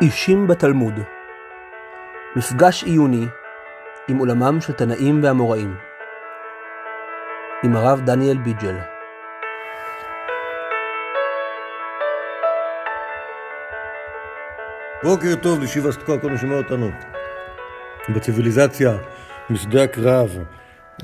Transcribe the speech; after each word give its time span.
אישים 0.00 0.46
בתלמוד. 0.46 0.94
מפגש 2.36 2.84
עיוני 2.84 3.26
עם 4.08 4.18
עולמם 4.18 4.60
של 4.60 4.72
תנאים 4.72 5.20
ואמוראים 5.22 5.74
עם 7.64 7.76
הרב 7.76 8.00
דניאל 8.04 8.38
ביג'ל. 8.38 8.76
בוקר 15.02 15.34
טוב 15.42 15.60
לישיבה 15.60 15.92
סטקוע, 15.92 16.18
כל 16.18 16.36
שומע 16.36 16.56
אותנו. 16.56 16.90
בציוויליזציה, 18.14 18.98
בשדה 19.50 19.82
הקרב, 19.82 20.38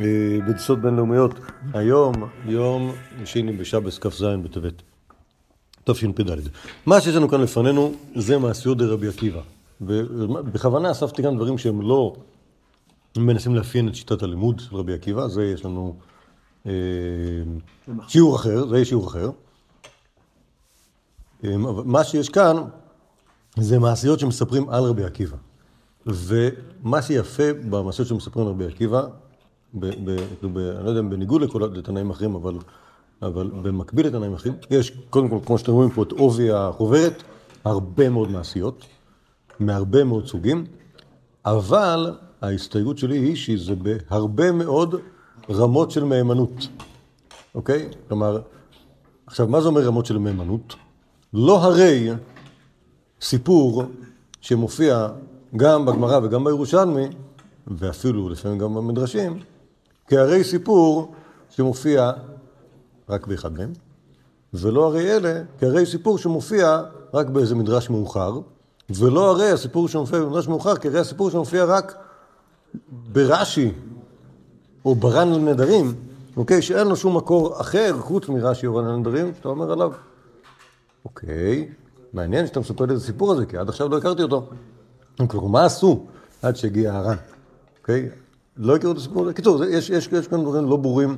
אה, 0.00 0.38
בטיסות 0.48 0.80
בינלאומיות. 0.80 1.40
היום, 1.74 2.14
יום 2.44 2.94
שני 3.24 3.52
בשבס 3.52 3.98
כ"ז 3.98 4.24
בטבת, 4.44 4.82
תשפ"ד. 5.84 6.30
מה 6.86 7.00
שיש 7.00 7.14
לנו 7.14 7.28
כאן 7.28 7.40
לפנינו 7.40 7.92
זה 8.14 8.38
מעשיות 8.38 8.78
דרבי 8.78 9.08
עקיבא. 9.08 9.40
ובכוונה 9.80 10.90
אספתי 10.90 11.22
כאן 11.22 11.36
דברים 11.36 11.58
שהם 11.58 11.82
לא 11.82 12.16
מנסים 13.16 13.54
לאפיין 13.54 13.88
את 13.88 13.94
שיטת 13.94 14.22
הלימוד 14.22 14.60
של 14.60 14.76
רבי 14.76 14.94
עקיבא, 14.94 15.28
זה 15.28 15.44
יש 15.44 15.64
לנו 15.64 15.96
אה, 16.66 16.72
שיעור 18.08 18.36
אחר, 18.36 18.68
זה 18.68 18.76
יהיה 18.76 18.84
שיעור 18.84 19.06
אחר. 19.06 19.30
אה, 21.44 21.56
מה 21.84 22.04
שיש 22.04 22.28
כאן 22.28 22.56
זה 23.56 23.78
מעשיות 23.78 24.20
שמספרים 24.20 24.68
על 24.68 24.84
רבי 24.84 25.04
עקיבא. 25.04 25.36
ומה 26.06 27.02
שיפה 27.02 27.52
במעשיות 27.70 28.08
שמספרים 28.08 28.46
על 28.46 28.52
רבי 28.52 28.66
עקיבא, 28.66 29.06
ב, 29.74 29.86
ב, 29.86 30.16
ב, 30.52 30.58
אני 30.58 30.84
לא 30.84 30.88
יודע 30.88 31.00
אם 31.00 31.10
בניגוד 31.10 31.42
לכל 31.42 31.78
התנאים 31.78 32.10
האחרים, 32.10 32.34
אבל, 32.34 32.54
אבל 33.22 33.50
במקביל 33.62 34.06
לתנאים 34.06 34.32
האחרים, 34.32 34.54
יש 34.70 34.92
קודם 35.10 35.28
כל, 35.28 35.38
כמו 35.46 35.58
שאתם 35.58 35.72
רואים 35.72 35.90
פה, 35.90 36.02
את 36.02 36.12
עובי 36.12 36.50
החוברת, 36.50 37.22
הרבה 37.64 38.08
מאוד 38.08 38.30
מעשיות, 38.30 38.84
מהרבה 39.60 40.04
מאוד 40.04 40.26
סוגים, 40.26 40.64
אבל 41.46 42.14
ההסתייגות 42.42 42.98
שלי 42.98 43.18
היא 43.18 43.36
שזה 43.36 43.74
בהרבה 43.74 44.52
מאוד 44.52 44.94
רמות 45.50 45.90
של 45.90 46.04
מהימנות, 46.04 46.68
אוקיי? 47.54 47.88
כלומר, 48.08 48.40
עכשיו, 49.26 49.46
מה 49.46 49.60
זה 49.60 49.68
אומר 49.68 49.86
רמות 49.86 50.06
של 50.06 50.18
מהימנות? 50.18 50.74
לא 51.34 51.62
הרי 51.62 52.08
סיפור 53.20 53.84
שמופיע 54.40 55.08
גם 55.56 55.86
בגמרא 55.86 56.20
וגם 56.22 56.44
בירושלמי, 56.44 57.06
ואפילו 57.66 58.28
לפעמים 58.28 58.58
גם 58.58 58.74
במדרשים, 58.74 59.38
כהרי 60.06 60.44
סיפור 60.44 61.14
שמופיע 61.50 62.12
רק 63.12 63.26
באחד 63.26 63.52
מהם, 63.52 63.72
ולא 64.54 64.86
הרי 64.86 65.16
אלה 65.16 65.42
כהרי 65.60 65.86
סיפור 65.86 66.18
שמופיע 66.18 66.82
רק 67.14 67.26
באיזה 67.26 67.54
מדרש 67.54 67.90
מאוחר, 67.90 68.40
ולא 68.90 69.30
הרי 69.30 69.50
הסיפור 69.50 69.88
שמופיע 69.88 70.20
במדרש 70.20 70.48
מאוחר 70.48 70.76
כהרי 70.76 70.98
הסיפור 70.98 71.30
שמופיע 71.30 71.64
רק 71.64 71.94
ברש"י 73.12 73.72
או 74.84 74.94
ברן 74.94 75.32
לנדרים, 75.32 75.94
אוקיי? 76.36 76.62
שאין 76.62 76.86
לו 76.86 76.96
שום 76.96 77.16
מקור 77.16 77.60
אחר 77.60 77.98
חוץ 77.98 78.28
מרש"י 78.28 78.66
או 78.66 78.72
ברן 78.72 78.86
לנדרים, 78.86 79.34
שאתה 79.34 79.48
אומר 79.48 79.72
עליו, 79.72 79.92
אוקיי, 81.04 81.68
מעניין 82.12 82.46
שאתה 82.46 82.60
מספר 82.60 82.84
לי 82.84 82.94
את 82.94 82.98
הסיפור 82.98 83.32
הזה, 83.32 83.46
כי 83.46 83.56
עד 83.56 83.68
עכשיו 83.68 83.88
לא 83.88 83.98
הכרתי 83.98 84.22
אותו. 84.22 84.48
כלומר, 85.28 85.46
מה 85.46 85.64
עשו 85.64 86.06
עד 86.42 86.56
שהגיע 86.56 86.94
הר"ן, 86.94 87.16
אוקיי? 87.80 88.08
לא 88.56 88.76
הכירו 88.76 88.92
את 88.92 88.96
הסיפור 88.96 89.22
הזה. 89.22 89.32
קיצור, 89.32 89.64
יש, 89.64 89.90
יש, 89.90 90.08
יש 90.12 90.28
כאן 90.28 90.42
דברים 90.42 90.64
לא 90.64 90.76
ברורים. 90.76 91.16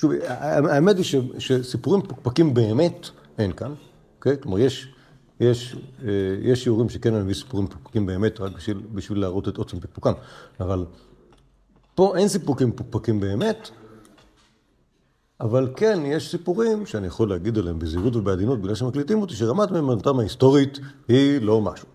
שוב, 0.00 0.12
האמת 0.28 0.96
היא 0.96 1.04
שסיפורים 1.38 2.02
פוקפקים 2.02 2.54
באמת 2.54 3.08
אין 3.38 3.52
כאן, 3.52 3.74
אוקיי? 4.16 4.36
כלומר, 4.40 4.58
יש, 4.58 4.88
יש, 5.40 5.76
יש 6.42 6.64
שיעורים 6.64 6.88
שכן 6.88 7.14
אני 7.14 7.22
מביא 7.22 7.34
סיפורים 7.34 7.66
פוקפקים 7.66 8.06
באמת, 8.06 8.40
רק 8.40 8.52
בשביל, 8.56 8.80
בשביל 8.94 9.20
להראות 9.20 9.48
את 9.48 9.56
עוצם 9.56 9.80
פקפוקם, 9.80 10.12
אבל 10.60 10.84
פה 11.94 12.16
אין 12.16 12.28
סיפורים 12.28 12.72
פוקפקים 12.72 13.20
באמת, 13.20 13.70
אבל 15.40 15.68
כן, 15.76 16.00
יש 16.04 16.30
סיפורים 16.30 16.86
שאני 16.86 17.06
יכול 17.06 17.28
להגיד 17.28 17.58
עליהם 17.58 17.78
בזהירות 17.78 18.16
ובעדינות, 18.16 18.60
בגלל 18.60 18.74
שמקליטים 18.74 19.20
אותי, 19.20 19.34
שרמת 19.34 19.70
מהימנותם 19.70 20.18
ההיסטורית 20.18 20.78
היא 21.08 21.40
לא 21.40 21.60
משהו. 21.60 21.88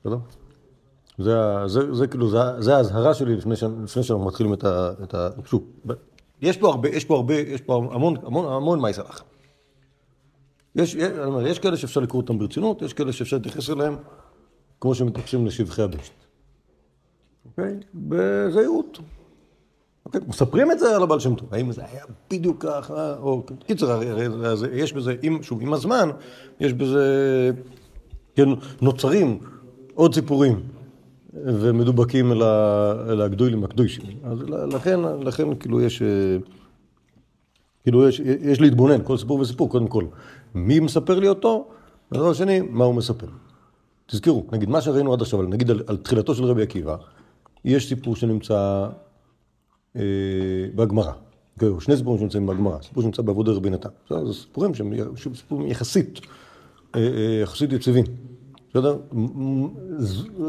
בסדר? 0.00 0.18
זה, 1.18 1.36
זה, 1.66 1.94
זה 1.94 2.06
כאילו, 2.06 2.30
זה, 2.30 2.38
זה 2.58 2.76
ההזהרה 2.76 3.14
שלי 3.14 3.36
לפני, 3.36 3.54
לפני 3.84 4.02
שאנחנו 4.02 4.26
מתחילים 4.26 4.54
את 4.54 4.64
ה... 4.64 4.92
את 5.02 5.14
ה 5.14 5.28
שוב, 5.44 5.64
יש 6.42 6.56
פה 6.56 6.68
הרבה, 6.68 6.88
יש 6.88 7.04
פה 7.04 7.14
הרבה, 7.14 7.34
יש 7.34 7.60
פה 7.60 7.74
המון, 7.92 8.14
המון, 8.22 8.52
המון 8.52 8.80
מה 8.80 8.90
יסלח. 8.90 9.24
יש, 10.74 10.94
יש, 10.94 11.12
יש 11.46 11.58
כאלה 11.58 11.76
שאפשר 11.76 12.00
לקרוא 12.00 12.22
אותם 12.22 12.38
ברצינות, 12.38 12.82
יש 12.82 12.92
כאלה 12.92 13.12
שאפשר 13.12 13.36
להתייחס 13.36 13.70
אליהם 13.70 13.96
כמו 14.80 14.94
שמתייחסים 14.94 15.46
לשבחי 15.46 15.82
הבשת. 15.82 16.12
אוקיי? 17.44 17.74
בזהירות. 17.94 18.98
אוקיי? 20.06 20.20
מספרים 20.28 20.72
את 20.72 20.78
זה 20.78 20.96
על 20.96 21.02
הבעל 21.02 21.20
שם 21.20 21.34
טוב, 21.34 21.54
האם 21.54 21.72
זה 21.72 21.82
היה 21.84 22.04
בדיוק 22.30 22.62
ככה, 22.62 23.16
או 23.18 23.42
קיצר, 23.66 24.00
יש 24.72 24.92
בזה, 24.92 25.14
שוב, 25.42 25.62
עם 25.62 25.72
הזמן, 25.72 26.10
יש 26.60 26.72
בזה, 26.72 27.50
כן, 28.34 28.48
נוצרים 28.80 29.38
עוד 29.94 30.14
סיפורים 30.14 30.62
ומדובקים 31.44 32.32
אל, 32.32 33.20
הגדולים 33.20 33.64
הקדושים. 33.64 34.04
אז 34.24 34.38
לכן, 34.48 35.00
לכן 35.20 35.54
כאילו 35.54 35.80
יש, 35.80 36.02
כאילו 37.82 38.08
יש, 38.08 38.20
יש 38.20 38.60
להתבונן, 38.60 39.04
כל 39.04 39.16
סיפור 39.16 39.40
וסיפור, 39.40 39.70
קודם 39.70 39.86
כל, 39.86 40.04
מי 40.54 40.80
מספר 40.80 41.18
לי 41.18 41.28
אותו, 41.28 41.68
ודבר 42.12 42.32
שני, 42.32 42.60
מה 42.60 42.84
הוא 42.84 42.94
מספר. 42.94 43.26
תזכרו, 44.06 44.46
נגיד, 44.52 44.68
מה 44.68 44.80
שראינו 44.80 45.12
עד 45.12 45.20
עכשיו, 45.20 45.42
נגיד 45.42 45.70
על, 45.70 45.82
על 45.86 45.96
תחילתו 45.96 46.34
של 46.34 46.44
רבי 46.44 46.62
עקיבא, 46.62 46.96
יש 47.64 47.88
סיפור 47.88 48.16
שנמצא 48.16 48.88
אה, 49.96 50.02
בגמרא. 50.74 51.12
שני 51.80 51.96
סיפורים 51.96 52.20
שנמצאים 52.20 52.46
בגמרא, 52.46 52.82
סיפור 52.82 53.02
שנמצא 53.02 53.22
בעבודה 53.22 53.52
רבי 53.52 53.70
נתן. 53.70 53.88
זה 54.08 54.32
סיפורים 54.32 54.74
שהם 54.74 54.92
סיפורים 55.34 55.66
יחסית, 55.66 56.20
אה, 56.94 57.00
אה, 57.00 57.40
יחסית 57.42 57.72
יציבים. 57.72 58.04
בסדר? 58.76 58.96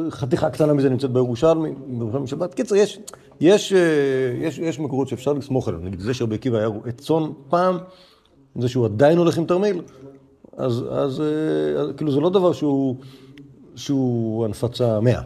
חתיכה 0.10 0.50
קטנה 0.50 0.74
מזה 0.74 0.90
נמצאת 0.90 1.12
בירושלמי, 1.12 1.74
בירושלמי 1.88 2.28
שבת. 2.28 2.54
קיצר, 2.54 2.76
יש, 2.76 3.00
יש, 3.42 3.72
יש, 4.42 4.58
יש 4.58 4.80
מקורות 4.80 5.08
שאפשר 5.08 5.34
לסמוך 5.34 5.68
עליהם. 5.68 5.86
נגיד, 5.86 6.00
זה 6.00 6.14
שרבי 6.14 6.36
עקיבא 6.36 6.58
היה 6.58 6.68
רועה 6.68 6.92
צאן 6.92 7.24
פעם, 7.50 7.78
זה 8.56 8.70
שהוא 8.70 8.86
עדיין 8.86 9.18
הולך 9.18 9.38
עם 9.38 9.46
תרמיל, 9.46 9.82
אז, 10.58 10.84
אז, 10.92 11.24
אז 11.80 11.92
כאילו 11.98 12.12
זה 12.12 12.20
לא 12.20 12.30
דבר 12.30 12.54
שהוא, 12.54 12.96
שהוא 13.76 14.46
הנפצה 14.46 15.00
מאה. 15.00 15.22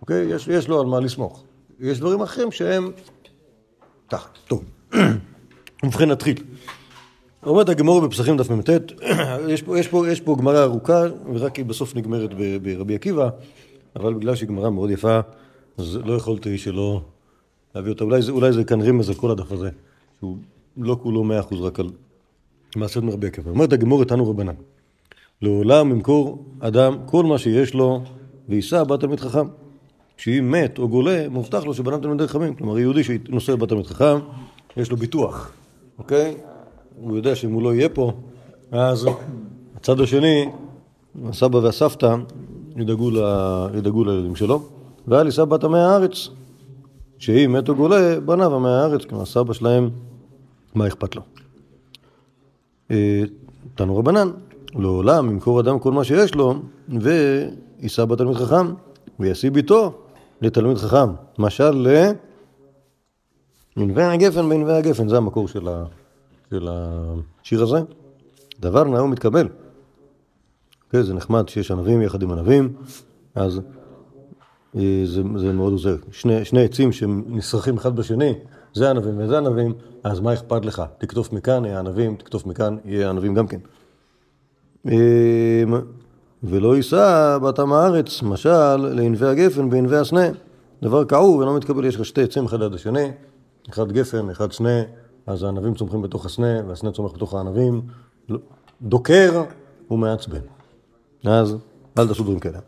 אוקיי? 0.00 0.26
יש, 0.34 0.48
יש 0.48 0.68
לו 0.68 0.80
על 0.80 0.86
מה 0.86 1.00
לסמוך. 1.00 1.44
יש 1.80 2.00
דברים 2.00 2.20
אחרים 2.20 2.50
שהם... 2.52 2.90
טוב. 4.48 4.64
ובכן 5.84 6.10
נתחיל. 6.10 6.36
אומרת 7.46 7.68
הגמור 7.68 8.00
בפסחים 8.00 8.36
דף 8.36 8.50
מ"ט, 8.50 8.70
יש 9.52 9.62
פה, 9.62 9.78
יש 9.78 9.88
פה, 9.88 10.08
יש 10.08 10.20
פה 10.20 10.36
גמרא 10.38 10.62
ארוכה, 10.62 11.02
ורק 11.34 11.56
היא 11.56 11.64
בסוף 11.64 11.96
נגמרת 11.96 12.30
ברבי 12.62 12.94
עקיבא, 12.94 13.28
אבל 13.96 14.14
בגלל 14.14 14.34
שהיא 14.34 14.48
גמרא 14.48 14.70
מאוד 14.70 14.90
יפה, 14.90 15.20
אז 15.78 15.98
לא 16.04 16.12
יכולתי 16.12 16.58
שלא 16.58 17.00
להביא 17.74 17.92
אותה. 17.92 18.04
אולי 18.04 18.22
זה, 18.22 18.32
אולי 18.32 18.52
זה 18.52 18.64
כאן 18.64 18.80
רמז 18.80 19.08
על 19.08 19.14
כל 19.14 19.30
הדף 19.30 19.52
הזה, 19.52 19.70
שהוא 20.18 20.36
לא 20.76 20.96
כולו 21.02 21.24
מאה 21.24 21.40
אחוז 21.40 21.60
רק 21.60 21.80
על 21.80 21.90
מעשיות 22.76 23.04
מרבי 23.04 23.26
עקיבא. 23.26 23.50
אומרת 23.50 23.72
הגמור 23.72 24.00
איתנו 24.00 24.30
רבנן, 24.30 24.54
לעולם 25.42 25.90
ימכור 25.90 26.44
אדם 26.60 26.96
כל 27.06 27.24
מה 27.24 27.38
שיש 27.38 27.74
לו, 27.74 28.02
ויישא 28.48 28.84
בת 28.84 29.00
תלמיד 29.00 29.20
חכם. 29.20 29.46
כשאם 30.16 30.50
מת 30.50 30.78
או 30.78 30.88
גולה, 30.88 31.28
מובטח 31.28 31.64
לו 31.64 31.74
שבנם 31.74 32.00
תלמידי 32.00 32.28
חכמים. 32.28 32.54
כלומר, 32.54 32.78
יהודי 32.78 33.04
שנושא 33.04 33.54
בת 33.54 33.68
תלמיד 33.68 33.86
חכם, 33.86 34.18
יש 34.76 34.90
לו 34.90 34.96
ביטוח, 34.96 35.52
אוקיי? 35.98 36.36
הוא 37.00 37.16
יודע 37.16 37.34
שאם 37.34 37.52
הוא 37.52 37.62
לא 37.62 37.74
יהיה 37.74 37.88
פה, 37.88 38.12
אז 38.72 39.08
הצד 39.76 40.00
השני, 40.00 40.48
הסבא 41.24 41.56
והסבתא, 41.56 42.16
ידאגו, 42.76 43.10
ל... 43.10 43.18
ידאגו 43.74 44.04
לילדים 44.04 44.36
שלו. 44.36 44.62
והיה 45.08 45.22
לי 45.22 45.32
סבא 45.32 45.56
עמי 45.62 45.78
הארץ, 45.78 46.28
שאם 47.18 47.52
מת 47.52 47.68
או 47.68 47.74
גולה, 47.74 48.20
בניו 48.20 48.54
עמי 48.54 48.68
הארץ, 48.68 49.04
כלומר 49.04 49.22
הסבא 49.22 49.52
שלהם, 49.52 49.90
מה 50.74 50.86
אכפת 50.86 51.16
לו? 51.16 51.22
תנו 53.74 53.96
רבנן, 53.96 54.30
לעולם 54.74 55.30
ימכור 55.30 55.60
אדם 55.60 55.78
כל 55.78 55.92
מה 55.92 56.04
שיש 56.04 56.34
לו, 56.34 56.54
ויישא 56.88 58.04
בתלמיד 58.04 58.36
חכם, 58.36 58.66
וישיא 59.20 59.50
ביתו 59.50 59.92
לתלמיד 60.40 60.76
חכם. 60.76 61.10
משל 61.38 61.70
ל... 61.70 62.10
מנבי 63.76 64.02
הגפן 64.02 64.48
בנבי 64.48 64.72
הגפן, 64.72 65.08
זה 65.08 65.16
המקור 65.16 65.48
של, 65.48 65.68
ה... 65.68 65.84
של 66.50 66.68
השיר 66.70 67.62
הזה. 67.62 67.78
דבר 68.60 68.84
נאום 68.84 69.10
מתקבל. 69.10 69.48
כן, 70.90 71.02
זה 71.02 71.14
נחמד 71.14 71.48
שיש 71.48 71.70
ענבים 71.70 72.02
יחד 72.02 72.22
עם 72.22 72.32
ענבים, 72.32 72.72
אז 73.34 73.60
זה, 75.04 75.22
זה 75.36 75.52
מאוד 75.52 75.72
עוזר. 75.72 75.96
שני, 76.12 76.44
שני 76.44 76.64
עצים 76.64 76.92
שנסרחים 76.92 77.76
אחד 77.76 77.96
בשני, 77.96 78.34
זה 78.74 78.90
ענבים 78.90 79.18
וזה 79.18 79.38
ענבים, 79.38 79.74
אז 80.04 80.20
מה 80.20 80.32
אכפת 80.32 80.64
לך? 80.64 80.82
תקטוף 80.98 81.32
מכאן, 81.32 81.64
יהיה 81.64 81.78
ענבים, 81.78 82.16
תקטוף 82.16 82.46
מכאן, 82.46 82.76
יהיה 82.84 83.10
ענבים 83.10 83.34
גם 83.34 83.46
כן. 83.46 83.60
ולא 86.42 86.76
יישא 86.76 87.38
בת 87.42 87.58
עם 87.58 87.72
הארץ, 87.72 88.22
משל 88.22 88.76
לענבי 88.76 89.26
הגפן 89.26 89.70
בענבי 89.70 89.96
הסנה. 89.96 90.26
דבר 90.82 91.04
כאוב 91.04 91.36
ולא 91.36 91.56
מתקבל, 91.56 91.84
יש 91.84 91.96
לך 91.96 92.04
שתי 92.04 92.22
עצים 92.22 92.44
אחד 92.44 92.60
ליד 92.60 92.74
השני, 92.74 93.10
אחד 93.70 93.92
גפן, 93.92 94.30
אחד 94.30 94.52
סנה, 94.52 94.82
אז 95.28 95.42
הענבים 95.42 95.74
צומחים 95.74 96.02
בתוך 96.02 96.26
הסנה, 96.26 96.60
והסנה 96.68 96.92
צומח 96.92 97.12
בתוך 97.12 97.34
הענבים. 97.34 97.82
דוקר 98.82 99.44
ומעצבן. 99.90 100.40
אז 101.24 101.56
אל 101.98 102.08
תעשו 102.08 102.22
דברים 102.22 102.38
כאלה. 102.38 102.58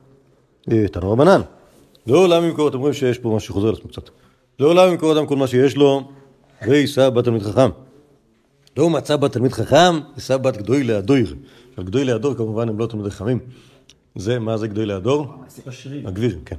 אה, 0.70 0.88
תנו 0.88 1.12
רבנן. 1.12 1.40
לעולם 2.06 2.44
ימכור, 2.44 2.68
אתם 2.68 2.78
רואים 2.78 2.94
שיש 2.94 3.18
פה 3.18 3.28
משהו 3.36 3.48
שחוזר 3.48 3.68
על 3.68 3.74
עצמו 3.74 3.88
קצת. 3.88 4.10
לעולם 4.58 4.92
ימכור 4.92 5.12
אדם 5.12 5.26
כל 5.26 5.36
מה 5.36 5.46
שיש 5.46 5.76
לו, 5.76 6.02
ויישא 6.66 7.10
בת 7.10 7.24
תלמיד 7.24 7.42
חכם. 7.42 7.70
לא 8.76 8.90
מצא 8.90 9.16
בת 9.16 9.32
תלמיד 9.32 9.52
חכם, 9.52 10.00
יישא 10.14 10.36
בת 10.36 10.56
גדוי 10.56 10.84
להדויר. 10.84 11.34
עכשיו 11.70 11.84
גדוי 11.84 12.04
להדור 12.04 12.34
כמובן 12.34 12.68
הם 12.68 12.78
לא 12.78 12.86
תלמידי 12.86 13.10
חכמים. 13.10 13.38
זה, 14.16 14.38
מה 14.38 14.56
זה 14.56 14.68
גדוי 14.68 14.86
להדור? 14.86 15.26
הגבירים, 16.06 16.40
כן. 16.44 16.56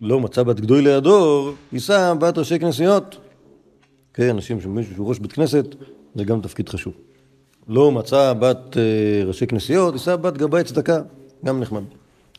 לא 0.00 0.20
מצא 0.20 0.42
בת 0.42 0.60
גדוי 0.60 0.82
להדור, 0.82 1.52
יישא 1.72 2.14
בת 2.18 2.38
ראשי 2.38 2.58
כנסיות. 2.58 3.18
כן, 4.14 4.28
אנשים 4.30 4.60
שמישהו 4.60 4.94
שהוא 4.94 5.08
ראש 5.08 5.18
בית 5.18 5.32
כנסת, 5.32 5.66
זה 6.14 6.24
גם 6.24 6.40
תפקיד 6.40 6.68
חשוב. 6.68 6.92
לא 7.68 7.92
מצא 7.92 8.32
בת 8.32 8.76
אה, 8.76 9.24
ראשי 9.24 9.46
כנסיות, 9.46 9.94
יישא 9.94 10.16
בת 10.16 10.36
גבאי 10.36 10.64
צדקה, 10.64 11.00
גם 11.44 11.60
נחמד. 11.60 11.82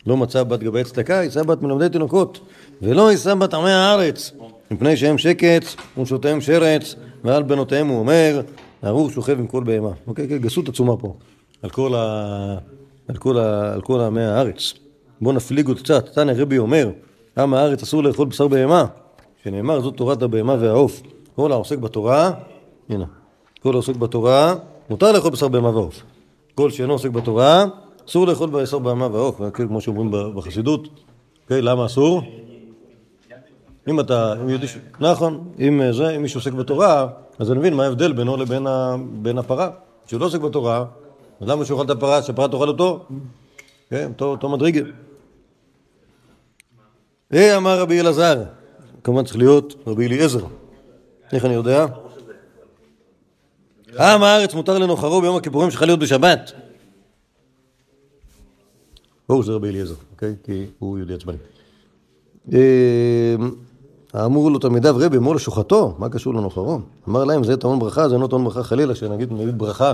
לא 0.06 0.18
מצא 0.18 0.44
בת 0.44 0.60
גבאי 0.60 0.84
צדקה, 0.84 1.14
יישא 1.14 1.44
בת 1.44 1.62
מלמדי 1.62 1.90
תינוקות, 1.90 2.40
ולא 2.82 3.12
יישא 3.12 3.34
בת 3.36 3.54
עמי 3.54 3.72
הארץ, 3.72 4.32
מפני 4.72 4.98
שהם 4.98 5.18
שקץ 5.18 5.76
ונשותיהם 5.98 6.42
שרץ, 6.42 6.96
ועל 7.24 7.44
בנותיהם 7.44 7.88
הוא 7.88 8.00
אומר, 8.00 8.42
ארור 8.84 9.10
שוכב 9.12 9.40
עם 9.40 9.48
כל 9.48 9.64
בהמה. 9.64 9.92
אוקיי, 10.08 10.28
כן, 10.28 10.38
גסות 10.38 10.70
עצומה 10.70 10.98
פה, 10.98 11.16
על 11.62 11.70
כל, 11.70 11.96
ה... 11.96 12.58
על 13.08 13.16
כל, 13.16 13.40
ה... 13.40 13.74
על 13.74 13.82
כל 13.82 14.02
עמי 14.02 14.24
הארץ. 14.24 14.74
בואו 15.22 15.36
נפליג 15.36 15.68
עוד 15.68 15.80
קצת, 15.80 16.06
תנא 16.10 16.34
רבי 16.36 16.58
אומר, 16.58 16.90
עם 17.38 17.54
הארץ 17.54 17.84
אסור 17.84 18.04
לאכול 18.04 18.28
בשר 18.28 18.48
בהמה, 18.48 18.86
שנאמר 19.44 19.82
זאת 19.82 19.98
תורת 19.98 20.22
הבהמה 20.22 20.56
והעוף. 20.60 21.02
כל 21.36 21.52
העוסק 21.52 21.78
בתורה, 21.78 22.32
הנה, 22.90 23.06
כל 23.64 23.74
העוסק 23.74 23.96
בתורה, 23.96 24.56
מותר 24.90 25.12
לאכול 25.12 25.32
בשר 25.32 25.48
בהמה 25.48 25.70
ועוף. 25.70 26.02
כל 26.56 26.72
שאינו 26.72 26.94
עוסק 26.94 27.10
בתורה, 27.10 27.66
אסור 28.10 28.28
לאכול 28.28 28.50
בשר 28.50 28.80
בהמה 28.80 29.08
ועוף, 29.12 29.42
כן, 29.54 29.68
כמו 29.68 29.82
שאומרים 29.82 30.36
בחסידות. 30.36 30.88
אוקיי, 31.44 31.62
למה 31.62 31.86
אסור? 31.86 32.22
אם 33.88 34.00
אתה, 34.00 34.34
אם 34.34 34.50
יודעים, 34.50 34.72
נכון, 35.00 35.44
אם 35.60 35.82
אה, 35.82 35.94
זה, 35.94 36.16
אם 36.16 36.22
מישהו 36.22 36.40
עוסק 36.40 36.54
בתורה, 36.54 37.08
אז 37.40 37.52
אני 37.52 37.60
מבין 37.60 37.74
מה 37.74 37.84
ההבדל 37.84 38.14
בינו 38.14 38.38
לבין 38.38 39.38
הפרה. 39.38 39.70
כשהוא 40.06 40.20
לא 40.20 40.26
עוסק 40.26 40.40
בתורה, 40.40 40.86
אז 41.42 41.48
למה 41.48 41.66
שהוא 41.66 41.78
יאכל 41.78 41.92
את 41.92 41.98
הפרה, 41.98 42.22
שהפרה 42.22 42.48
תאכל 42.48 42.68
אותו? 42.68 43.06
כן, 43.90 44.12
אותו, 44.22 44.50
מדרגה. 44.50 44.82
אה, 47.34 47.58
אמר 47.58 47.80
רבי 47.80 48.00
אלעזר, 48.00 48.44
כמובן 49.04 49.24
צריך 49.24 49.38
להיות 49.38 49.76
רבי 49.88 50.08
אליעזר. 50.08 50.46
איך 51.34 51.46
אני 51.46 51.54
יודע? 51.54 51.86
עם 54.00 54.24
הארץ 54.24 54.54
מותר 54.54 54.80
לנוחרו 54.80 55.22
ביום 55.22 55.36
הכיפורים 55.36 55.72
שלך 55.72 55.82
להיות 55.82 56.00
בשבת. 56.00 56.52
ברור 59.30 59.44
שזה 59.44 59.52
רבי 59.52 59.70
אליעזר, 59.70 59.96
אוקיי? 60.12 60.36
כי 60.44 60.66
הוא 60.80 60.98
יהודי 60.98 61.14
עצבני. 61.14 61.38
אמרו 64.16 64.50
לו 64.50 64.60
תלמידיו 64.60 64.96
רבי 65.00 65.18
אמור 65.18 65.36
לשוחטו, 65.36 65.96
מה 65.98 66.10
קשור 66.10 66.34
לנוחרו? 66.34 66.80
אמר 67.10 67.24
להם 67.24 67.44
זה 67.44 67.58
טעון 67.58 67.80
ברכה, 67.80 68.10
זה 68.10 68.18
לא 68.18 68.28
טעון 68.28 68.44
ברכה 68.44 68.64
חלילה, 68.64 68.96
שנגיד 68.96 69.34
נגיד 69.34 69.58
ברכה 69.58 69.94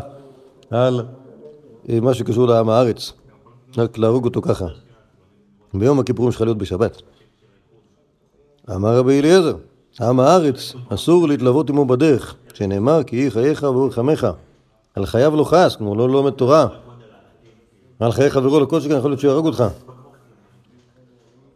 על 0.70 1.06
אה, 1.90 2.00
מה 2.00 2.14
שקשור 2.14 2.48
לעם 2.48 2.70
הארץ, 2.70 3.12
רק 3.78 3.98
להרוג 3.98 4.26
אותו 4.26 4.42
ככה. 4.42 4.66
ביום 5.74 6.00
הכיפורים 6.00 6.32
שלך 6.32 6.42
להיות 6.42 6.58
בשבת. 6.58 7.02
אמר 8.76 8.98
רבי 8.98 9.20
אליעזר, 9.20 9.56
עם 10.02 10.20
הארץ 10.20 10.74
אסור 10.90 11.28
להתלוות 11.28 11.70
עמו 11.70 11.86
בדרך, 11.86 12.36
שנאמר 12.54 13.04
כי 13.04 13.16
יהי 13.16 13.32
חייך 13.32 13.64
ואורך 13.64 14.00
עמך. 14.00 14.28
על 14.96 15.06
חייו 15.06 15.36
לא 15.36 15.44
חס, 15.44 15.76
כמו 15.76 15.96
לא 15.96 16.10
לומד 16.10 16.32
תורה. 16.32 16.68
על 18.00 18.12
חיי 18.12 18.30
חברו 18.30 18.60
לכל 18.60 18.82
שכן 18.82 18.98
יכול 18.98 19.12
להיות 19.12 19.20
שיהרוג 19.20 19.46
אותך. 19.46 19.64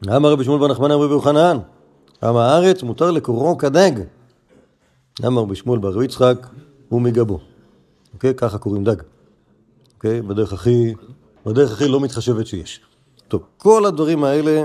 אמר 0.07 0.31
רבי 0.31 0.43
שמואל 0.43 0.59
בר 0.59 0.67
נחמני 0.67 0.93
רבי 0.93 1.13
יוחנן, 1.13 1.57
עם 2.23 2.37
הארץ 2.37 2.83
מותר 2.83 3.11
לקורו 3.11 3.57
כדג. 3.57 3.91
אמר 5.25 5.41
רבי 5.41 5.55
שמואל 5.55 5.79
בר 5.79 6.03
יצחק 6.03 6.47
הוא 6.89 7.01
מגבו. 7.01 7.39
אוקיי? 8.13 8.33
ככה 8.35 8.57
קוראים 8.57 8.83
דג. 8.83 8.95
אוקיי? 9.95 10.21
בדרך 10.21 10.53
הכי, 10.53 10.93
בדרך 11.45 11.71
הכי 11.71 11.87
לא 11.87 11.99
מתחשבת 11.99 12.47
שיש. 12.47 12.81
טוב, 13.27 13.41
כל 13.57 13.85
הדברים 13.85 14.23
האלה, 14.23 14.63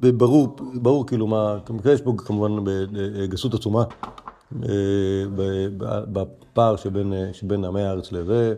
ברור, 0.00 0.56
ברור 0.74 1.06
כאילו 1.06 1.26
מה, 1.26 1.58
יש 1.92 2.00
פה 2.00 2.14
כמובן 2.16 2.72
גסות 3.28 3.54
עצומה 3.54 3.84
אה, 4.62 4.68
בפער 6.12 6.76
שבין, 6.76 7.12
שבין 7.32 7.64
עמי 7.64 7.82
הארץ 7.82 8.12
לזה, 8.12 8.54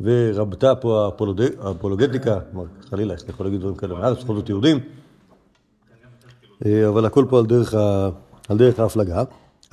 ורבתה 0.00 0.74
פה 0.74 1.10
האפולוגטיקה, 1.60 2.40
כלומר 2.50 2.66
חלילה, 2.90 3.12
איך 3.14 3.22
אתה 3.22 3.30
יכול 3.30 3.46
להגיד 3.46 3.60
דברים 3.60 3.74
כאלה 3.74 3.94
מהארץ, 3.94 4.22
בכל 4.22 4.34
זאת 4.34 4.48
יהודים, 4.48 4.80
אה, 6.66 6.88
אבל 6.88 7.04
הכל 7.04 7.24
פה 7.28 7.38
על 7.38 7.46
דרך, 7.46 7.74
ה, 7.74 8.08
על 8.48 8.58
דרך 8.58 8.78
ההפלגה. 8.78 9.24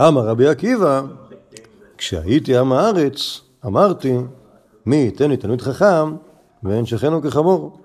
אמר 0.02 0.28
רבי 0.28 0.48
עקיבא, 0.48 1.02
כשהייתי 1.98 2.58
עם 2.58 2.72
הארץ, 2.72 3.42
אמרתי, 3.66 4.18
מי 4.86 4.96
ייתן 4.96 5.30
לי 5.30 5.38
תלמיד 5.38 5.62
חכם, 5.62 6.16
ואין 6.64 6.86
שכנו 6.86 7.22
כחמור. 7.22 7.78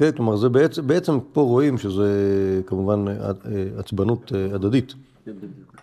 אוקיי? 0.00 0.12
כלומר, 0.16 0.36
זה 0.36 0.48
בעצם, 0.48 0.86
בעצם 0.86 1.18
פה 1.32 1.40
רואים 1.40 1.78
שזה 1.78 2.08
כמובן 2.66 3.04
אה, 3.08 3.30
עצבנות 3.78 4.32
אה, 4.34 4.54
הדדית. 4.54 4.94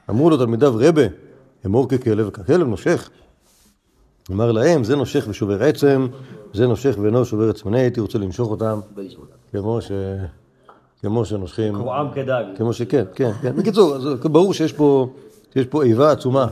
אמרו 0.10 0.30
לו 0.30 0.38
תלמידיו, 0.38 0.74
רבה, 0.78 1.02
אמור 1.66 1.90
ככלב, 1.90 2.30
ככלב 2.30 2.68
נושך. 2.68 3.10
אמר 4.32 4.52
להם, 4.52 4.84
זה 4.84 4.96
נושך 4.96 5.26
ושובר 5.30 5.64
עצם, 5.64 6.08
זה 6.54 6.68
נושך 6.68 6.96
ואינו 7.02 7.26
שובר 7.26 7.50
עצם. 7.50 7.70
אני 7.70 7.80
הייתי 7.80 8.00
רוצה 8.00 8.18
למשוך 8.18 8.52
אותם, 8.52 8.80
כמו 9.52 9.82
ש... 9.82 9.92
כמו 11.02 11.26
שנושכים... 11.26 11.76
קרועם 11.76 12.08
כדג. 12.16 12.44
כמו 12.58 12.74
שכן, 12.74 13.04
כן, 13.16 13.32
כן. 13.42 13.56
בקיצור, 13.56 13.98
ברור 14.24 14.54
שיש 14.54 14.74
פה, 14.74 15.10
שיש 15.54 15.66
פה 15.66 15.84
איבה 15.84 16.12
עצומה. 16.12 16.48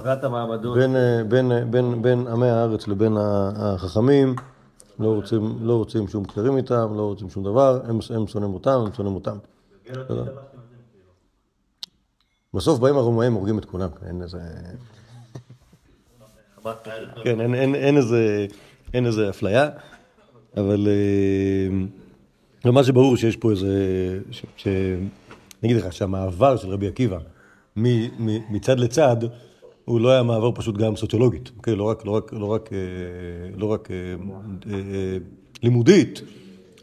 בין, 0.74 0.96
אה, 0.96 1.24
בין, 1.28 1.52
בין, 1.72 2.02
בין 2.02 2.28
עמי 2.28 2.48
הארץ 2.48 2.88
לבין 2.88 3.18
החכמים. 3.20 4.36
לא 5.00 5.16
רוצים, 5.16 5.58
לא 5.62 5.78
רוצים 5.78 6.08
שום 6.08 6.26
קשרים 6.26 6.58
איתם, 6.58 6.94
לא 6.96 7.02
רוצים 7.02 7.30
שום 7.30 7.44
דבר, 7.44 7.82
הם, 7.84 8.00
הם 8.16 8.28
שונאים 8.28 8.54
אותם, 8.54 8.80
הם 8.86 8.94
שונאים 8.94 9.16
אותם. 9.16 9.38
בסוף 12.54 12.80
באים 12.80 12.96
הרומאים, 12.96 13.34
הורגים 13.34 13.60
את 13.60 13.66
כולם, 13.66 13.90
אין 14.06 14.22
איזה... 14.22 14.40
כן, 17.24 17.42
אין, 17.42 17.56
אין, 17.56 17.76
אין, 17.76 17.98
איזה, 17.98 18.48
אין 18.94 19.06
איזה 19.06 19.30
אפליה, 19.30 19.70
אבל 20.58 20.88
אה, 22.66 22.72
מה 22.72 22.84
שברור 22.84 23.18
שיש 23.18 23.38
פה 23.38 23.52
איזה... 23.52 23.74
ש, 24.32 24.46
ש, 24.58 24.68
אני 24.68 25.74
אגיד 25.74 25.78
לך 25.78 25.94
שהמעבר 25.94 26.58
של 26.58 26.70
רבי 26.70 26.88
עקיבא 26.88 27.18
מ, 27.78 27.84
מ, 28.26 28.54
מצד 28.54 28.80
לצד, 28.80 29.18
הוא 29.86 30.02
לא 30.02 30.10
היה 30.10 30.24
מעבר 30.24 30.52
פשוט 30.56 30.78
גם 30.78 30.96
סוציולוגית, 30.96 31.52
אוקיי? 31.58 31.76
לא 31.76 31.84
רק, 31.84 32.06
לא 32.06 32.12
רק, 32.12 32.34
לא 32.34 32.46
רק, 32.46 32.70
אה, 32.74 32.78
לא 33.58 33.66
רק 33.66 33.92
אה, 33.92 33.96
אה, 34.74 35.18
לימודית, 35.64 36.22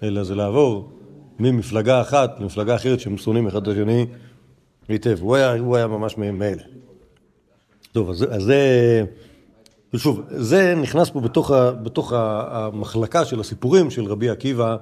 אלא 0.03 0.25
זה 0.25 0.35
לעבור 0.35 0.91
ממפלגה 1.39 2.01
אחת 2.01 2.41
למפלגה 2.41 2.75
אחרת 2.75 3.01
שהם 3.01 3.19
שונאים 3.19 3.47
אחד 3.47 3.63
את 3.63 3.69
השני 3.69 4.07
היטב. 4.89 5.19
הוא 5.21 5.37
היה, 5.37 5.53
הוא 5.53 5.77
היה 5.77 5.87
ממש 5.87 6.19
מאלה. 6.19 6.63
טוב, 7.93 8.11
אז, 8.11 8.27
אז 8.31 8.43
זה... 8.43 9.05
ושוב, 9.95 10.23
זה 10.29 10.75
נכנס 10.83 11.11
פה 11.11 11.21
בתוך, 11.21 11.51
ה, 11.51 11.73
בתוך 11.73 12.13
המחלקה 12.17 13.25
של 13.25 13.41
הסיפורים 13.41 13.91
של 13.91 14.05
רבי 14.05 14.31
עקיבא 14.31 14.77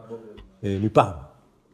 מפעם. 0.62 1.12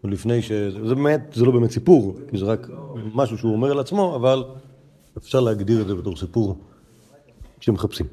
לפני 0.04 0.42
ש... 0.42 0.52
זה 0.52 0.94
באמת, 0.94 1.20
זה 1.34 1.44
לא 1.44 1.52
באמת 1.52 1.70
סיפור, 1.70 2.16
כי 2.30 2.38
זה 2.38 2.44
רק 2.44 2.68
משהו 3.14 3.38
שהוא 3.38 3.52
אומר 3.52 3.70
על 3.70 3.78
עצמו, 3.78 4.16
אבל 4.16 4.44
אפשר 5.16 5.40
להגדיר 5.40 5.82
את 5.82 5.86
זה 5.86 5.94
בתור 5.94 6.16
סיפור 6.16 6.56
שמחפשים. 7.60 8.06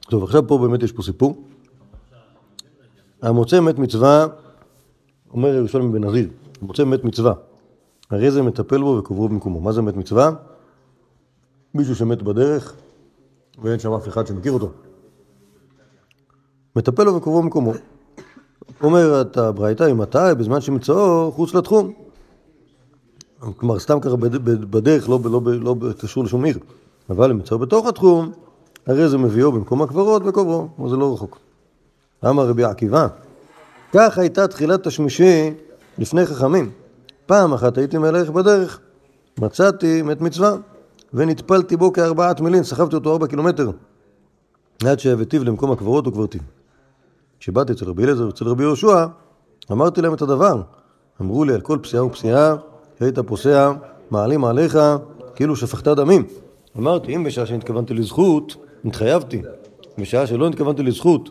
טוב, 0.00 0.24
עכשיו 0.24 0.48
פה 0.48 0.58
באמת 0.58 0.82
יש 0.82 0.92
פה 0.92 1.02
סיפור. 1.02 1.44
המוצא 3.22 3.60
מת 3.60 3.78
מצווה, 3.78 4.26
אומר 5.30 5.54
ירושלים 5.54 5.92
בן 5.92 6.04
נזיר, 6.04 6.28
המוצא 6.62 6.84
מת 6.84 7.04
מצווה, 7.04 7.34
הרי 8.10 8.30
זה 8.30 8.42
מטפל 8.42 8.78
בו 8.78 8.96
וקוברו 8.98 9.28
במקומו. 9.28 9.60
מה 9.60 9.72
זה 9.72 9.82
מת 9.82 9.96
מצווה? 9.96 10.30
מישהו 11.74 11.94
שמת 11.96 12.22
בדרך, 12.22 12.74
ואין 13.62 13.78
שם 13.78 13.92
אף 13.92 14.08
אחד 14.08 14.26
שמכיר 14.26 14.52
אותו. 14.52 14.70
מטפל 16.76 17.04
לו 17.04 17.14
וקוברו 17.14 17.42
במקומו. 17.42 17.72
אומרת 18.82 19.36
הברייתא, 19.36 19.90
אם 19.90 20.02
אתה 20.02 20.34
בזמן 20.34 20.60
שמצאו 20.60 21.32
חוץ 21.32 21.54
לתחום. 21.54 22.03
כלומר, 23.56 23.78
סתם 23.78 24.00
ככה 24.00 24.16
בדרך, 24.70 25.08
לא, 25.08 25.20
לא, 25.24 25.40
לא, 25.44 25.60
לא 25.60 25.92
קשור 25.98 26.24
לשום 26.24 26.44
עיר. 26.44 26.58
אבל 27.10 27.30
אם 27.30 27.38
מצאו 27.38 27.58
בתוך 27.58 27.86
התחום, 27.86 28.32
הרי 28.86 29.08
זה 29.08 29.18
מביאו 29.18 29.52
במקום 29.52 29.82
הקברות 29.82 30.22
וקוברו, 30.26 30.68
וזה 30.84 30.96
לא 30.96 31.12
רחוק. 31.12 31.38
אמר 32.26 32.48
רבי 32.48 32.64
עקיבא, 32.64 33.06
כך 33.92 34.18
הייתה 34.18 34.48
תחילת 34.48 34.86
תשמישי 34.86 35.50
לפני 35.98 36.26
חכמים. 36.26 36.70
פעם 37.26 37.52
אחת 37.52 37.78
הייתי 37.78 37.98
מלך 37.98 38.30
בדרך, 38.30 38.80
מצאתי 39.38 40.02
מת 40.02 40.20
מצווה, 40.20 40.56
ונטפלתי 41.14 41.76
בו 41.76 41.92
כארבעת 41.92 42.40
מילין, 42.40 42.62
סחבתי 42.62 42.94
אותו 42.94 43.12
ארבע 43.12 43.26
קילומטר, 43.26 43.70
עד 44.86 44.98
שהבאתיו 44.98 45.44
למקום 45.44 45.72
הקברות 45.72 46.06
וקברתיו. 46.06 46.40
כשבאתי 47.40 47.72
אצל 47.72 47.84
רבי 47.84 48.04
אליעזר 48.04 48.26
ואצל 48.26 48.44
רבי 48.44 48.62
יהושע, 48.62 49.06
אמרתי 49.72 50.02
להם 50.02 50.14
את 50.14 50.22
הדבר. 50.22 50.62
אמרו 51.20 51.44
לי 51.44 51.54
על 51.54 51.60
כל 51.60 51.78
פסיעה 51.82 52.04
ופסיעה 52.04 52.56
שהיית 52.98 53.18
פוסע, 53.18 53.72
מעלים 54.10 54.44
עליך 54.44 54.78
כאילו 55.34 55.56
שפכת 55.56 55.88
דמים. 55.88 56.24
אמרתי, 56.78 57.16
אם 57.16 57.24
בשעה 57.24 57.46
שנתכוונתי 57.46 57.94
לזכות, 57.94 58.56
התחייבתי. 58.84 59.42
בשעה 59.98 60.26
שלא 60.26 60.48
נתכוונתי 60.48 60.82
לזכות, 60.82 61.30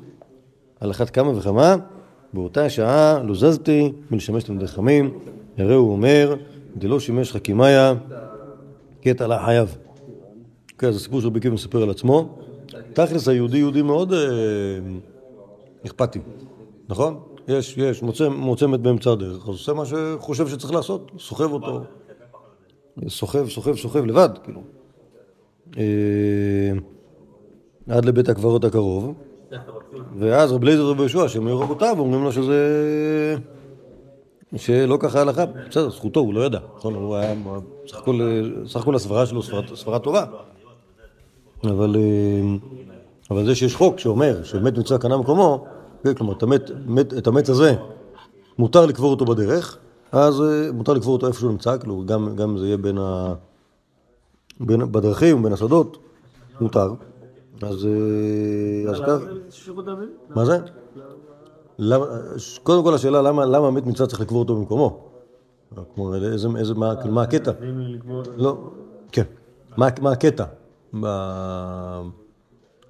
על 0.80 0.92
אחת 0.92 1.10
כמה 1.10 1.38
וכמה, 1.38 1.76
באותה 2.34 2.70
שעה 2.70 3.24
לא 3.24 3.36
זזתי 3.36 3.92
מלשמש 4.12 4.44
תלמידי 4.44 4.68
חכמים, 4.68 5.20
הרי 5.58 5.74
הוא 5.74 5.92
אומר, 5.92 6.36
דלא 6.78 7.00
שימש 7.00 7.32
חכימיה, 7.32 7.94
קטע 9.02 9.28
לה 9.28 9.46
חייב. 9.46 9.78
אוקיי, 10.74 10.90
אז 10.90 10.96
הסיפור 10.96 11.22
של 11.22 11.28
רבי 11.28 11.40
עקיבא 11.40 11.54
מספר 11.54 11.84
על 11.84 11.90
עצמו. 11.90 12.36
תכלס 12.94 13.28
היהודי 13.28 13.58
יהודי 13.58 13.82
מאוד 13.82 14.14
אה, 14.14 14.20
אכפתי, 15.86 16.20
נכון? 16.90 17.20
יש, 17.48 17.78
יש, 17.78 18.02
מוצא, 18.02 18.30
מוצא 18.30 18.68
מת 18.68 18.80
באמצע 18.80 19.12
הדרך, 19.12 19.44
אז 19.44 19.48
עושה 19.48 19.74
מה 19.74 19.84
שחושב 19.86 20.48
שצריך 20.48 20.74
לעשות, 20.74 21.12
סוחב 21.20 21.52
אותו, 21.52 21.82
סוחב, 23.08 23.50
סוחב, 23.50 23.76
סוחב 23.76 24.06
לבד, 24.06 24.30
כאילו. 24.44 24.62
אה, 25.78 26.72
עד 27.90 28.06
לבית 28.06 28.30
הקברות 28.30 28.64
הקרוב, 28.64 29.14
ואז 30.18 30.52
רב 30.52 30.64
אליעזר 30.64 30.86
ורבי 30.86 31.00
יהושע, 31.00 31.28
שהם 31.28 31.48
היו 31.48 31.60
רבותיו, 31.60 31.96
אומרים 32.00 32.24
לו 32.24 32.32
שזה... 32.32 33.38
שלא 34.56 34.98
ככה 35.00 35.20
ההלכה, 35.20 35.46
בסדר, 35.46 35.90
זכותו, 35.90 36.20
הוא 36.20 36.34
לא 36.34 36.46
ידע, 36.46 36.60
נכון, 36.76 36.94
הוא 36.96 37.16
היה, 37.16 37.34
סך 38.68 38.78
הכל, 38.78 38.96
הסברה 38.96 39.26
שלו 39.26 39.44
סברה, 39.76 40.00
טובה, 40.00 40.26
אבל, 41.64 41.96
אה, 41.96 42.56
אבל 43.32 43.46
זה 43.46 43.56
שיש 43.56 43.76
חוק 43.76 44.00
שאומר 44.00 44.44
שמת 44.44 44.78
מצווה 44.78 45.00
קנה 45.00 45.18
מקומו, 45.18 45.66
כלומר, 46.18 46.34
את 46.34 46.44
המת, 46.44 46.72
מת, 46.86 47.14
את 47.14 47.28
המץ 47.28 47.50
הזה 47.50 47.76
מותר 48.58 48.86
לקבור 48.86 49.12
אותו 49.12 49.26
בדרך, 49.26 49.78
אז 50.12 50.42
אה, 50.42 50.72
מותר 50.72 50.94
לקבור 50.94 51.14
אותו 51.14 51.28
איפה 51.28 51.40
שהוא 51.40 51.52
נמצא, 51.52 51.78
כאילו, 51.78 52.04
גם, 52.06 52.36
גם 52.36 52.58
זה 52.58 52.66
יהיה 52.66 52.78
בין 52.78 52.98
ה... 52.98 53.34
בין, 54.60 54.92
בדרכים, 54.92 55.44
בין 55.44 55.54
השדות, 55.54 55.98
מותר. 56.62 56.94
אז, 57.62 57.86
אה, 57.86 58.92
אז 58.92 59.00
כך... 59.00 59.18
מה 60.30 60.46
זה? 60.46 60.60
למה, 61.80 62.06
קודם 62.64 62.84
כל 62.84 62.94
השאלה 62.94 63.22
למה, 63.22 63.46
למה 63.46 63.72
מת 63.72 63.86
מצווה 63.86 64.08
צריך 64.08 64.22
לקבור 64.22 64.40
אותו 64.40 64.56
במקומו? 64.56 65.10
כמו 65.96 66.16
איזה, 66.16 66.48
איזה, 66.58 66.74
מה, 66.74 66.94
מה 67.06 67.22
הקטע? 67.22 67.52
לא, 68.38 68.58
כן. 69.12 69.24
מה, 69.78 69.88
מה 70.02 70.12
הקטע 70.12 70.46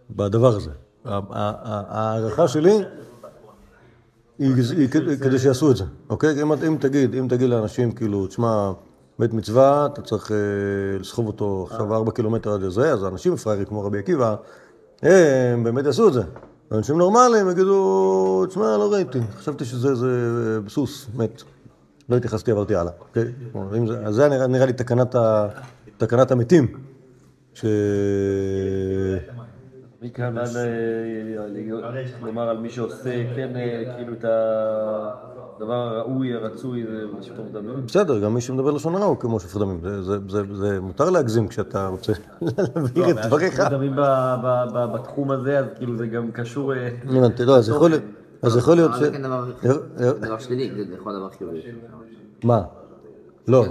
בדבר 0.10 0.56
הזה? 0.56 0.72
ההערכה 1.06 2.48
שלי 2.48 2.84
היא, 4.40 4.90
כדי 5.22 5.40
שיעשו 5.40 5.72
את 5.72 5.78
זה, 5.78 5.84
אוקיי? 6.10 6.44
אם, 6.44 6.78
תגיד, 6.80 7.16
אם 7.16 7.28
תגיד 7.30 7.50
לאנשים 7.50 7.92
כאילו, 7.92 8.28
תשמע, 8.28 8.72
מת 9.20 9.34
מצווה, 9.34 9.86
אתה 9.86 10.02
צריך 10.02 10.32
אה, 10.32 10.38
לסחוב 11.00 11.28
אותו 11.28 11.68
עכשיו 11.70 11.96
ארבע 11.96 12.12
קילומטר 12.12 12.54
עד 12.54 12.62
לזה, 12.62 12.92
אז 12.92 13.04
האנשים 13.04 13.36
פראיירים 13.36 13.68
כמו 13.68 13.82
רבי 13.82 14.00
עקיבא, 14.00 14.36
הם 15.02 15.64
באמת 15.64 15.86
יעשו 15.86 16.08
את 16.08 16.14
זה. 16.14 16.22
אנשים 16.72 16.98
נורמליים 16.98 17.50
יגידו, 17.50 18.46
תשמע, 18.50 18.78
לא 18.78 18.94
ראיתי, 18.94 19.20
חשבתי 19.38 19.66
שזה 19.66 19.96
זה, 19.96 20.60
סוס, 20.68 21.08
מת. 21.16 21.44
לא 22.10 22.18
התייחסתי, 22.18 22.52
עברתי 22.52 22.76
הלאה. 22.76 22.92
אוקיי? 23.00 23.24
זה, 23.88 24.12
זה 24.12 24.48
נראה, 24.48 24.66
לי 24.66 24.74
תקנת, 25.98 26.32
המתים. 26.32 26.68
מכאן 30.04 30.38
עד 30.38 30.48
לומר 32.24 32.50
על 32.50 32.58
מי 32.58 32.70
שעושה, 32.70 33.24
כן, 33.36 33.52
אה, 33.56 33.94
כאילו 33.96 34.14
את 34.14 34.26
הדבר 35.58 35.74
הראוי, 35.74 36.34
הרצוי, 36.34 36.86
זה 36.88 37.02
שפוך 37.22 37.46
דמים. 37.54 37.86
בסדר, 37.86 38.20
גם 38.20 38.34
מי 38.34 38.42
שמדבר 38.42 38.72
לשון 38.72 38.96
הרע 38.96 39.06
הוא 39.06 39.18
כמו 39.18 39.40
שפוך 39.40 39.62
דמים. 39.62 39.80
זה- 39.84 40.02
זה- 40.04 40.18
זה- 40.30 40.56
זה 40.56 40.80
מותר 40.82 41.10
להגזים 41.10 41.48
כשאתה 41.48 41.88
רוצה 41.88 42.14
להבהיר 42.42 43.10
את 43.10 43.26
דבריך. 43.26 43.54
שפוך 43.56 43.70
דמים 43.70 43.94
בתחום 44.94 45.32
הזה, 45.32 45.60
אז 45.60 45.66
כאילו 45.78 45.98
זה 45.98 46.08
גם 46.08 46.32
קשור... 46.32 46.74
אה, 46.74 46.90
הבנתי, 47.10 47.46
לא, 47.46 47.58
אז 47.58 47.70
יכול 47.70 47.90
להיות- 47.90 48.04
אז 48.42 48.58
יכול 48.58 48.76
להיות 48.76 48.92
ש... 49.00 49.04
כן 49.04 49.22
דבר- 49.24 49.46
אה, 49.66 49.72
אה, 50.06 50.14
דבר 50.14 50.38
שלילי, 50.40 50.86
זה 50.86 50.96
יכול 50.96 51.14
דבר 51.18 51.30
חיובי. 51.30 51.60
מה? 52.44 52.62
לא, 53.48 53.66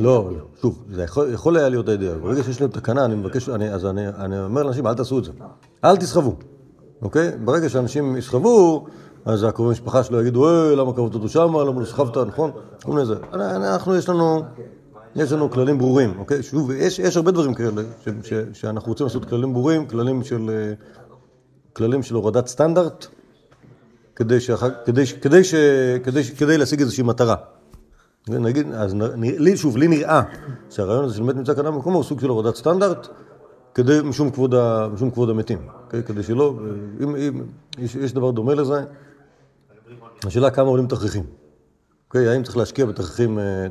לא, 0.00 0.30
שוב, 0.60 0.84
זה 0.90 1.04
יכול, 1.32 1.56
היה 1.56 1.68
להיות 1.68 1.88
האידאה. 1.88 2.18
ברגע 2.18 2.42
שיש 2.42 2.60
להם 2.60 2.70
תקנה, 2.70 3.04
אני 3.04 3.14
מבקש, 3.14 3.48
אז 3.48 3.86
אני, 3.86 4.40
אומר 4.44 4.62
לאנשים, 4.62 4.86
אל 4.86 4.94
תעשו 4.94 5.18
את 5.18 5.24
זה. 5.24 5.32
אל 5.84 5.96
תסחבו, 5.96 6.36
אוקיי? 7.02 7.32
ברגע 7.44 7.68
שאנשים 7.68 8.16
יסחבו, 8.16 8.86
אז 9.24 9.44
הקרובי 9.44 9.70
משפחה 9.70 10.02
שלו 10.02 10.20
יגידו, 10.20 10.48
אה, 10.48 10.74
למה 10.74 10.92
קרבת 10.92 11.14
אותו 11.14 11.28
שמה, 11.28 11.64
למה 11.64 11.80
לא 11.80 11.86
סחבת, 11.86 12.16
נכון? 12.16 12.50
כל 12.82 12.92
מיני 12.92 13.06
זה. 13.06 13.14
אנחנו, 13.32 13.96
יש 13.96 14.08
לנו, 14.08 14.42
יש 15.16 15.32
לנו 15.32 15.50
כללים 15.50 15.78
ברורים, 15.78 16.18
אוקיי? 16.18 16.42
שוב, 16.42 16.70
יש, 16.70 16.98
יש 16.98 17.16
הרבה 17.16 17.30
דברים 17.30 17.54
כאלה, 17.54 17.82
ש, 18.04 18.08
ש, 18.28 18.32
שאנחנו 18.52 18.88
רוצים 18.88 19.06
לעשות 19.06 19.24
כללים 19.24 19.52
ברורים, 19.52 19.86
כללים 19.86 20.22
של, 20.22 20.50
כללים 21.72 22.02
של 22.02 22.14
הורדת 22.14 22.46
סטנדרט, 22.46 23.06
כדי 26.36 26.58
להשיג 26.58 26.80
איזושהי 26.80 27.04
מטרה. 27.04 27.34
נגיד, 28.28 28.72
אז 28.72 28.94
לי, 29.16 29.56
שוב, 29.56 29.76
לי 29.76 29.88
נראה 29.88 30.22
שהרעיון 30.70 31.04
הזה 31.04 31.16
של 31.16 31.22
מת 31.22 31.36
נמצא 31.36 31.54
כאן 31.54 31.64
במקומו 31.64 31.96
הוא 31.96 32.04
סוג 32.04 32.20
של 32.20 32.28
הורדת 32.28 32.56
סטנדרט, 32.56 33.08
כדי, 33.74 33.98
משום 34.04 34.30
כבוד, 34.30 34.54
ה, 34.54 34.88
משום 34.92 35.10
כבוד 35.10 35.30
המתים, 35.30 35.68
okay? 35.68 36.02
כדי 36.06 36.22
שלא, 36.22 36.58
אם, 37.02 37.16
אם 37.16 37.42
יש, 37.78 37.94
יש 37.94 38.12
דבר 38.12 38.30
דומה 38.30 38.54
לזה, 38.54 38.84
השאלה 40.24 40.50
כמה 40.50 40.68
עולים 40.68 40.86
תכריכים, 40.86 41.24
okay? 42.10 42.18
האם 42.18 42.42
צריך 42.42 42.56
להשקיע 42.56 42.86
בתכריכים 42.86 43.38
אה, 43.38 43.66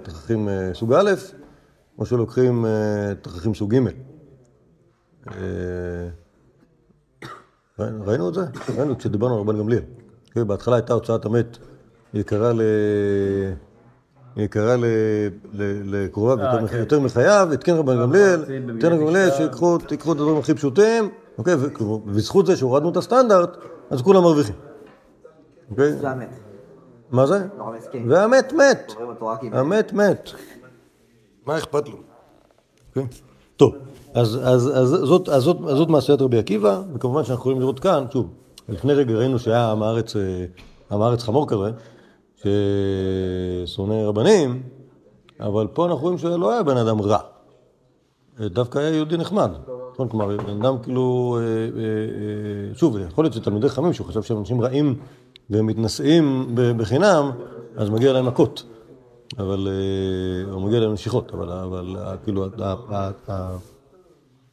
אה, 0.48 0.74
סוג 0.74 0.94
א', 0.94 1.12
או 2.00 2.06
שלוקחים 2.06 2.66
אה, 2.66 3.14
תכריכים 3.22 3.54
סוג 3.54 3.76
ג'. 3.76 3.80
ראינו- 7.80 8.30
את 8.30 8.34
זה? 8.34 8.42
ראינו 8.78 8.98
כשדיברנו 8.98 9.34
על 9.34 9.40
רבן 9.40 9.58
גמליאל. 9.58 9.82
okay? 10.30 10.44
בהתחלה 10.44 10.76
הייתה 10.76 10.94
הוצאת 10.94 11.26
המת 11.26 11.58
יקרה 12.14 12.54
ל... 12.54 12.62
יקרה 14.38 14.76
ל- 14.76 14.86
ל- 15.54 15.96
לקרוביו 15.96 16.38
יותר 16.46 16.64
מח- 16.64 16.74
יותר 16.74 17.00
מחייו, 17.00 17.50
התקן 17.54 17.74
רבן 17.76 18.02
גמליאל, 18.02 18.42
התקן 18.42 18.92
רבן 18.92 19.06
גמליאל 19.06 19.30
שיקחו 19.32 19.76
את 19.76 19.92
הדברים 19.92 20.38
הכי 20.38 20.54
פשוטים, 20.54 21.10
אוקיי, 21.38 21.54
ובזכות 21.82 22.46
זה 22.46 22.56
שהורדנו 22.58 22.90
את 22.90 22.98
הסטנדרט, 22.98 23.58
אז 23.90 24.02
כולם 24.02 24.24
מרוויחים. 24.24 24.56
אוקיי? 25.72 25.94
זה 25.94 26.10
המת. 26.10 26.30
מה 27.12 27.26
זה? 27.26 27.44
והמת 28.08 28.54
מת. 28.54 28.94
המת 29.54 29.94
מת. 29.94 30.30
מה 31.46 31.58
אכפת 31.58 31.90
לו? 31.90 31.98
אוקיי? 32.90 33.04
טוב, 33.58 33.76
אז, 34.14 34.40
אז, 34.44 34.72
אז, 34.76 34.90
זאת, 34.90 35.90
מעשיית 35.90 36.22
רבי 36.22 36.38
עקיבא, 36.38 36.82
וכמובן 36.94 37.24
שאנחנו 37.24 37.42
יכולים 37.42 37.60
לראות 37.60 37.80
כאן, 37.80 38.06
שוב, 38.14 38.30
לפני 38.70 38.94
רגע 38.94 39.14
ראינו 39.14 39.40
שהיה 39.40 39.72
עם 39.72 39.84
הארץ, 39.84 40.16
אה, 40.16 40.46
עם 40.92 41.02
הארץ 41.02 41.24
חמור 41.24 41.48
כזה, 41.48 41.72
ששונא 43.66 43.94
רבנים, 43.94 44.64
אבל 45.40 45.68
פה 45.74 45.86
אנחנו 45.86 46.02
רואים 46.02 46.18
שלא 46.18 46.52
היה 46.52 46.64
בן 46.64 46.78
אדם 46.78 47.02
רע, 47.02 47.20
דווקא 48.40 48.80
היה 48.80 48.90
יהודי 48.90 49.18
נחמד. 49.18 49.52
נכון? 49.96 50.10
כלומר, 50.10 50.38
בן 50.38 50.62
אדם 50.62 50.76
כאילו, 50.84 51.38
אה, 51.40 51.44
אה, 51.44 51.50
אה, 52.70 52.76
שוב, 52.76 52.98
יכול 52.98 53.26
להיות 53.26 53.34
שתלמידי 53.34 53.70
חכמים 53.70 53.94
שהוא 53.94 54.08
חשב 54.08 54.22
שהם 54.22 54.38
אנשים 54.38 54.62
רעים 54.62 54.96
והם 55.50 55.66
מתנשאים 55.66 56.56
בחינם, 56.56 57.32
אז 57.76 57.90
מגיע 57.90 58.14
להם 58.14 58.26
מכות. 58.26 58.64
אבל, 59.38 59.68
או 60.52 60.60
מגיע 60.60 60.80
להם 60.80 60.94
נשיכות, 60.94 61.32
אבל, 61.34 61.96
כאילו, 62.24 62.46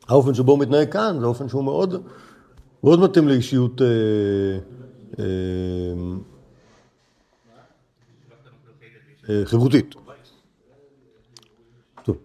האופן 0.09 0.35
שבו 0.35 0.53
הוא 0.53 0.59
מתנהג 0.59 0.93
כאן 0.93 1.17
זה 1.21 1.27
אופן 1.27 1.49
שהוא 1.49 1.65
מאוד, 1.65 2.03
מתאים 3.01 3.29
לאישיות 3.29 3.81
חברותית. 9.45 9.95
טוב. 12.05 12.17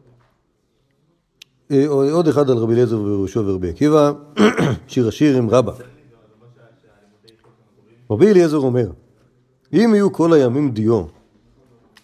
אה, 1.72 1.88
עוד 1.88 2.27
אחד 2.27 2.50
על 2.50 2.58
רבי 2.58 2.74
אליעזר 2.74 3.01
ויהושע 3.01 3.39
ורבי 3.39 3.70
עקיבא, 3.70 4.12
שיר 4.88 5.08
השיר 5.08 5.38
עם 5.38 5.50
רבא. 5.50 5.74
רבי 8.12 8.32
אליעזר 8.32 8.58
אומר, 8.58 8.89
אם 9.74 9.92
יהיו 9.94 10.13
כל 10.13 10.34
הימים 10.34 10.72
דיו, 10.72 11.04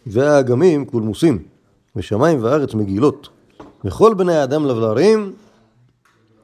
והאגמים 0.07 0.85
קולמוסים, 0.85 1.43
ושמיים 1.95 2.43
וארץ 2.43 2.73
מגילות, 2.73 3.29
וכל 3.85 4.13
בני 4.13 4.35
האדם 4.35 4.65
לבלרים, 4.65 5.33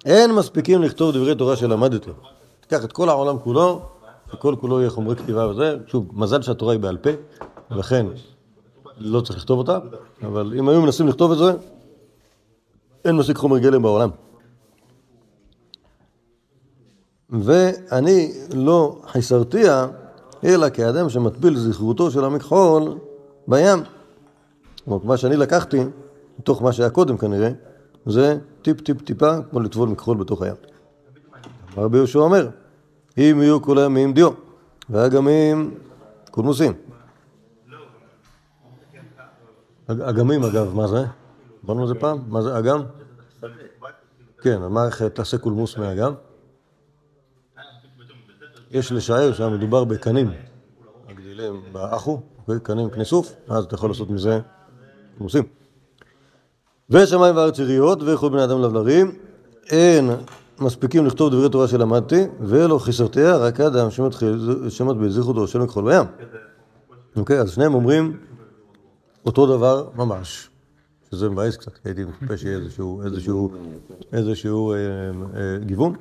אין 0.05 0.35
מספיקים 0.35 0.81
לכתוב 0.81 1.15
דברי 1.15 1.35
תורה 1.35 1.55
שלמדתי. 1.55 2.11
תיקח 2.59 2.83
את 2.83 2.91
כל 2.91 3.09
העולם 3.09 3.39
כולו, 3.39 3.81
וכל 4.33 4.55
כולו 4.59 4.79
יהיה 4.79 4.89
חומרי 4.89 5.15
כתיבה 5.15 5.47
וזה. 5.47 5.77
שוב, 5.87 6.09
מזל 6.13 6.41
שהתורה 6.41 6.73
היא 6.73 6.79
בעל 6.79 6.97
פה, 6.97 7.09
ולכן 7.71 8.05
לא 8.99 9.21
צריך 9.21 9.39
לכתוב 9.39 9.59
אותה, 9.59 9.79
אבל 10.21 10.53
אם 10.59 10.69
היו 10.69 10.81
מנסים 10.81 11.07
לכתוב 11.07 11.31
את 11.31 11.37
זה, 11.37 11.51
אין 13.05 13.15
מספיק 13.15 13.37
חומר 13.37 13.57
גלם 13.57 13.81
בעולם. 13.81 14.09
ואני 17.29 18.31
לא 18.53 19.01
חיסרתיה, 19.07 19.87
אלא 20.43 20.69
כאדם 20.69 21.09
שמטביל 21.09 21.57
זכרותו 21.57 22.11
של 22.11 22.25
המכחול 22.25 22.97
בים. 23.47 23.79
כלומר, 24.85 25.03
מה 25.03 25.17
שאני 25.17 25.37
לקחתי, 25.37 25.83
מתוך 26.39 26.61
מה 26.61 26.73
שהיה 26.73 26.89
קודם 26.89 27.17
כנראה, 27.17 27.49
זה 28.05 28.37
טיפ 28.61 28.81
טיפ 28.81 29.01
טיפה, 29.01 29.41
כמו 29.49 29.59
לטבול 29.59 29.89
מכחול 29.89 30.17
בתוך 30.17 30.41
הים. 30.41 30.55
רבי 31.77 31.97
יהושע 31.97 32.19
אומר, 32.19 32.49
אם 33.17 33.39
יהיו 33.41 33.61
כל 33.61 33.77
הימים 33.77 34.13
דיו, 34.13 34.29
והאגמים 34.89 35.73
קולמוסים. 36.31 36.73
אגמים 39.89 40.43
אגב, 40.43 40.75
מה 40.75 40.87
זה? 40.87 41.05
דיברנו 41.61 41.81
על 41.81 41.87
זה 41.87 41.95
פעם? 41.95 42.19
מה 42.27 42.41
זה 42.41 42.57
אגם? 42.59 42.83
כן, 44.41 44.61
איך 44.85 45.01
תעשה 45.01 45.37
קולמוס 45.37 45.77
מאגם? 45.77 46.13
יש 48.71 48.91
לשער 48.91 49.33
שהמדובר 49.33 49.83
בקנים 49.83 50.31
הגדילים 51.09 51.61
באחו, 51.71 52.21
אוקיי? 52.37 52.59
קנים 52.63 52.89
קני 52.89 53.05
סוף, 53.05 53.33
אז 53.47 53.63
אתה 53.63 53.75
יכול 53.75 53.89
לעשות 53.89 54.09
מזה 54.09 54.39
קולמוסים. 55.17 55.43
ושמיים 56.89 57.35
וארץ 57.35 57.59
יריות 57.59 57.99
וכל 58.05 58.29
בני 58.29 58.43
אדם 58.43 58.61
לבלרים, 58.61 59.11
אין 59.69 60.09
מספיקים 60.59 61.05
לכתוב 61.05 61.33
דברי 61.33 61.49
תורה 61.49 61.67
שלמדתי, 61.67 62.23
ולא 62.39 62.79
חיסרתיה, 62.79 63.37
רק 63.37 63.59
אדם 63.59 63.87
שמטביל 64.69 65.09
זכרותו 65.09 65.47
של 65.47 65.59
מכחול 65.59 65.91
בים. 65.91 66.05
אוקיי, 67.15 67.39
אז 67.39 67.51
שניהם 67.51 67.73
אומרים 67.73 68.17
אותו 69.25 69.57
דבר 69.57 69.89
ממש, 69.95 70.49
שזה 71.11 71.29
מבאס 71.29 71.57
קצת, 71.57 71.71
הייתי 71.85 72.03
מצפה 72.03 72.37
שיהיה 72.37 72.57
איזשהו, 72.57 73.01
איזשהו, 73.05 73.51
איזשהו 74.13 74.73
אה, 74.73 74.77
אה, 74.77 75.57
גיוון. 75.65 75.93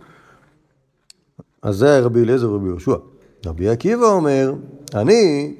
אז 1.62 1.76
זה 1.76 1.90
היה 1.90 2.00
רבי 2.00 2.22
אליעזר 2.22 2.50
ורבי 2.50 2.66
יהושע. 2.66 2.96
רבי 3.46 3.68
עקיבא 3.68 4.06
אומר, 4.06 4.54
אני, 4.94 5.54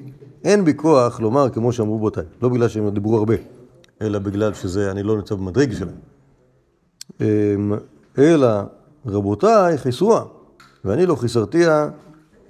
אין 0.45 0.65
בי 0.65 0.75
כוח 0.75 1.21
לומר 1.21 1.51
כמו 1.51 1.73
שאמרו 1.73 1.99
בותיי, 1.99 2.25
לא 2.43 2.49
בגלל 2.49 2.69
שהם 2.69 2.91
דיברו 2.91 3.17
הרבה, 3.17 3.35
אלא 4.03 4.19
בגלל 4.19 4.55
שזה, 4.55 4.91
אני 4.91 5.03
לא 5.03 5.17
נמצא 5.17 5.35
במדרג 5.35 5.73
שלהם. 5.73 5.97
אמ, 7.21 7.73
אלא 8.19 8.49
רבותיי 9.07 9.79
חיסרוה, 9.79 10.25
ואני 10.85 11.07
לא 11.07 11.15
חיסרתיה, 11.15 11.91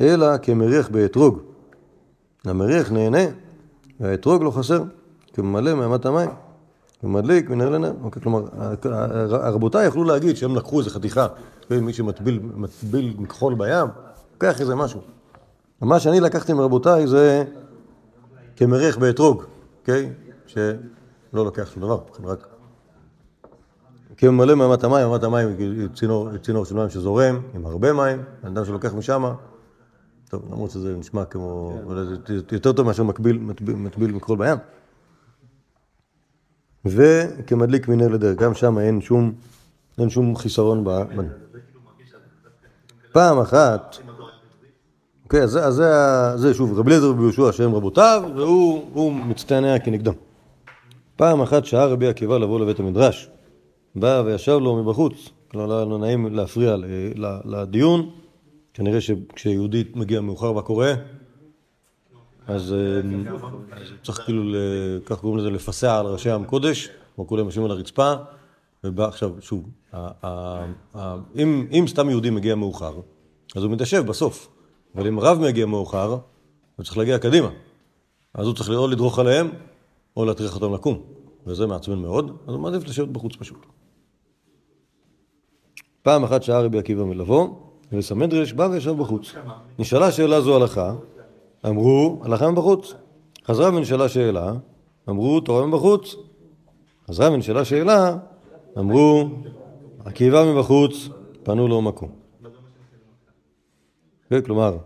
אלא 0.01 0.39
כמריח 0.39 0.89
באתרוג. 0.89 1.39
המריח 2.45 2.93
נהנה, 2.93 3.25
והאתרוג 4.01 4.43
לא 4.43 4.51
חסר, 4.51 4.83
כממלא 5.39 5.75
מאמת 5.75 6.07
המים, 6.07 6.31
ומדליק 7.03 7.51
מנהר 7.51 7.69
לנר. 7.69 7.93
אוקיי, 8.03 8.23
כלומר, 8.23 8.45
רבותיי 9.31 9.87
יכלו 9.87 10.05
להגיד 10.05 10.37
שהם 10.37 10.57
לקחו 10.57 10.79
איזה 10.79 10.91
חתיכה, 10.91 11.27
מי 11.71 11.93
שמטביל 11.93 13.15
מכחול 13.19 13.55
בים, 13.55 13.87
לוקח 14.33 14.61
איזה 14.61 14.75
משהו. 14.75 15.01
מה 15.81 16.01
שאני 16.01 16.21
לקחתי 16.21 16.53
מרבותיי 16.53 17.07
זה 17.07 17.45
כמריח 18.57 18.99
באתרוג, 18.99 19.43
אוקיי? 19.81 20.13
שלא 20.47 20.69
לוקח 21.33 21.71
שום 21.75 21.83
דבר, 21.83 21.99
רק... 22.25 22.47
כממלא 24.17 24.55
מאמת 24.55 24.85
המים, 24.85 25.09
מאמת 25.09 25.25
המים 25.25 25.49
היא 25.59 25.89
צינור, 25.95 26.37
צינור 26.37 26.65
של 26.65 26.75
מים 26.75 26.91
שזורם 26.91 27.41
עם 27.55 27.67
הרבה 27.67 27.93
מים, 27.93 28.23
אדם 28.47 28.65
שלוקח 28.65 28.95
משם, 28.95 29.25
טוב, 30.29 30.43
למרות 30.53 30.71
שזה 30.71 30.97
נשמע 30.97 31.25
כמו, 31.25 31.79
זה 32.27 32.35
יותר 32.53 32.73
טוב 32.73 32.87
מאשר 32.87 33.03
מקביל, 33.03 33.39
מטביל, 33.39 33.77
מטביל 33.77 34.13
מכחול 34.13 34.39
בים. 34.39 34.57
וכמדליק 36.85 37.89
מנר 37.89 38.09
לדרך, 38.09 38.39
גם 38.39 38.55
שם 38.55 38.79
אין 38.79 39.01
שום, 39.01 39.33
אין 39.99 40.11
שום 40.11 40.37
חיסרון 40.37 40.85
ב... 40.85 40.91
פעם 43.13 43.39
אחת, 43.39 43.97
אוקיי, 45.25 45.43
אז, 45.43 45.51
זה, 45.51 45.93
זה 46.37 46.55
שוב, 46.55 46.79
רבי 46.79 46.91
אליעזר 46.91 47.11
רבי 47.11 47.23
יהושע 47.23 47.53
שהם 47.53 47.75
רבותיו, 47.75 48.23
והוא 48.37 49.13
מצטנע 49.13 49.79
כנגדם. 49.79 50.13
פעם 51.17 51.41
אחת 51.41 51.65
שעה 51.65 51.87
רבי 51.87 52.07
עקיבא 52.09 52.39
לבוא 52.39 52.61
לבית 52.61 52.81
המדרש, 52.81 53.31
בא 53.95 54.23
וישב 54.27 54.59
לו 54.63 54.85
מבחוץ, 54.85 55.29
כלומר 55.51 55.67
לא 55.67 55.77
היה 55.77 55.85
לו 55.85 55.99
נעים 55.99 56.35
להפריע 56.35 56.77
לדיון, 57.45 58.11
כנראה 58.75 59.01
שכשיהודי 59.01 59.85
מגיע 59.95 60.21
מאוחר 60.21 60.57
וקורא, 60.57 60.89
אז 62.49 62.75
צריך 64.03 64.21
כאילו, 64.21 64.43
כך 65.07 65.21
קוראים 65.21 65.39
לזה, 65.39 65.51
לפסע 65.51 65.99
על 65.99 66.07
ראשי 66.07 66.31
עם 66.31 66.45
קודש, 66.45 66.89
כמו 67.15 67.27
כולם 67.27 67.45
יושבים 67.45 67.65
על 67.65 67.71
הרצפה, 67.71 68.15
ובא 68.85 69.05
עכשיו, 69.05 69.31
שוב, 69.41 69.69
אם 71.73 71.85
סתם 71.87 72.11
יהודי 72.11 72.31
מגיע 72.31 72.55
מאוחר, 72.55 73.01
אז 73.57 73.63
הוא 73.63 73.73
מתיישב 73.73 74.07
בסוף, 74.07 74.49
אבל 74.95 75.07
אם 75.07 75.21
רב 75.21 75.39
מגיע 75.39 75.67
מאוחר, 75.67 76.19
הוא 76.77 76.85
צריך 76.85 76.99
להגיע 76.99 77.19
קדימה. 77.19 77.49
אז 78.35 78.47
הוא 78.47 78.55
צריך 78.55 78.71
או 78.71 78.89
לדרוך 78.89 79.19
עליהם, 79.19 79.51
או 80.17 80.25
להטריח 80.25 80.55
אותם 80.55 80.75
לקום, 80.75 81.03
וזה 81.47 81.67
מעצבן 81.67 81.99
מאוד, 81.99 82.37
אז 82.47 82.55
הוא 82.55 82.61
מעדיף 82.63 82.85
לשבת 82.85 83.09
בחוץ 83.09 83.37
פשוט. 83.37 83.67
פעם 86.03 86.25
אחת 86.25 86.43
שעה 86.43 86.61
רבי 86.61 86.79
עקיבא 86.79 87.05
מלבוא, 87.05 87.49
וסמדרש 87.93 88.53
בא 88.53 88.69
וישב 88.73 88.93
בחוץ. 88.93 89.35
נשאלה 89.79 90.13
שאלה 90.13 90.41
זו 90.41 90.57
הלכה, 90.57 90.95
אמרו, 91.67 92.21
הלכה 92.25 92.51
מבחוץ. 92.51 92.95
חזרה 93.47 93.69
ונשאלה 93.75 94.09
שאלה, 94.09 94.53
אמרו, 95.09 95.41
תורה 95.41 95.67
מבחוץ. 95.67 96.17
חזרה 97.09 97.33
ונשאלה 97.33 97.65
שאלה, 97.65 98.17
אמרו, 98.79 99.29
עקיבא 100.05 100.53
מבחוץ, 100.53 101.09
פנו 101.43 101.69
לו 101.69 101.83
מקום. 101.83 102.11
כן, 104.31 104.41
כלומר, 104.41 104.77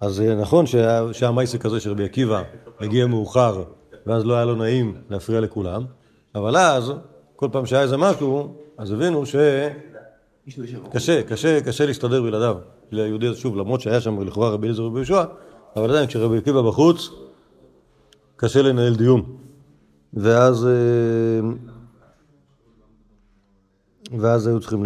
אז 0.00 0.20
נכון 0.20 0.64
שהמייסק 1.12 1.66
הזה 1.66 1.80
של 1.80 1.90
רבי 1.90 2.04
עקיבא 2.04 2.42
הגיע 2.80 3.06
מאוחר, 3.06 3.64
ואז 4.06 4.24
לא 4.24 4.34
היה 4.34 4.44
לו 4.44 4.54
נעים 4.54 4.94
להפריע 5.10 5.40
לכולם, 5.40 5.84
אבל 6.34 6.56
אז, 6.56 6.92
כל 7.36 7.48
פעם 7.52 7.66
שהיה 7.66 7.82
איזה 7.82 7.96
משהו, 7.96 8.54
אז 8.78 8.92
הבינו 8.92 9.26
ש... 9.26 9.36
קשה, 10.92 11.22
קשה, 11.22 11.60
קשה 11.60 11.86
להסתדר 11.86 12.22
בלעדיו. 12.22 12.56
ליהודי 12.90 13.34
שוב, 13.34 13.56
למרות 13.56 13.80
שהיה 13.80 14.00
שם 14.00 14.22
לכאורה 14.22 14.50
רבי 14.50 14.66
אליעזר 14.66 14.82
ורבי 14.82 14.98
יהושע, 14.98 15.24
אבל 15.76 15.90
עדיין 15.90 16.06
כשרבי 16.06 16.38
עקיבא 16.38 16.62
בחוץ, 16.62 17.10
קשה 18.36 18.62
לנהל 18.62 18.94
דיון. 18.94 19.22
ואז, 20.14 20.66
אה, 20.66 21.48
ואז 24.18 24.46
היו 24.46 24.60
צריכים 24.60 24.84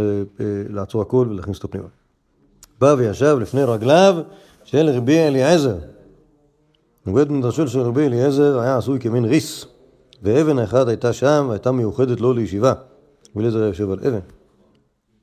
לעצור 0.68 1.02
הכל 1.02 1.26
ולהכניס 1.30 1.56
אותו 1.56 1.70
פנימה. 1.70 1.88
בא 2.80 2.94
וישב 2.98 3.38
לפני 3.40 3.64
רגליו 3.64 4.16
של 4.64 4.88
רבי 4.88 5.18
אליעזר. 5.18 5.76
ובית 7.06 7.30
מדרשו 7.30 7.68
של 7.68 7.80
רבי 7.80 8.06
אליעזר 8.06 8.58
היה 8.58 8.76
עשוי 8.76 9.00
כמין 9.00 9.24
ריס, 9.24 9.66
ואבן 10.22 10.58
האחד 10.58 10.88
הייתה 10.88 11.12
שם 11.12 11.46
והייתה 11.48 11.72
מיוחדת 11.72 12.20
לו 12.20 12.32
לישיבה. 12.32 12.72
רבי 13.30 13.40
אליעזר 13.40 13.58
היה 13.58 13.68
יושב 13.68 13.90
על 13.90 13.98
אבן. 14.00 14.18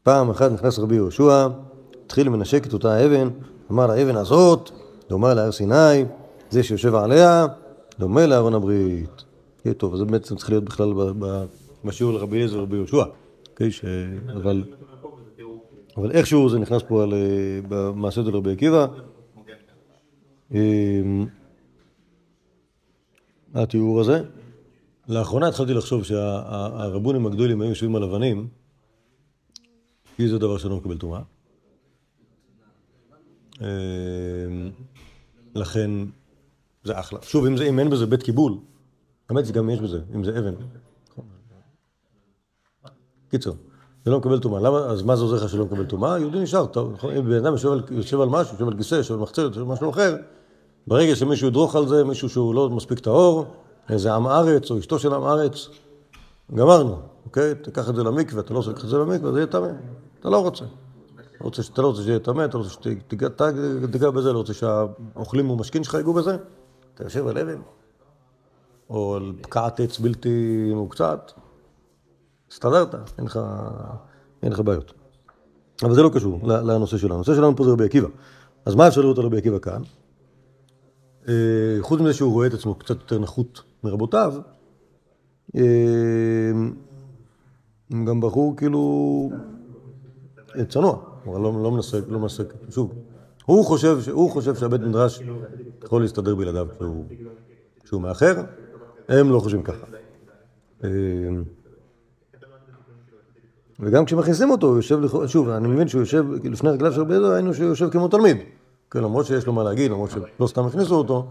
פעם 0.04 0.30
אחת 0.30 0.52
נכנס 0.52 0.80
רבי 0.80 0.96
יהושע, 0.96 1.48
התחיל 2.06 2.28
לנשק 2.28 2.68
את 2.68 2.74
אותה 2.74 2.94
האבן, 2.94 3.30
אמר 3.72 3.92
האבן 3.92 4.16
הזאת 4.16 4.72
דומה 5.10 5.34
להר 5.34 5.52
סיני, 5.52 6.06
זה 6.50 6.64
שיושב 6.64 6.96
עליה 6.96 7.46
דומה 8.00 8.26
לארון 8.26 8.54
הברית. 8.54 9.24
יהיה 9.66 9.74
טוב, 9.74 9.96
זה 9.96 10.06
בעצם 10.06 10.36
צריך 10.36 10.50
להיות 10.50 10.64
בכלל 10.64 10.94
בשיעור 11.86 12.14
לרבי 12.14 12.36
אליעזר 12.38 12.60
ורבי 12.60 12.76
יהושע. 12.76 13.04
אוקיי. 13.52 13.70
אבל... 14.34 14.64
אבל 15.98 16.12
איכשהו 16.12 16.50
זה 16.50 16.60
נכנס 16.60 16.82
פה 16.88 17.04
על, 17.04 17.14
אה, 17.14 17.20
במעשה 17.70 18.24
של 18.24 18.36
רבי 18.36 18.52
עקיבא. 18.52 18.88
אמ, 20.52 21.26
התיאור 23.54 24.00
הזה. 24.00 24.24
לאחרונה 25.08 25.48
התחלתי 25.48 25.74
לחשוב 25.74 26.04
שהרבונים 26.04 27.26
הגדולים 27.26 27.62
היו 27.62 27.70
יושבים 27.70 27.96
על 27.96 28.04
אבנים, 28.04 28.48
כי 30.18 30.28
זה 30.28 30.40
דבר 30.40 30.58
שלא 30.58 30.78
מקבל 30.78 30.98
טומאה. 30.98 31.22
לכן 35.56 35.92
זה 36.84 37.00
אחלה. 37.00 37.20
שוב, 37.22 37.46
אם, 37.46 37.58
זה, 37.58 37.64
אם 37.64 37.80
אין 37.80 37.90
בזה 37.90 38.06
בית 38.06 38.24
קיבול, 38.24 38.58
האמת 39.30 39.46
שגם 39.46 39.70
יש 39.70 39.80
בזה, 39.80 40.00
אם 40.16 40.24
זה 40.24 40.40
אבן. 40.40 40.54
קיצור. 43.30 43.56
זה 44.06 44.12
לא 44.12 44.20
מקבל 44.20 44.40
טומאה. 44.40 44.60
למה? 44.60 44.78
אז 44.78 45.02
מה 45.02 45.16
זה 45.16 45.24
עוזר 45.24 45.46
לך 45.46 45.50
שלא 45.50 45.66
מקבל 45.66 45.86
טומאה? 45.86 46.20
יהודי 46.20 46.40
נשאר, 46.40 46.66
טוב, 46.66 46.92
נכון? 46.94 47.16
אם 47.16 47.26
בן 47.26 47.46
אדם 47.46 47.54
יושב 47.54 47.72
על, 47.72 47.84
יושב 47.92 48.22
על 48.22 48.30
משהו, 48.30 48.54
יושב 48.54 48.68
על 48.68 48.78
כיסא, 48.78 48.96
יושב 48.96 49.14
על 49.14 49.20
מחצת, 49.20 49.44
יושב 49.44 49.62
על 49.62 49.68
משהו 49.68 49.90
אחר, 49.90 50.16
ברגע 50.88 51.16
שמישהו 51.16 51.48
ידרוך 51.48 51.76
על 51.76 51.88
זה, 51.88 52.04
מישהו 52.04 52.30
שהוא 52.30 52.56
לא 52.56 52.70
מספיק 52.70 53.00
טהור, 53.00 53.46
איזה 53.90 54.14
עם 54.14 54.28
ארץ 54.28 54.72
או 54.72 54.80
אשתו 54.80 55.00
של 55.00 55.14
עם 55.14 55.24
ארץ, 55.24 55.70
גמרנו, 56.56 57.00
אוקיי? 57.26 57.56
תיקח 57.56 57.90
את 57.90 57.96
זה 57.96 58.04
למקווה, 58.04 58.42
אתה 58.42 58.54
לא 58.54 58.60
עושה 58.60 58.72
את 58.72 58.80
זה 58.80 58.98
למקווה, 58.98 59.32
זה 59.32 59.40
יהיה 59.40 59.48
טמא. 59.48 59.68
אתה 60.20 60.30
לא 60.30 60.38
רוצה. 60.42 60.66
רוצה, 61.44 61.62
אתה 61.74 61.82
לא 61.82 61.88
רוצה 61.88 62.02
שיהיה 62.04 62.20
טמא, 62.20 62.46
אתה 62.46 62.58
רוצה 62.58 62.70
שתיגע 62.70 64.10
בזה, 64.10 64.34
לא 64.34 64.38
רוצה 64.38 64.54
שהאוכלים 64.54 65.50
ומשכין 65.50 65.84
שלך 65.84 65.94
ייגעו 65.94 66.14
בזה. 66.14 66.38
אתה 66.94 67.04
יושב 67.04 67.28
על 67.28 67.38
אבן, 67.38 67.62
או 68.90 69.16
על 69.16 69.34
פקעת 69.42 69.80
עץ 69.80 70.00
בלתי 70.00 70.72
מוקצת, 70.76 71.32
הסתדרת, 72.52 72.96
אין 73.18 73.26
לך, 73.26 73.40
אין 74.44 74.52
לך 74.52 74.60
בעיות. 74.60 74.94
אבל 75.84 75.96
זה 75.96 76.02
לא 76.02 76.10
קשור 76.14 76.40
לנושא 76.48 76.98
שלנו. 76.98 77.16
הנושא 77.16 77.36
שלנו 77.36 77.56
פה 77.56 77.64
זה 77.64 77.72
רבי 77.72 77.86
עקיבא. 77.86 78.08
אז 78.66 78.76
מה 78.76 78.88
אפשר 78.88 79.02
לראות 79.02 79.18
על 79.18 79.26
רבי 79.26 79.38
עקיבא 79.38 79.60
כאן? 79.60 79.82
אה, 81.28 81.34
חוץ 81.82 82.02
מזה 82.02 82.14
שהוא 82.14 82.34
רואה 82.34 82.48
את 82.48 82.54
עצמו 82.54 82.76
קצת 82.76 82.96
יותר 82.96 83.20
נחות 83.20 83.62
מרבותיו, 83.84 84.34
אה, 85.56 86.52
גם 88.06 88.22
בחור 88.22 88.56
כאילו 88.58 89.30
צנוע, 90.68 91.13
הוא 91.24 91.40
לא, 91.40 91.64
לא 91.64 91.72
מנסה, 91.72 91.98
לא 92.08 92.20
מנסה, 92.20 92.44
שוב, 92.70 92.94
הוא 93.46 93.66
חושב, 93.66 93.98
הוא 94.12 94.32
חושב 94.32 94.56
שהבית 94.56 94.82
מדרש 94.82 95.22
יכול 95.84 96.02
להסתדר 96.02 96.36
בלעדיו 96.36 96.68
כשהוא, 97.84 98.02
מאחר, 98.02 98.42
הם 99.10 99.30
לא 99.30 99.40
חושבים 99.40 99.64
ככה. 99.64 99.86
אה, 100.84 100.90
וגם 103.80 104.06
כשמכניסים 104.06 104.52
אותו, 104.52 104.68
הוא 104.68 104.76
יושב, 104.76 105.00
שוב, 105.28 105.50
אני 105.50 105.68
מבין 105.68 105.88
שהוא 105.88 106.02
יושב, 106.02 106.26
לפני 106.44 106.70
רגליו 106.70 106.94
של 106.94 107.12
יהודה, 107.12 107.36
היינו 107.36 107.54
שהוא 107.54 107.68
יושב 107.68 107.90
כמו 107.90 108.08
תלמיד. 108.08 108.38
כן, 108.92 109.00
למרות 109.00 109.26
שיש 109.26 109.48
לו 109.48 109.54
מה 109.54 109.64
להגיד, 109.64 109.92
למרות 109.92 110.10
שלא 110.12 110.48
סתם 110.48 110.66
הכניסו 110.66 110.96
אותו, 110.96 111.28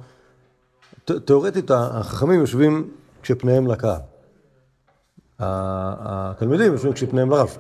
תאורטית 1.05 1.70
החכמים 1.70 2.40
יושבים 2.40 2.90
כשפניהם 3.22 3.66
לקהל. 3.66 4.00
התלמידים 5.38 6.72
יושבים 6.72 6.92
כשפניהם 6.92 7.31
לרב. 7.31 7.59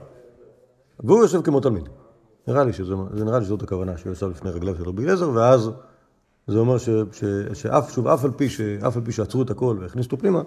והוא 1.00 1.22
יושב 1.22 1.42
כמו 1.42 1.60
תלמיד. 1.60 1.88
נראה 2.48 2.64
לי 2.64 2.72
שזה, 2.72 2.94
זה 3.14 3.24
נראה 3.24 3.38
לי 3.38 3.44
שזאת 3.44 3.62
הכוונה, 3.62 3.98
שהוא 3.98 4.10
יושב 4.10 4.28
לפני 4.30 4.50
רגליו 4.50 4.76
של 4.76 4.82
רבי 4.82 5.02
אליעזר, 5.02 5.30
ואז 5.30 5.70
זה 6.46 6.58
אומר 6.58 6.78
ש, 6.78 6.88
ש, 7.12 7.24
שאף, 7.54 7.94
שוב, 7.94 8.06
אף 8.06 8.24
על 8.24 8.30
פי, 8.30 8.48
שאף 8.48 8.96
על 8.96 9.02
פי 9.04 9.12
שעצרו 9.12 9.42
את 9.42 9.50
הכל 9.50 9.78
והכניסו 9.80 10.06
אותו 10.06 10.18
פנימה, 10.18 10.42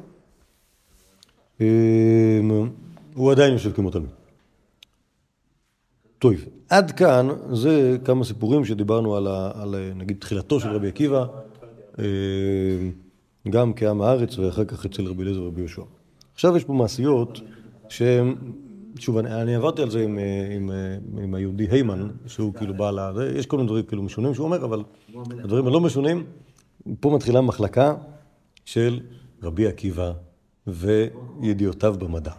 אמ, 1.61 2.69
הוא 3.15 3.31
עדיין 3.31 3.53
יושב 3.53 3.71
כמו 3.71 3.91
תלמיד. 3.91 4.09
טוב, 6.19 6.33
עד 6.69 6.91
כאן 6.91 7.27
זה 7.53 7.97
כמה 8.05 8.23
סיפורים 8.23 8.65
שדיברנו 8.65 9.15
על, 9.15 9.27
ה, 9.27 9.51
על 9.61 9.75
נגיד 9.95 10.17
תחילתו 10.19 10.59
של 10.59 10.69
רבי 10.69 10.87
עקיבא, 10.87 11.25
אמ, 11.99 12.03
גם 13.49 13.73
כעם 13.73 14.01
הארץ 14.01 14.37
ואחר 14.37 14.65
כך 14.65 14.85
אצל 14.85 15.05
רבי 15.05 15.23
אליעזר 15.23 15.41
ורבי 15.41 15.61
יהושע. 15.61 15.81
עכשיו 16.33 16.57
יש 16.57 16.63
פה 16.63 16.73
מעשיות 16.73 17.39
שהן 17.89 18.35
שוב, 18.99 19.17
אני, 19.17 19.41
אני 19.41 19.55
עברתי 19.55 19.81
על 19.81 19.89
זה 19.89 20.03
עם, 20.03 20.19
עם, 20.55 20.71
עם 21.23 21.33
היהודי 21.33 21.67
היימן, 21.71 22.07
שהוא 22.27 22.53
כאילו 22.53 22.73
בעל 22.73 22.99
ה... 22.99 23.11
יש 23.35 23.45
כל 23.45 23.57
מיני 23.57 23.67
דברים 23.67 23.85
כאילו 23.85 24.03
משונים 24.03 24.33
שהוא 24.33 24.45
אומר, 24.45 24.65
אבל 24.65 24.83
הדברים 25.15 25.67
הלא 25.67 25.81
משונים, 25.81 26.25
פה 26.99 27.09
מתחילה 27.15 27.41
מחלקה 27.41 27.95
של 28.65 28.99
רבי 29.43 29.67
עקיבא 29.67 30.11
וידיעותיו 30.67 31.95
במדע, 31.99 32.31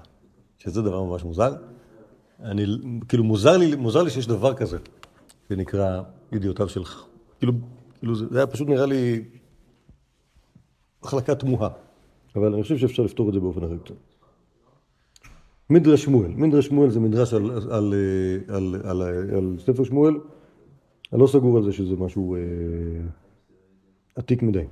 שזה 0.58 0.82
דבר 0.82 1.02
ממש 1.02 1.24
מוזר. 1.24 1.54
אני, 2.42 2.64
כאילו, 3.08 3.24
מוזר 3.24 3.56
לי, 3.56 3.74
מוזר 3.74 4.02
לי 4.02 4.10
שיש 4.10 4.26
דבר 4.26 4.54
כזה, 4.54 4.78
שנקרא 5.48 6.02
ידיעותיו 6.32 6.68
של... 6.68 6.82
כאילו, 7.38 7.52
כאילו 7.98 8.14
זה, 8.14 8.26
זה 8.30 8.38
היה 8.38 8.46
פשוט 8.46 8.68
נראה 8.68 8.86
לי 8.86 9.24
מחלקה 11.04 11.34
תמוהה, 11.34 11.68
אבל 12.36 12.54
אני 12.54 12.62
חושב 12.62 12.78
שאפשר 12.78 13.02
לפתור 13.02 13.28
את 13.28 13.34
זה 13.34 13.40
באופן 13.40 13.64
אחר. 13.64 13.76
מדרש 15.70 16.04
שמואל, 16.04 16.30
מדרש 16.30 16.66
שמואל 16.66 16.90
זה 16.90 17.00
מדרש 17.00 17.34
על, 17.34 17.50
על, 17.50 17.94
על, 18.48 18.74
על, 18.84 19.02
על, 19.36 19.56
ספר 19.58 19.84
שמואל, 19.84 20.14
אני 21.12 21.20
לא 21.20 21.26
סגור 21.26 21.56
על 21.56 21.64
זה 21.64 21.72
שזה 21.72 21.96
משהו 21.96 22.36
אה, 22.36 22.40
עתיק 24.16 24.42
מדי. 24.42 24.64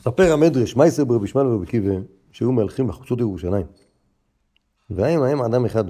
ספר 0.00 0.32
המדרש, 0.32 0.76
מה 0.76 0.86
יסבר 0.86 1.04
ברבי 1.04 1.26
שמעון 1.26 1.46
ורבי 1.46 1.66
קיבה, 1.66 1.94
שהיו 2.32 2.52
מהלכים 2.52 2.86
בחוצות 2.86 3.18
ירושלים. 3.18 3.66
והם 4.90 5.22
ההם 5.22 5.42
אדם 5.42 5.64
אחד. 5.64 5.84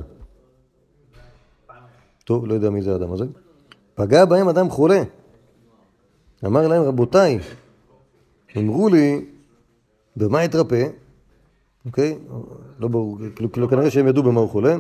טוב, 2.25 2.47
לא 2.47 2.55
יודע 2.55 2.71
מי 2.71 2.83
זה 2.83 2.93
האדם 2.93 3.13
הזה. 3.13 3.25
פגע 3.95 4.25
בהם 4.25 4.49
אדם 4.49 4.71
חולה. 4.71 5.03
אמר 6.47 6.69
להם, 6.69 6.83
רבותיי, 6.83 7.39
אמרו 8.59 8.89
לי, 8.89 9.25
במה 10.17 10.45
אתרפא? 10.45 10.89
אוקיי? 11.87 12.19
לא 12.79 12.89
ברור, 12.89 13.19
כאילו, 13.37 13.53
כאילו 13.53 13.69
כנראה 13.69 13.91
שהם 13.91 14.09
ידעו 14.09 14.23
במה 14.23 14.41
הוא 14.41 14.49
חולה, 14.49 14.77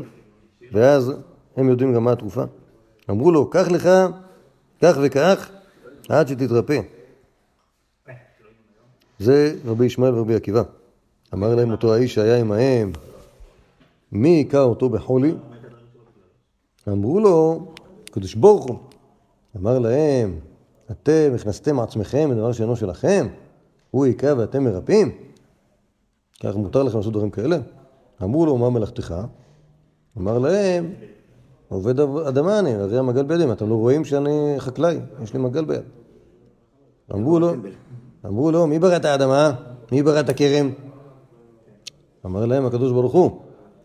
ואז 0.73 1.13
הם 1.57 1.69
יודעים 1.69 1.95
גם 1.95 2.05
מה 2.05 2.13
התרופה. 2.13 2.45
אמרו 3.11 3.33
לו, 3.33 3.51
קח 3.51 3.69
לך, 3.69 3.89
כך 4.83 4.97
וכך, 5.03 5.51
עד 6.09 6.29
שתתרפא. 6.29 6.81
זה 9.19 9.55
רבי 9.65 9.87
ישמעאל 9.87 10.15
ורבי 10.15 10.35
עקיבא. 10.35 10.63
אמר 11.35 11.55
להם 11.55 11.71
אותו 11.71 11.95
האיש 11.95 12.15
שהיה 12.15 12.41
עמהם, 12.41 12.93
מי 14.13 14.29
היכה 14.29 14.61
אותו 14.61 14.89
בחולי? 14.89 15.35
אמרו 16.89 17.21
לו, 17.21 17.67
קדוש 18.11 18.35
ברוך 18.35 18.65
הוא. 18.65 18.79
אמר 19.57 19.79
להם, 19.79 20.39
אתם 20.91 21.33
הכנסתם 21.35 21.81
עצמכם 21.81 22.31
לדבר 22.33 22.53
שאינו 22.53 22.77
שלכם? 22.77 23.27
הוא 23.91 24.05
היכה 24.05 24.27
ואתם 24.39 24.65
מרפאים? 24.65 25.11
כך 26.43 26.57
מותר 26.57 26.83
לכם 26.83 26.97
לעשות 26.97 27.13
דברים 27.13 27.31
כאלה? 27.31 27.59
אמרו 28.23 28.47
לו, 28.47 28.59
מה 28.59 28.71
מלאכתך? 28.71 29.15
אמר 30.19 30.39
להם, 30.39 30.93
עובד 31.69 32.01
אדמה 32.01 32.59
אני, 32.59 32.75
הרי 32.75 32.99
המגל 32.99 33.23
בידים, 33.23 33.53
אתם 33.53 33.69
לא 33.69 33.75
רואים 33.75 34.05
שאני 34.05 34.55
חקלאי, 34.59 34.99
יש 35.23 35.35
לי 35.35 35.39
מגל 35.39 35.65
ביד. 35.65 35.83
אמרו 37.15 37.41
לו, 37.41 37.53
אמרו 38.27 38.51
לו, 38.51 38.67
מי 38.67 38.79
ברא 38.79 38.97
את 38.97 39.05
האדמה? 39.05 39.53
מי 39.93 40.03
ברא 40.03 40.21
את 40.21 40.29
הכרם? 40.29 40.71
אמר 42.27 42.47
להם 42.47 42.67
הקדוש 42.67 42.93
ברוך 42.93 43.13
הוא. 43.13 43.41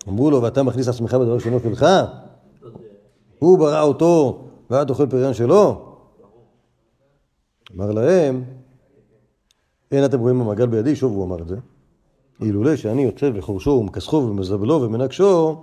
אמרו 0.08 0.32
לו, 0.32 0.42
ואתה 0.42 0.64
מכניס 0.64 0.88
עצמך 0.88 1.14
בדבר 1.14 1.40
שאינו 1.40 1.60
שלך? 1.60 1.86
הוא 3.40 3.60
ברא 3.60 3.82
אותו, 3.82 4.44
ואת 4.70 4.90
אוכל 4.90 5.08
פריון 5.08 5.34
שלו? 5.34 5.94
אמר 7.76 7.92
להם, 7.92 8.44
אין 9.92 10.06
אתם 10.06 10.20
רואים 10.20 10.42
המגל 10.42 10.68
בידי? 10.68 10.96
שוב 10.96 11.14
הוא 11.14 11.26
אמר 11.26 11.42
את 11.42 11.48
זה. 11.48 11.56
אילולא 12.42 12.76
שאני 12.76 13.04
יוצא 13.04 13.30
וחורשו 13.34 13.70
ומכסחו 13.70 14.16
ומזבלו 14.16 14.82
ומנקשו, 14.82 15.56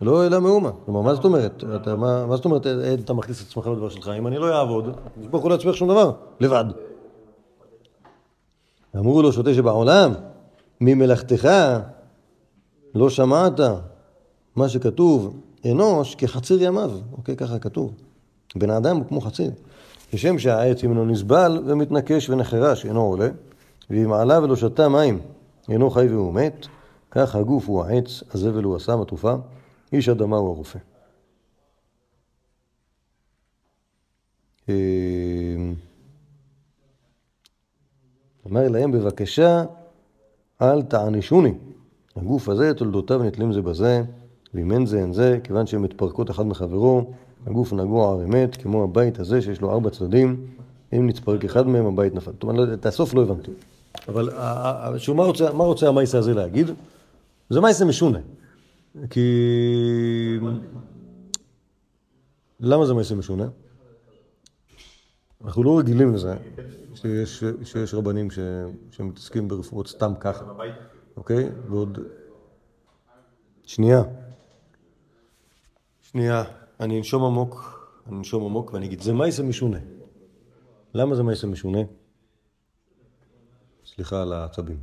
לא 0.00 0.26
אלא 0.26 0.40
מאומה. 0.40 0.70
כלומר, 0.84 1.00
מה 1.00 1.14
זאת 1.14 1.24
אומרת? 1.24 1.64
אתה, 1.76 1.96
מה, 1.96 2.26
מה 2.26 2.36
זאת 2.36 2.44
אומרת, 2.44 2.66
אתה 3.04 3.12
מכניס 3.12 3.42
את 3.42 3.46
עצמך 3.46 3.66
לדבר 3.66 3.88
שלך? 3.88 4.10
אם 4.18 4.26
אני 4.26 4.38
לא 4.38 4.58
אעבוד, 4.58 4.88
ברוך 5.30 5.44
הוא 5.44 5.50
לא 5.64 5.72
שום 5.72 5.88
דבר, 5.88 6.12
לבד. 6.40 6.64
אמרו 8.96 9.22
לו, 9.22 9.32
שוטה 9.32 9.54
שבעולם, 9.54 10.12
ממלאכתך 10.80 11.48
לא 12.94 13.10
שמעת 13.10 13.60
מה 14.56 14.68
שכתוב, 14.68 15.36
אנוש 15.70 16.14
כחציר 16.14 16.62
ימיו, 16.62 16.90
אוקיי, 17.12 17.36
ככה 17.36 17.58
כתוב. 17.58 17.94
בן 18.56 18.70
האדם 18.70 18.96
הוא 18.96 19.04
כמו 19.08 19.20
חציר. 19.20 19.50
כשם 20.10 20.38
שהעץ 20.38 20.84
ממנו 20.84 21.04
נסבל 21.04 21.62
ומתנקש 21.66 22.30
ונחרש, 22.30 22.86
אינו 22.86 23.02
עולה, 23.02 23.28
ואם 23.90 24.12
עלה 24.12 24.42
ולא 24.42 24.56
שתה 24.56 24.88
מים, 24.88 25.18
אינו 25.68 25.90
חי 25.90 26.06
והוא 26.06 26.34
מת, 26.34 26.66
כך 27.10 27.34
הגוף 27.34 27.68
הוא 27.68 27.84
העץ, 27.84 28.22
הזבל 28.34 28.64
הוא 28.64 28.76
הסם, 28.76 29.00
התרופה, 29.00 29.34
איש 29.92 30.08
אדמה 30.08 30.36
הוא 30.36 30.48
הרופא. 30.48 30.78
אמ, 34.68 35.74
אמר 38.46 38.68
להם 38.68 38.92
בבקשה 38.92 39.64
אל 40.62 40.82
תענישוני. 40.82 41.54
הגוף 42.16 42.48
הזה, 42.48 42.74
תולדותיו 42.74 43.22
נתלים 43.22 43.52
זה 43.52 43.62
בזה, 43.62 44.02
ואם 44.54 44.72
אין 44.72 44.86
זה 44.86 45.00
אין 45.00 45.12
זה, 45.12 45.38
כיוון 45.44 45.66
שהן 45.66 45.80
מתפרקות 45.80 46.30
אחד 46.30 46.46
מחברו, 46.46 47.12
הגוף 47.46 47.72
נגוע 47.72 48.24
אמת, 48.24 48.56
כמו 48.56 48.84
הבית 48.84 49.18
הזה 49.18 49.42
שיש 49.42 49.60
לו 49.60 49.70
ארבע 49.70 49.90
צדדים, 49.90 50.46
אם 50.92 51.06
נתפרק 51.06 51.44
אחד 51.44 51.66
מהם 51.66 51.86
הבית 51.86 52.14
נפל. 52.14 52.32
זאת 52.32 52.42
אומרת, 52.42 52.78
את 52.78 52.86
הסוף 52.86 53.14
לא 53.14 53.22
הבנתי. 53.22 53.50
אבל 54.08 54.98
שוב, 54.98 55.16
מה 55.16 55.24
רוצה, 55.24 55.52
מה 55.52 55.64
רוצה 55.64 55.88
המייסה 55.88 56.18
הזה 56.18 56.34
להגיד? 56.34 56.66
זה 57.50 57.60
מייסה 57.60 57.84
משונה. 57.84 58.18
כי... 59.10 60.38
למה 62.60 62.86
זה 62.86 62.94
מייסה 62.94 63.14
משונה? 63.14 63.48
אנחנו 65.44 65.64
לא 65.64 65.78
רגילים 65.78 66.14
לזה 66.14 66.34
שיש, 66.94 67.44
שיש 67.64 67.94
רבנים 67.94 68.30
ש, 68.30 68.38
שמתעסקים 68.90 69.48
ברפואות 69.48 69.88
סתם 69.88 70.12
ככה, 70.20 70.44
אוקיי? 71.16 71.48
ועוד... 71.68 71.98
שנייה. 73.64 74.02
שנייה. 76.00 76.44
אני 76.80 76.98
אנשום 76.98 77.24
עמוק, 77.24 77.82
אני 78.06 78.16
אנשום 78.16 78.44
עמוק 78.44 78.72
ואני 78.72 78.86
אגיד, 78.86 79.00
זה 79.00 79.12
מייסה 79.12 79.42
משונה. 79.42 79.78
למה 80.94 81.14
זה 81.14 81.22
מייסה 81.22 81.46
משונה? 81.46 81.78
סליחה 83.86 84.22
על 84.22 84.32
העצבים. 84.32 84.80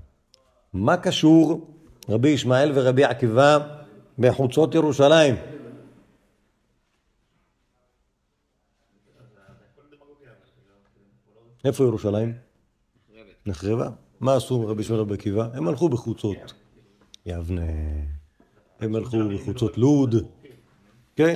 מה 0.74 0.98
קשור 0.98 1.68
רבי 2.10 2.30
ישמעאל 2.30 2.72
ורבי 2.76 3.04
עקיבא 3.04 3.58
בחוצות 4.20 4.76
ירושלים? 4.76 5.36
איפה 11.66 11.84
ירושלים? 11.84 12.34
נחרבה. 13.46 13.90
מה 14.20 14.36
עשו 14.36 14.68
רבי 14.68 14.82
ישמעאל 14.82 15.02
ורבי 15.02 15.14
עקיבא? 15.14 15.50
הם 15.54 15.68
הלכו 15.68 15.90
בחוצות 15.90 16.54
יבנה, 17.26 17.62
הם 18.80 18.96
הלכו 18.96 19.18
בחוצות 19.34 19.78
לוד. 19.78 20.16
כן, 21.16 21.36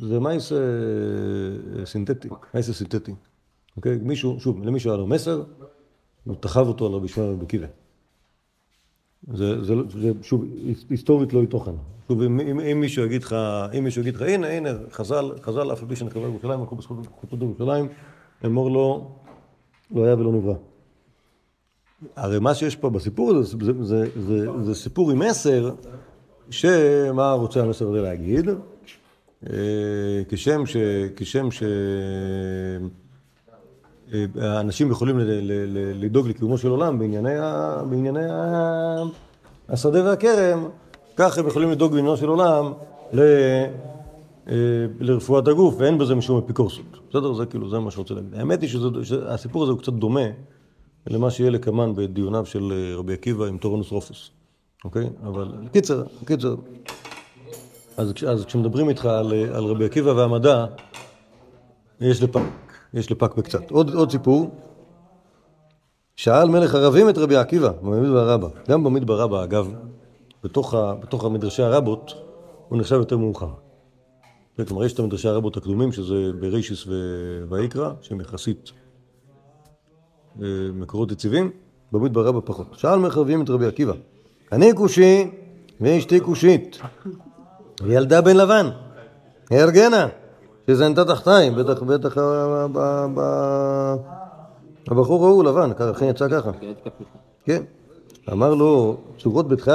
זה 0.00 0.20
מייס 0.20 0.52
סינתטי, 1.84 2.28
מייס 2.54 2.70
סינתטי. 2.70 3.14
אוקיי? 3.78 3.98
מישהו, 4.02 4.40
שוב, 4.40 4.64
למישהו 4.64 4.90
היה 4.90 4.96
לו 4.96 5.06
מסר, 5.06 5.42
הוא 6.24 6.36
תחב 6.40 6.68
אותו 6.68 6.86
על 6.86 6.92
רבי 6.92 7.08
שמעון 7.08 7.40
עקיבא. 7.42 7.66
זה, 9.32 9.64
זה, 9.64 9.74
זה, 9.88 10.12
שוב, 10.22 10.44
היסטורית 10.90 11.32
לא 11.32 11.44
תוכן. 11.44 11.70
שוב, 12.08 12.22
אם, 12.22 12.40
אם, 12.40 12.60
אם 12.60 12.80
מישהו 12.80 13.04
יגיד 13.04 13.22
לך, 13.22 13.36
אם 13.78 13.84
מישהו 13.84 14.02
יגיד 14.02 14.14
לך, 14.14 14.22
הנה, 14.22 14.48
הנה, 14.48 14.70
חז"ל, 14.90 15.32
חז"ל, 15.42 15.72
אף 15.72 15.82
על 15.82 15.88
פי 15.88 15.96
שנחרבה 15.96 16.26
בירושלים, 16.26 16.60
בזכות 16.78 17.06
חוצות 17.20 17.42
ירושלים, 17.42 17.88
אמור 18.44 18.70
לו, 18.70 19.10
לא 19.94 20.04
היה 20.04 20.14
ולא 20.14 20.32
נברא. 20.32 20.54
הרי 22.16 22.38
מה 22.38 22.54
שיש 22.54 22.76
פה 22.76 22.90
בסיפור 22.90 23.30
הזה, 23.30 23.56
זה, 23.60 23.84
זה, 23.84 24.04
זה, 24.16 24.46
זה 24.62 24.74
סיפור 24.74 25.10
עם 25.10 25.18
מסר, 25.18 25.74
שמה 26.50 27.32
רוצה 27.32 27.62
המסר 27.62 27.88
הזה 27.88 28.00
להגיד? 28.00 28.48
אה, 29.46 30.22
כשם 30.28 30.66
ש... 30.66 30.76
כשם 31.16 31.50
ש... 31.50 31.62
האנשים 34.40 34.90
יכולים 34.90 35.18
לדאוג 35.94 36.28
לקיומו 36.28 36.58
של 36.58 36.68
עולם 36.68 36.98
בענייני, 36.98 37.38
ה... 37.38 37.76
בענייני 37.90 38.24
ה... 38.30 39.02
השדה 39.68 40.04
והכרם, 40.04 40.68
כך 41.16 41.38
הם 41.38 41.46
יכולים 41.46 41.70
לדאוג 41.70 41.92
בעניינו 41.92 42.16
של 42.16 42.28
עולם 42.28 42.72
ל... 43.12 43.20
אה, 44.48 44.54
לרפואת 45.00 45.48
הגוף, 45.48 45.74
ואין 45.78 45.98
בזה 45.98 46.14
משום 46.14 46.38
אפיקורסות. 46.44 46.84
בסדר? 47.10 47.32
זה 47.34 47.46
כאילו, 47.46 47.68
זה 47.70 47.78
מה 47.78 47.90
שרוצה 47.90 48.14
להגיד. 48.14 48.34
האמת 48.34 48.60
היא 48.62 48.68
שזה- 48.68 49.04
שהסיפור 49.04 49.62
הזה 49.62 49.72
הוא 49.72 49.78
קצת 49.80 49.92
דומה 49.92 50.20
למה 51.06 51.30
שיהיה 51.30 51.50
לקמן 51.50 51.92
בדיוניו 51.96 52.46
של 52.46 52.72
אה, 52.72 52.96
רבי 52.98 53.12
עקיבא 53.12 53.44
עם 53.46 53.58
טורנוס 53.58 53.90
רופוס, 53.90 54.30
אוקיי? 54.84 55.08
אבל 55.26 55.48
קיצר, 55.72 56.02
קיצר. 56.24 56.54
אז, 57.96 58.12
אז 58.28 58.44
כשמדברים 58.44 58.88
איתך 58.88 59.04
על, 59.06 59.32
אה, 59.32 59.56
על 59.56 59.64
רבי 59.64 59.84
עקיבא 59.84 60.10
והמדע, 60.10 60.66
יש 62.00 62.22
לפק, 62.22 62.40
יש 62.94 63.10
לפק 63.10 63.34
בקצת. 63.34 63.70
עוד, 63.70 63.94
עוד 63.94 64.10
סיפור, 64.10 64.50
שאל 66.16 66.48
מלך 66.48 66.74
ערבים 66.74 67.08
את 67.08 67.18
רבי 67.18 67.36
עקיבא 67.36 67.70
במדבר 67.82 68.30
רבה. 68.30 68.48
גם 68.68 68.84
במדבר 68.84 69.20
רבה, 69.20 69.44
אגב, 69.44 69.72
בתוך, 70.44 70.74
ה, 70.74 70.94
בתוך 70.94 71.24
המדרשי 71.24 71.62
הרבות, 71.62 72.14
הוא 72.68 72.78
נחשב 72.78 72.96
יותר 72.96 73.16
מאוחר. 73.16 73.50
כלומר, 74.68 74.84
יש 74.84 74.92
את 74.92 74.98
המדרשי 74.98 75.28
הרבות 75.28 75.56
הקדומים, 75.56 75.92
שזה 75.92 76.14
ברישיס 76.40 76.86
ויקרא, 77.48 77.90
שהם 78.00 78.20
יחסית 78.20 78.72
אה, 80.42 80.46
מקורות 80.72 81.12
יציבים, 81.12 81.50
במדבר 81.92 82.26
רבה 82.26 82.40
פחות. 82.40 82.66
שאל 82.72 82.98
מלך 82.98 83.16
ערבים 83.16 83.42
את 83.42 83.50
רבי 83.50 83.66
עקיבא, 83.66 83.92
אני 84.52 84.74
כושי 84.74 85.30
ואשתי 85.80 86.20
כושית, 86.20 86.78
וילדה 87.82 88.20
בן 88.20 88.36
לבן, 88.36 88.70
הרגנה, 89.50 90.08
שזנתה 90.70 91.04
תחתיים, 91.04 91.54
בטח, 91.54 91.82
בטח 91.82 92.18
ה- 92.18 92.66
ב- 92.72 93.06
ב- 93.14 93.94
הבחור 94.88 95.26
ההוא 95.26 95.44
לבן, 95.44 95.70
ככה, 95.74 95.90
אכן 95.90 96.06
יצא 96.06 96.28
ככה. 96.28 96.50
כן. 97.44 97.62
אמר 98.32 98.54
לו, 98.54 98.96
צורות 99.18 99.48
ביתך, 99.48 99.72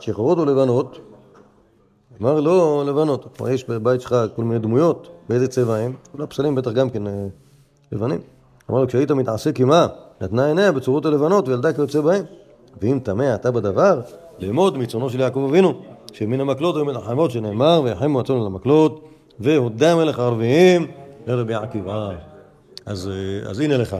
שחורות 0.00 0.38
או 0.38 0.44
לבנות? 0.44 0.98
אמר 2.22 2.40
לו, 2.40 2.84
לבנות. 2.86 3.36
כלומר, 3.36 3.52
יש 3.52 3.68
בבית 3.68 4.00
שלך 4.00 4.16
כל 4.36 4.44
מיני 4.44 4.58
דמויות, 4.58 5.08
באיזה 5.28 5.48
צבע 5.48 5.76
הם? 5.76 5.92
כל 6.16 6.22
הפסלים 6.22 6.54
בטח 6.54 6.70
גם 6.72 6.90
כן 6.90 7.06
אה, 7.06 7.26
לבנים. 7.92 8.20
אמר 8.70 8.80
לו, 8.80 8.86
כשהיית 8.86 9.10
מתעסק 9.10 9.60
עמה, 9.60 9.86
נתנה 10.20 10.46
עיניה 10.46 10.72
בצורות 10.72 11.06
הלבנות 11.06 11.48
וילדה 11.48 11.72
כיוצא 11.72 12.00
בהם. 12.00 12.24
ואם 12.82 12.98
טמא 13.02 13.34
אתה 13.34 13.50
בדבר, 13.50 14.00
לאמוד 14.38 14.78
מצונו 14.78 15.10
של 15.10 15.20
יעקב 15.20 15.46
אבינו, 15.48 15.72
שמן 16.12 16.40
המקלות 16.40 16.76
ומן 16.76 16.96
החמות 16.96 17.30
שנאמר, 17.30 17.80
ויחמו 17.84 18.20
הצאן 18.20 18.36
על 18.36 18.46
המקלות, 18.46 19.04
והודה 19.40 19.96
מלך 19.96 20.18
הערביים 20.18 20.86
לרבי 21.26 21.54
עקיבא. 21.54 22.10
אז, 22.86 23.08
אה, 23.08 23.50
אז 23.50 23.60
הנה 23.60 23.76
לך. 23.76 23.96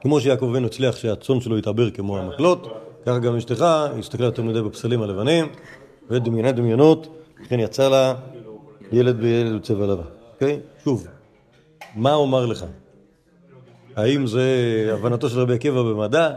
כמו 0.00 0.20
שיעקב 0.20 0.48
אבינו 0.50 0.66
הצליח 0.66 0.96
שהצאן 0.96 1.40
שלו 1.40 1.58
יתעבר 1.58 1.90
כמו 1.90 2.18
המקלות, 2.18 2.82
ככה 3.06 3.18
גם 3.18 3.36
אשתך 3.36 3.62
הסתכלה 3.98 4.26
יותר 4.26 4.42
מדי 4.42 4.62
בפסלים 4.62 5.02
הלבנים, 5.02 5.46
ודמיינה 6.10 6.52
דמיונות, 6.52 7.24
לכן 7.44 7.60
יצא 7.60 7.88
לה 7.88 8.14
ילד 8.92 9.20
בילד 9.20 9.56
בצבע 9.60 9.86
לבן. 9.86 10.02
אוקיי? 10.34 10.60
שוב, 10.84 11.06
מה 11.94 12.14
אומר 12.14 12.46
לך? 12.46 12.64
האם 13.96 14.26
זה 14.26 14.44
הבנתו 14.92 15.30
של 15.30 15.40
רבי 15.40 15.54
עקיבא 15.54 15.82
במדע? 15.82 16.30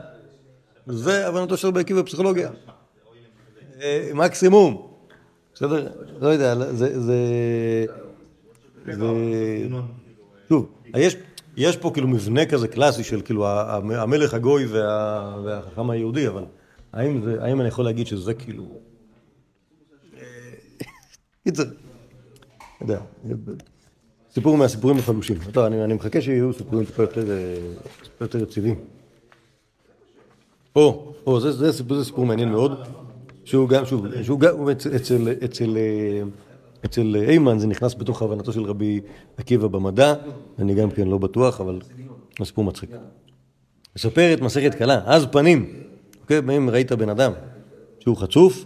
זה 0.88 1.28
הבנתו 1.28 1.58
של 1.58 1.68
רבי 1.68 1.80
עקיבא 1.80 2.02
בפסיכולוגיה. 2.02 2.50
אה, 3.82 4.10
מקסימום. 4.14 4.91
בסדר? 5.62 5.88
לא 6.22 6.28
יודע, 6.28 6.56
זה... 6.56 7.00
זה... 7.02 7.02
זה... 7.02 7.18
שוב, 10.50 10.72
יש, 11.58 11.78
פה 11.78 11.92
כאילו 11.94 12.08
מבנה 12.08 12.46
כזה 12.46 12.68
קלאסי 12.68 13.04
של 13.04 13.22
כאילו 13.22 13.48
המלך 13.48 14.34
הגוי 14.34 14.66
וה, 14.66 15.38
והחכם 15.46 15.90
היהודי, 15.90 16.28
אבל 16.28 16.46
האם, 16.94 17.62
אני 17.62 17.68
יכול 17.68 17.86
להגיד 17.86 18.08
שזה 18.08 18.34
כאילו... 18.34 18.66
קיצר, 21.44 21.64
אתה 21.64 21.74
יודע, 22.84 23.00
סיפור 24.34 24.58
מהסיפורים 24.58 24.98
החלושים. 24.98 25.38
טוב, 25.52 25.66
אני, 25.66 25.94
מחכה 25.94 26.22
שיהיו 26.22 26.54
סיפורים 26.54 26.86
טיפה 26.86 27.04
יותר, 27.04 27.32
אה. 27.32 27.58
או, 30.76 31.40
זה, 31.40 31.74
סיפור, 31.74 31.98
זה 31.98 32.06
סיפור 32.06 32.26
מעניין 32.26 32.50
מאוד, 32.50 32.80
שהוא 33.44 33.70
גם, 33.70 33.86
שוב, 33.86 34.06
שהוא 34.24 34.40
גם, 34.40 34.58
הוא 34.58 34.72
אצל, 34.72 34.96
אצל, 34.96 35.28
אצל, 35.46 35.78
אה, 35.78 36.22
אצל 36.86 37.16
איימן 37.28 37.60
זה 37.60 37.68
נכנס 37.68 37.96
בתוך 37.96 38.22
הבנתו 38.22 38.54
של 38.54 38.64
רבי 38.64 39.00
עקיבא 39.38 39.68
במדע, 39.68 40.14
אני 40.60 40.74
גם 40.74 40.92
כן 40.92 41.08
לא 41.08 41.18
בטוח, 41.18 41.62
אבל 41.62 41.80
הסיפור 42.40 42.64
מצחיק. 42.64 42.90
מספר 43.96 44.34
את 44.34 44.42
מסכת 44.42 44.76
קלה, 44.76 45.02
אז 45.06 45.26
פנים, 45.32 45.74
אוקיי, 46.22 46.40
אם 46.58 46.70
ראית 46.70 46.92
בן 46.92 47.10
אדם 47.10 47.32
שהוא 48.00 48.18
חצוף, 48.18 48.66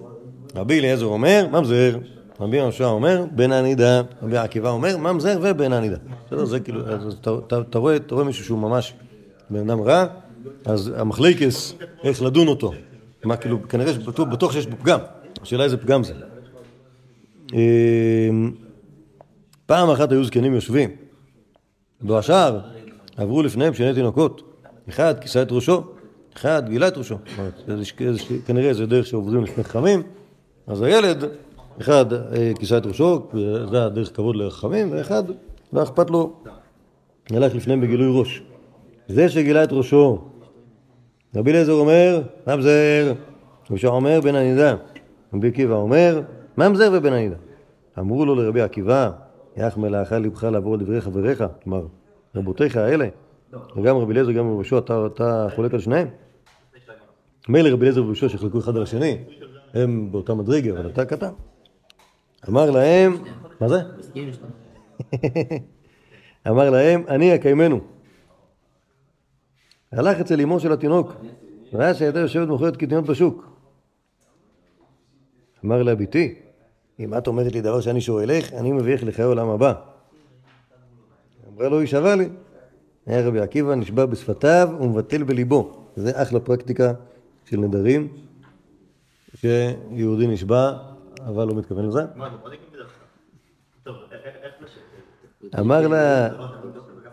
רבי 0.56 0.80
אליעזר 0.80 1.06
אומר, 1.06 1.48
ממזר, 1.52 1.98
רבי 2.40 2.58
יהושע 2.58 2.86
אומר, 2.86 3.26
בן 3.32 3.52
הנידה, 3.52 4.02
רבי 4.22 4.38
עקיבא 4.38 4.70
אומר, 4.70 4.98
ממזר 4.98 5.40
ובן 5.42 5.74
הנידה. 5.74 5.98
בסדר, 6.28 6.46
זה 6.46 6.60
כאילו, 6.60 6.82
אתה 7.70 7.80
רואה 7.80 8.24
מישהו 8.26 8.46
שהוא 8.46 8.60
ממש 8.60 8.94
בן 9.50 9.70
אדם 9.70 9.82
רע, 9.82 10.06
אז 10.66 10.92
המחליקס, 10.96 11.74
איך 12.04 12.22
לדון 12.22 12.48
אותו. 12.48 12.72
מה 13.26 13.38
כאילו, 13.38 13.70
כנראה, 13.70 13.94
בטוח, 13.94 14.28
בטוח 14.28 14.52
שיש 14.52 14.68
בו 14.68 14.78
פגם, 14.78 15.00
השאלה 15.42 15.64
איזה 15.64 15.78
פגם 15.78 16.04
זה. 16.04 16.14
אמ, 17.54 18.52
פעם 19.66 19.90
אחת 19.90 20.12
היו 20.12 20.24
זקנים 20.24 20.54
יושבים, 20.54 20.90
והשאר 22.02 22.60
עברו 23.18 23.44
לפניהם 23.44 23.74
שני 23.74 23.94
תינוקות, 23.94 24.60
אחד 24.90 25.20
כיסה 25.20 25.42
את 25.42 25.52
ראשו, 25.52 25.84
אחד 26.36 26.64
גילה 26.70 26.88
את 26.88 26.98
ראשו. 26.98 27.18
כנראה 28.46 28.74
זה 28.74 28.86
דרך 28.86 29.06
שעוברים 29.06 29.44
לפני 29.44 29.64
חכמים, 29.64 30.04
אז 30.68 30.82
הילד, 30.82 31.24
אחד 31.82 32.14
אה, 32.14 32.52
כיסה 32.60 32.78
את 32.78 32.86
ראשו, 32.86 33.28
זה 33.72 33.78
היה 33.78 33.90
דרך 33.90 34.16
כבוד 34.16 34.36
לחכמים, 34.36 34.92
ואחד, 34.92 35.24
לא 35.74 35.84
אכפת 35.84 36.10
לו, 36.10 36.34
הלך 37.30 37.56
לפניהם 37.56 37.82
בגילוי 37.82 38.20
ראש. 38.20 38.42
זה 39.08 39.30
שגילה 39.30 39.64
את 39.64 39.70
ראשו, 39.72 40.22
רבי 41.36 41.52
אליעזר 41.52 41.74
אומר, 41.74 42.22
ממזר, 42.48 43.14
יהושע 43.70 43.88
אומר, 43.88 44.20
בן 44.22 44.36
הנידה. 44.36 44.76
רבי 45.34 45.48
עקיבא 45.48 45.76
אומר, 45.76 46.22
ממזר 46.58 46.90
ובן 46.94 47.14
הנידה. 47.14 47.36
אמרו 48.00 48.26
לו 48.26 48.36
לרבי 48.36 48.62
עקיבא, 48.62 49.12
יח 49.58 49.78
מלאכה 49.78 50.20
לבך 50.20 50.44
לעבור 50.44 50.74
על 50.74 50.80
דברי 50.80 51.02
חבריך, 51.02 51.44
כלומר, 51.64 51.86
רבותיך 52.36 52.78
האלה, 52.78 53.08
וגם 53.76 53.98
רבי 53.98 54.14
אליעזר 54.14 54.30
וגם 54.30 54.46
רבי 54.46 54.54
יהושע, 54.54 54.78
אתה, 54.78 55.48
חולק 55.56 55.74
על 55.74 55.80
שניהם? 55.80 56.08
מילא 57.50 57.70
רבי 57.70 57.82
אליעזר 57.82 58.00
ורבי 58.00 58.10
יהושע 58.10 58.30
שחלקו 58.30 58.60
אחד 58.60 58.76
על 58.76 58.84
השני, 58.84 59.18
הם 59.74 60.12
באותה 60.12 60.34
מדרגה, 60.34 60.72
אבל 60.72 60.90
אתה 60.90 61.06
קטן. 61.06 61.32
אמר 62.50 62.72
להם, 62.72 63.18
מה 63.62 63.68
זה? 63.70 63.80
אמר 66.50 66.70
להם, 66.70 67.04
אני 67.08 67.36
אקיימנו. 67.36 67.95
הלך 69.96 70.20
אצל 70.20 70.42
אמו 70.42 70.60
של 70.60 70.72
התינוק, 70.72 71.14
ראה 71.74 71.94
שהייתה 71.94 72.20
יושבת 72.20 72.48
מוכרת 72.48 72.78
קטניות 72.78 73.06
בשוק. 73.06 73.50
אמר 75.66 75.84
לה, 75.84 75.96
בתי, 75.96 76.36
אם 77.00 77.18
את 77.18 77.28
אומרת 77.28 77.54
לי 77.54 77.62
דבר 77.62 77.82
שאני 77.82 78.02
שואלך, 78.02 78.54
אני 78.54 78.72
מביאך 78.72 79.04
לחיי 79.04 79.24
העולם 79.24 79.50
הבא. 79.50 79.74
אמרה 81.54 81.70
לו, 81.70 81.80
היא 81.80 81.88
שווה 81.88 82.16
לי. 82.16 82.30
היה 83.06 83.28
רבי 83.28 83.40
עקיבא 83.40 83.76
נשבע 83.76 84.06
בשפתיו 84.06 84.70
ומבטל 84.80 85.24
בליבו. 85.24 85.86
זה 85.96 86.22
אחלה 86.22 86.40
פרקטיקה 86.40 86.94
של 87.46 87.58
נדרים, 87.58 88.08
שיהודי 89.36 90.28
נשבע, 90.28 90.74
אבל 91.26 91.48
לא 91.48 91.56
מתכוון 91.56 91.88
לזה. 91.88 92.02
אמר 95.60 95.88
לה, 95.88 96.30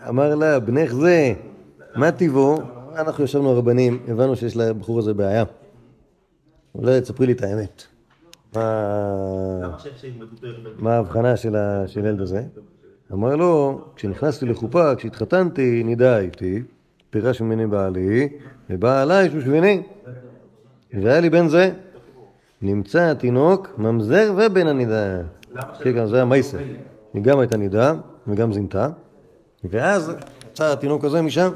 אמר 0.08 0.34
לה, 0.34 0.60
בנך 0.60 0.92
זה, 0.94 1.34
מה 1.94 2.12
טיבו? 2.12 2.58
אנחנו 2.96 3.24
ישבנו 3.24 3.50
הרבנים, 3.50 4.02
הבנו 4.08 4.36
שיש 4.36 4.56
לבחור 4.56 4.98
הזה 4.98 5.14
בעיה. 5.14 5.44
אולי 6.74 7.00
תספרי 7.00 7.26
לי 7.26 7.32
את 7.32 7.42
האמת. 7.42 7.82
מה 10.78 10.94
ההבחנה 10.94 11.36
של 11.36 11.56
הילד 11.96 12.20
הזה? 12.20 12.42
אמר 13.12 13.36
לו, 13.36 13.80
כשנכנסתי 13.96 14.46
לחופה, 14.46 14.94
כשהתחתנתי, 14.94 15.82
נידה 15.84 16.18
איתי, 16.18 16.62
פירש 17.10 17.40
ממני 17.40 17.66
בעלי, 17.66 18.28
ובא 18.70 19.02
עליי 19.02 19.30
שושביני. 19.30 19.82
והיה 20.92 21.20
לי 21.20 21.30
בן 21.30 21.48
זה, 21.48 21.72
נמצא 22.62 23.10
התינוק, 23.10 23.68
ממזר 23.78 24.34
ובן 24.36 24.66
הנידה. 24.66 25.20
כן, 25.82 25.92
גם 25.92 26.06
זה 26.06 26.16
היה 26.16 26.24
מייסר. 26.24 26.58
היא 27.14 27.22
גם 27.22 27.38
הייתה 27.38 27.56
נידה, 27.56 27.94
וגם 28.26 28.52
זינתה, 28.52 28.88
ואז 29.64 30.12
יצא 30.50 30.72
התינוק 30.72 31.04
הזה 31.04 31.22
משם. 31.22 31.50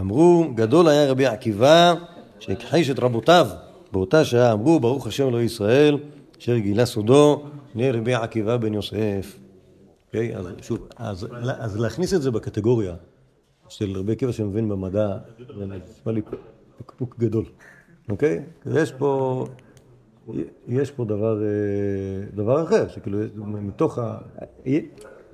אמרו, 0.00 0.46
גדול 0.54 0.88
היה 0.88 1.10
רבי 1.10 1.26
עקיבא 1.26 1.94
שהכחיש 2.38 2.90
את 2.90 2.98
רבותיו. 2.98 3.46
באותה 3.92 4.24
שעה 4.24 4.52
אמרו, 4.52 4.80
ברוך 4.80 5.06
השם 5.06 5.28
אלוהי 5.28 5.44
ישראל, 5.44 5.98
אשר 6.38 6.58
גילה 6.58 6.86
סודו, 6.86 7.42
נהיה 7.74 7.92
רבי 7.92 8.14
עקיבא 8.14 8.56
בן 8.56 8.74
יוסף. 8.74 9.38
אוקיי? 10.06 10.36
אז 10.36 10.46
שוב, 10.62 10.88
אז, 10.96 11.26
להכניס 11.76 12.14
את 12.14 12.22
זה 12.22 12.30
בקטגוריה 12.30 12.94
של 13.68 13.98
רבי 13.98 14.12
עקיבא 14.12 14.32
שמבין 14.32 14.68
במדע, 14.68 15.18
זה 15.58 15.66
נשמע 15.66 16.12
לי 16.12 16.20
פקפוק 16.78 17.16
גדול. 17.18 17.44
אוקיי? 18.08 18.42
יש 18.74 18.92
פה, 18.92 19.46
יש 20.68 20.90
פה 20.90 21.04
דבר, 21.04 21.42
אה, 21.42 22.26
דבר 22.34 22.62
אחר, 22.62 22.88
שכאילו 22.88 23.18
מתוך 23.44 23.98
ה... 23.98 24.18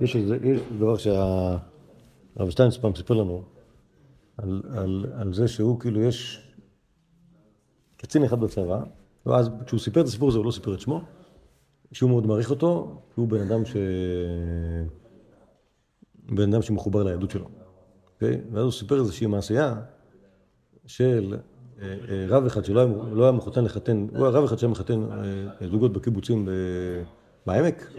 יש 0.01 0.15
איזה, 0.15 0.37
יש 0.43 0.59
דבר 0.77 0.97
שהרב 0.97 2.49
שטיינס 2.49 2.77
פעם 2.77 2.95
סיפר 2.95 3.13
לנו, 3.13 3.43
על, 4.37 4.61
על, 4.77 5.05
על 5.13 5.33
זה 5.33 5.47
שהוא 5.47 5.79
כאילו 5.79 6.01
יש 6.01 6.47
קצין 7.97 8.23
אחד 8.23 8.39
בצבא, 8.39 8.83
ואז 9.25 9.49
כשהוא 9.65 9.79
סיפר 9.79 10.01
את 10.01 10.05
הסיפור 10.05 10.29
הזה 10.29 10.37
הוא 10.37 10.45
לא 10.45 10.51
סיפר 10.51 10.73
את 10.73 10.79
שמו, 10.79 11.01
שהוא 11.91 12.09
מאוד 12.09 12.27
מעריך 12.27 12.49
אותו, 12.49 13.01
הוא 13.15 13.27
בן 13.27 13.41
אדם 13.41 13.65
ש... 13.65 13.75
בן 16.29 16.53
אדם 16.53 16.61
שמחובר 16.61 17.03
ליהדות 17.03 17.31
שלו, 17.31 17.49
אוקיי? 18.13 18.41
ואז 18.51 18.63
הוא 18.63 18.71
סיפר 18.71 18.99
איזושהי 18.99 19.27
מעשייה 19.27 19.75
של 20.85 21.35
אה, 21.81 21.95
אה, 22.09 22.25
רב 22.27 22.45
אחד 22.45 22.65
שלא 22.65 22.79
היה, 22.79 22.89
לא 23.11 23.23
היה 23.23 23.31
מחותן 23.31 23.63
לחתן, 23.63 24.07
הוא 24.15 24.25
היה 24.25 24.29
רב 24.29 24.43
אחד 24.43 24.57
שהיה 24.57 24.71
מחתן 24.71 25.03
אה, 25.11 25.67
זוגות 25.67 25.93
בקיבוצים. 25.93 26.49
בעמק, 27.45 27.91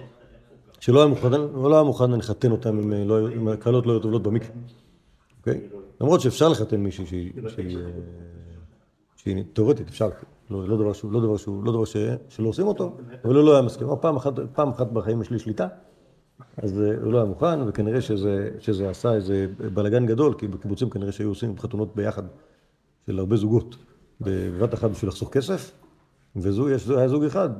שלא 0.81 0.99
היה 0.99 1.09
מוכן, 1.09 1.33
הוא 1.33 1.70
לא 1.70 1.75
היה 1.75 1.85
מוכן 1.85 2.11
לחתן 2.11 2.51
אותם 2.51 2.79
אם, 2.79 3.09
לא, 3.09 3.33
אם 3.33 3.49
הקהלות 3.49 3.87
לא 3.87 3.92
היו 3.92 4.01
טובלות 4.01 4.23
במקווה, 4.23 4.55
אוקיי? 5.38 5.61
למרות 6.00 6.20
שאפשר 6.20 6.48
לחתן 6.48 6.80
מישהי 6.80 7.07
שהיא, 7.07 7.33
שהיא, 7.48 9.37
אה, 9.37 9.42
תיאורטית, 9.52 9.88
אפשר, 9.88 10.09
לא, 10.50 10.68
לא 10.68 10.76
דבר, 10.76 10.92
שהוא, 10.92 11.12
לא 11.12 11.20
דבר, 11.20 11.35
לא 11.64 11.85
שלא 12.28 12.48
עושים 12.48 12.66
אותו, 12.66 12.96
אבל 13.24 13.35
הוא 13.37 13.44
לא 13.44 13.52
היה 13.52 13.62
מסכים. 13.62 13.88
פעם 14.00 14.16
אחת, 14.70 14.87
בחיים 14.92 15.22
יש 15.22 15.30
לי 15.30 15.38
שליטה, 15.38 15.68
אז 16.57 16.80
אה, 16.80 17.02
הוא 17.02 17.12
לא 17.12 17.18
היה 17.18 17.26
מוכן, 17.26 17.68
וכנראה 17.68 18.00
שזה, 18.00 18.90
עשה 18.90 19.14
איזה 19.14 19.46
בלאגן 19.74 20.07
גדול, 20.07 20.35
כי 20.38 20.48
בקיבוצים 20.48 20.90
כנראה 20.90 21.12
שהיו 21.12 21.28
עושים 21.28 21.59
חתונות 21.59 21.96
ביחד 21.96 22.22
של 23.07 23.18
הרבה 23.18 23.37
זוגות 23.37 23.76
בבת 24.20 24.74
אחת 24.74 24.90
בשביל 24.90 25.09
לחסוך 25.09 25.33
כסף, 25.33 25.72
וזו, 26.37 26.70
יש, 26.70 26.88
היה 26.88 27.09
זוג 27.09 27.24
אחד 27.24 27.50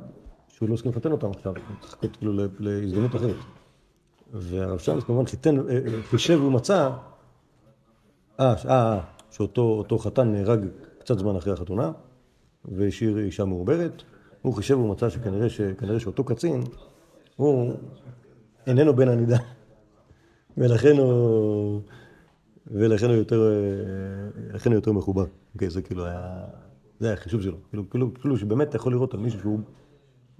שהוא 0.47 0.69
לא 0.69 0.73
הסכים 0.73 0.91
לפתן 0.91 1.11
אותם 1.11 1.31
עכשיו, 1.31 1.53
צריך 1.53 1.93
לחכות 1.93 2.17
כאילו 2.17 2.33
להזדמנות 2.59 3.15
אחרת. 3.15 3.35
והרב 4.33 4.77
שלמס 4.77 5.03
כמובן 5.03 5.25
חיתן, 5.25 5.69
אה, 5.69 5.79
חישב 6.09 6.43
ומצא, 6.43 6.89
אה, 8.39 8.53
אה, 8.53 8.55
אה, 8.69 8.99
שאותו 9.31 9.61
אותו 9.61 9.97
חתן 9.97 10.31
נהרג 10.31 10.65
קצת 10.99 11.19
זמן 11.19 11.35
אחרי 11.35 11.53
החתונה, 11.53 11.91
והשאיר 12.65 13.19
אישה 13.19 13.45
מעוברת, 13.45 14.03
הוא 14.41 14.53
חישב 14.53 14.77
ומצא 14.79 15.09
שכנראה, 15.09 15.49
ש, 15.49 15.61
כנראה 15.61 15.99
שאותו 15.99 16.23
קצין, 16.23 16.63
הוא 17.35 17.73
איננו 18.67 18.95
בן 18.95 19.07
הנידה, 19.07 19.37
ולכן 20.57 20.97
הוא... 20.97 21.81
ולכן 22.67 23.05
הוא 23.05 23.15
יותר, 23.15 23.51
לכן 24.53 24.69
הוא 24.69 24.75
יותר 24.75 24.91
מחובר. 24.91 25.25
אוקיי, 25.53 25.69
זה 25.69 25.81
כאילו 25.81 26.05
היה, 26.05 26.45
זה 26.99 27.07
היה 27.07 27.13
החישוב 27.13 27.41
שלו. 27.41 27.57
כאילו, 27.69 27.89
כאילו, 27.89 28.13
כאילו 28.13 28.37
שבאמת 28.37 28.69
אתה 28.69 28.75
יכול 28.75 28.93
לראות 28.93 29.13
על 29.13 29.19
מישהו 29.19 29.39
שהוא 29.39 29.59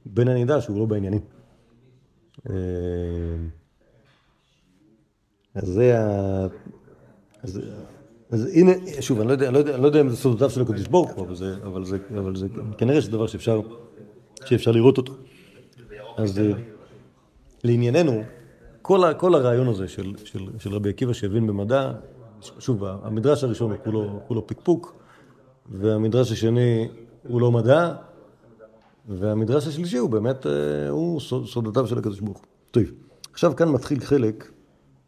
בן 0.06 0.28
הנידה, 0.28 0.62
שהוא 0.62 0.80
לא 0.80 0.86
בעניינים. 0.86 1.22
אה, 2.50 2.56
אז 5.56 5.68
זה 5.68 6.00
ה... 6.00 6.48
אז, 7.46 7.60
אז 8.32 8.46
הנה, 8.54 8.72
שוב, 9.02 9.20
אני 9.20 9.28
לא 9.28 9.34
יודע, 9.34 9.52
לא 9.52 9.58
יודע, 9.58 9.78
לא 9.78 9.86
יודע 9.88 10.02
אם 10.02 10.10
זה 10.10 10.16
סודותיו 10.16 10.50
של 10.50 10.62
הקדוש 10.62 10.88
ברוך 10.88 11.12
הוא, 11.12 11.26
אבל 11.26 11.36
זה, 11.36 11.56
אבל 11.64 11.86
זה, 11.86 11.98
אבל 12.18 12.36
זה 12.36 12.48
כנראה 12.78 13.02
שזה 13.02 13.12
דבר 13.12 13.28
שאפשר, 13.28 13.62
שאפשר 14.46 14.72
לראות 14.72 14.98
אותו. 14.98 15.14
אז 16.18 16.40
אה, 16.40 16.52
לענייננו, 17.64 18.24
כל, 18.82 19.02
כל 19.18 19.36
הרעיון 19.36 19.68
הזה 19.68 19.88
של, 19.88 20.14
של, 20.24 20.40
של 20.60 20.74
רבי 20.74 20.90
עקיבא 20.90 21.14
שהבין 21.14 21.48
במדע, 21.48 21.92
שוב, 22.60 22.84
המדרש 22.84 23.44
הראשון 23.44 23.72
הוא 23.72 23.80
כולו, 23.84 24.20
כולו 24.28 24.48
פקפוק, 24.48 24.96
והמדרש 25.72 26.32
השני 26.32 26.88
הוא 27.28 27.42
לא 27.42 27.52
מדע, 27.52 27.94
והמדרש 29.10 29.68
השלישי 29.68 29.98
הוא 29.98 30.10
באמת, 30.10 30.46
אה, 30.48 30.52
הוא 30.90 31.20
סוד- 31.20 31.46
סודותיו 31.48 31.88
של 31.88 31.98
הקדוש 31.98 32.20
ברוך 32.20 32.38
הוא. 32.38 32.46
טוב, 32.72 32.84
עכשיו 33.34 33.56
כאן 33.56 33.70
מתחיל 33.70 34.00
חלק 34.00 34.52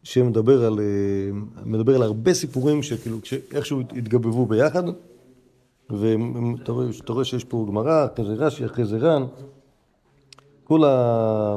שמדבר 0.08 0.64
על, 0.64 0.80
אה, 0.80 1.64
מדבר 1.64 1.94
על 1.94 2.02
הרבה 2.02 2.34
סיפורים 2.34 2.82
שכאילו, 2.82 3.18
שאיכשהו 3.24 3.80
התגבבו 3.80 4.46
ביחד, 4.46 4.82
ואתה 5.90 6.72
רואה, 7.12 7.24
שיש 7.24 7.44
פה 7.44 7.64
גמרא, 7.68 8.06
אחרי 8.14 8.24
זה 8.24 8.32
רש"י, 8.32 8.66
אחרי 8.66 8.84
זה 8.84 8.98
ר"ן, 8.98 9.24
כל, 10.64 10.84
ה... 10.84 11.56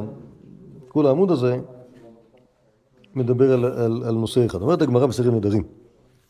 כל 0.88 1.06
העמוד 1.06 1.30
הזה 1.30 1.60
מדבר 3.14 3.52
על, 3.52 3.64
על, 3.64 4.02
על 4.04 4.14
נושא 4.14 4.46
אחד. 4.46 4.62
אומרת 4.62 4.82
הגמרא 4.82 5.06
בסרט 5.06 5.34
נדרים, 5.34 5.62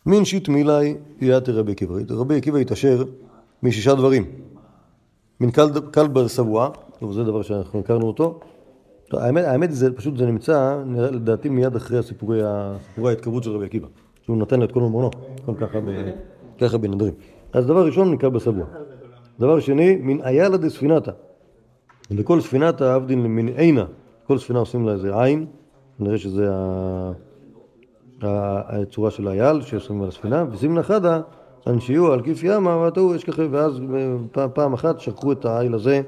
מין 0.07 0.25
שיט 0.25 0.49
מילי 0.49 0.95
יתר 1.21 1.59
רבי 1.59 1.73
עקיבא. 1.73 1.95
רבי 2.11 2.37
עקיבא 2.37 2.59
התעשר 2.59 3.05
משישה 3.63 3.95
דברים. 3.95 4.25
מן 5.41 5.49
סבואה, 6.29 6.69
טוב, 6.99 7.13
זה 7.13 7.25
דבר 7.25 7.43
שאנחנו 7.43 7.81
הכרנו 7.81 8.07
אותו. 8.07 8.41
טוב, 9.13 9.21
האמת, 9.21 9.45
האמת 9.45 9.73
זה 9.73 9.93
פשוט, 9.93 10.17
זה 10.17 10.27
נמצא, 10.27 10.83
נראה, 10.87 11.11
לדעתי 11.11 11.49
מיד 11.49 11.77
אחרי 11.77 11.99
הסיפורי, 11.99 12.43
ה- 12.43 12.77
סיפורי 12.89 13.11
ההתקרבות 13.11 13.43
של 13.45 13.51
רבי 13.51 13.65
עקיבא. 13.67 13.89
שהוא 14.23 14.37
נתן 14.37 14.59
לה 14.59 14.65
את 14.65 14.73
כל 14.73 14.81
ממונו, 14.81 15.11
הכל 15.43 15.55
ככה, 16.61 16.79
בנדרים. 16.79 17.15
אז 17.53 17.67
דבר 17.67 17.87
ראשון, 17.87 18.17
כלבא 18.17 18.39
סבואה. 18.39 18.67
דבר 19.41 19.61
שני, 19.61 19.97
מן 19.97 20.21
איילה 20.23 20.57
דספינתא. 20.57 21.11
לכל 22.11 22.41
ספינתא 22.41 22.85
עבדין 22.95 23.23
מן 23.27 23.49
עינה. 23.49 23.85
כל 24.27 24.39
ספינה 24.39 24.59
עושים 24.59 24.87
לה 24.87 24.93
איזה 24.93 25.23
עין, 25.23 25.47
נראה 25.99 26.19
שזה 26.19 26.49
ה- 26.53 27.13
הצורה 28.23 29.11
של 29.11 29.29
האייל 29.29 29.61
שעושים 29.63 30.03
על 30.03 30.09
הספינה, 30.09 30.45
וסימנה 30.53 30.83
חדה, 30.83 31.21
אנשיהו 31.67 32.13
על 32.13 32.23
כיף 32.23 32.43
ימה, 32.45 32.89
ואז 33.51 33.81
אה, 34.39 34.49
פעם, 34.49 34.73
אחת 34.73 35.01
שכחו 35.01 35.33
את 35.33 35.45
העיל 35.45 35.75
הזה 35.75 36.01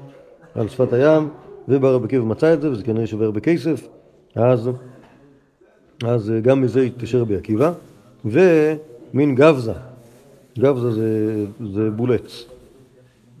על 0.55 0.67
שפת 0.67 0.93
הים, 0.93 1.29
ובא 1.67 1.89
רבי 1.89 2.05
עקיבא 2.05 2.23
מצא 2.25 2.53
את 2.53 2.61
זה, 2.61 2.71
וזה 2.71 2.83
כנראה 2.83 3.07
שווה 3.07 3.25
הרבה 3.25 3.39
כסף, 3.39 3.87
אז, 4.35 4.69
אז 6.03 6.31
אה, 6.31 6.39
גם 6.39 6.61
מזה 6.61 6.81
התקשר 6.81 7.21
רבי 7.21 7.35
עקיבא, 7.35 7.71
ומין 8.25 9.35
גבזה, 9.35 9.73
גבזה 10.59 10.91
זה, 10.91 11.45
זה 11.73 11.91
בולץ. 11.91 12.45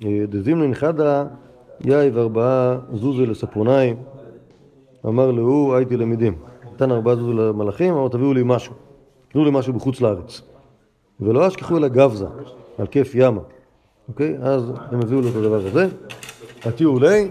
אה, 0.05 0.25
דזימנין 0.29 0.73
חדה 0.73 1.25
יאי 1.85 2.09
וארבעה 2.09 2.77
זוזי 2.93 3.25
לספרוניים 3.25 3.95
אמר 5.05 5.31
להוא 5.31 5.75
הייתי 5.75 5.97
למידים. 5.97 6.33
נתן 6.73 6.91
ארבעה 6.91 7.15
זוזי 7.15 7.33
למלאכים, 7.33 7.93
אמר 7.93 8.07
תביאו 8.07 8.33
לי 8.33 8.41
משהו. 8.45 8.73
תנו 9.29 9.45
לי 9.45 9.51
משהו 9.53 9.73
בחוץ 9.73 10.01
לארץ. 10.01 10.41
ולא 11.19 11.47
אשכחו 11.47 11.77
אלא 11.77 11.87
גבזה, 11.87 12.25
על 12.77 12.87
כיף 12.87 13.15
ימה. 13.15 13.41
אוקיי? 14.07 14.37
אז 14.41 14.71
הם 14.91 14.99
הביאו 15.01 15.21
לו 15.21 15.29
את 15.29 15.35
הדבר 15.35 15.67
הזה. 15.67 15.87
עתיהו 16.65 16.99
לי, 16.99 17.07
אה, 17.07 17.27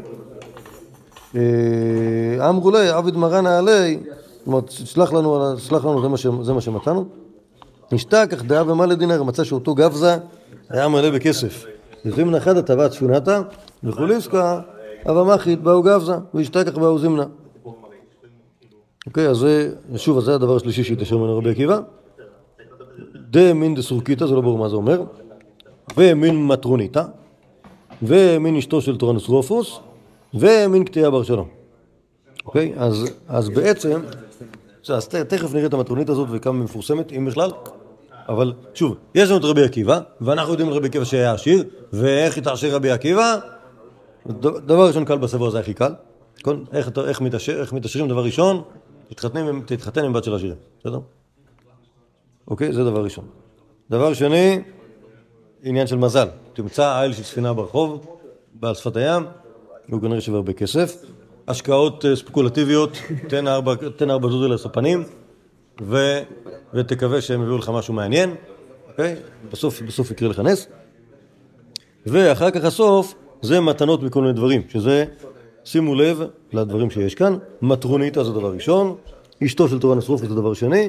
אמרו 2.49 2.71
לי, 2.71 2.89
עבד 2.89 3.17
מרנה 3.17 3.59
עלי, 3.59 3.99
זאת 4.39 4.47
אומרת, 4.47 4.71
שלח 4.71 5.13
לנו, 5.13 5.59
שלח 5.59 5.85
לנו, 5.85 6.03
זה 6.03 6.09
מה, 6.09 6.17
ש, 6.17 6.27
זה 6.43 6.53
מה 6.53 6.61
שמצאנו. 6.61 7.05
נשתה 7.93 8.27
כך 8.27 8.45
דעה 8.45 8.71
ומה 8.73 8.87
לדינר, 8.87 9.23
מצא 9.23 9.45
שאותו 9.45 9.75
גבזה 9.75 10.17
היה 10.71 10.89
מלא 10.89 11.11
בכסף. 11.11 11.65
וזימנה 12.07 12.41
חדה 12.41 12.63
טבעת 12.63 12.93
שפונתה, 12.93 13.43
וחוליסקה 13.85 14.61
אבה 15.11 15.25
מחית 15.25 15.63
באו 15.63 15.83
גבזה, 15.83 16.15
וישתה 16.35 16.65
כך 16.65 16.79
באו 16.79 16.99
זימנה. 16.99 17.25
אוקיי, 19.07 19.29
אז 19.29 19.37
זה, 19.37 19.73
שוב, 19.97 20.19
אז 20.19 20.25
זה 20.25 20.35
הדבר 20.35 20.57
השלישי 20.57 20.85
שהתיישר 20.85 21.17
ממנו 21.17 21.39
רבי 21.39 21.51
עקיבא. 21.51 21.79
דמין 23.31 23.75
דסורקיתא, 23.75 24.27
זה 24.27 24.35
לא 24.35 24.41
ברור 24.41 24.59
מה 24.59 24.69
זה 24.69 24.77
אומר, 24.77 25.03
ומין 25.97 26.47
מטרוניתא, 26.47 27.03
ומין 28.03 28.57
אשתו 28.57 28.81
של 28.81 28.97
טורנוס 28.97 29.29
רופוס, 29.29 29.81
ומין 30.35 30.85
קטיעה 30.85 31.11
בר 31.11 31.23
שלום. 31.23 31.49
אוקיי? 32.47 32.73
אז, 33.29 33.49
בעצם, 33.49 34.01
אז 34.89 35.09
תכף 35.09 35.55
נראה 35.55 35.67
את 35.67 35.75
המטרונית 35.75 36.09
הזאת 36.09 36.29
וכמה 36.31 36.55
היא 36.55 36.65
מפורסמת, 36.65 37.13
אם 37.13 37.25
בכלל. 37.27 37.51
אבל 38.29 38.53
שוב, 38.75 38.97
יש 39.15 39.29
לנו 39.29 39.39
את 39.39 39.45
רבי 39.45 39.65
עקיבא, 39.65 40.01
ואנחנו 40.21 40.53
יודעים 40.53 40.71
רבי 40.71 40.89
עקיבא 40.89 41.05
שהיה 41.05 41.33
עשיר, 41.33 41.65
ואיך 41.93 42.39
התעשר 42.39 42.75
רבי 42.75 42.91
עקיבא? 42.91 43.37
דבר 44.67 44.87
ראשון 44.87 45.05
קל 45.05 45.19
בסבור 45.19 45.51
זה 45.51 45.59
הכי 45.59 45.75
קל. 45.75 45.95
נכון? 46.41 46.65
איך, 46.73 46.91
איך, 47.07 47.21
מתעשר, 47.21 47.61
איך 47.61 47.73
מתעשרים 47.73 48.09
דבר 48.09 48.25
ראשון? 48.25 48.63
תתחתן 49.09 49.39
עם, 49.39 49.63
תתחתן 49.67 50.05
עם 50.05 50.13
בת 50.13 50.25
של 50.25 50.35
עשירים, 50.35 50.57
בסדר? 50.81 50.99
אוקיי? 52.49 52.73
זה 52.73 52.85
דבר 52.85 53.05
ראשון. 53.05 53.25
דבר 53.91 54.15
שני, 54.15 54.63
עניין 55.63 55.87
של 55.87 55.97
מזל. 55.97 56.29
תמצא 56.53 57.01
עיל 57.01 57.13
של 57.13 57.23
ספינה 57.23 57.53
ברחוב, 57.53 58.07
בעל 58.55 58.75
שפת 58.75 58.97
הים, 58.97 59.27
הוא 59.91 60.01
כנראה 60.01 60.21
שווה 60.21 60.37
הרבה 60.37 60.53
כסף. 60.53 61.05
השקעות 61.49 62.05
אה, 62.05 62.17
ספקולטיביות, 62.17 62.97
תן 63.29 63.49
ארבע, 63.49 63.75
תן 63.97 64.11
לספנים, 64.49 65.05
ותקווה 66.75 67.21
שהם 67.21 67.43
יביאו 67.43 67.59
לך 67.59 67.69
משהו 67.75 67.95
מעניין, 67.95 68.35
אוקיי? 68.89 69.17
בסוף, 69.53 69.83
בסוף 69.83 70.11
יקרה 70.11 70.29
לך 70.29 70.41
נס. 70.41 70.67
ואחר 72.07 72.51
כך 72.51 72.65
הסוף 72.65 73.15
זה 73.43 73.61
מתנות 73.61 74.03
מכל 74.03 74.21
מיני 74.21 74.33
דברים, 74.33 74.63
שזה, 74.69 75.05
שימו 75.65 75.95
לב 75.95 76.23
לדברים 76.53 76.91
שיש 76.91 77.15
כאן, 77.15 77.37
מטרוניתא 77.63 78.23
זה 78.23 78.33
דבר 78.33 78.53
ראשון, 78.53 78.97
אשתו 79.45 79.69
של 79.69 79.79
תורן 79.79 79.99
אסרופי 79.99 80.27
זה 80.27 80.35
דבר 80.35 80.55
שני, 80.55 80.89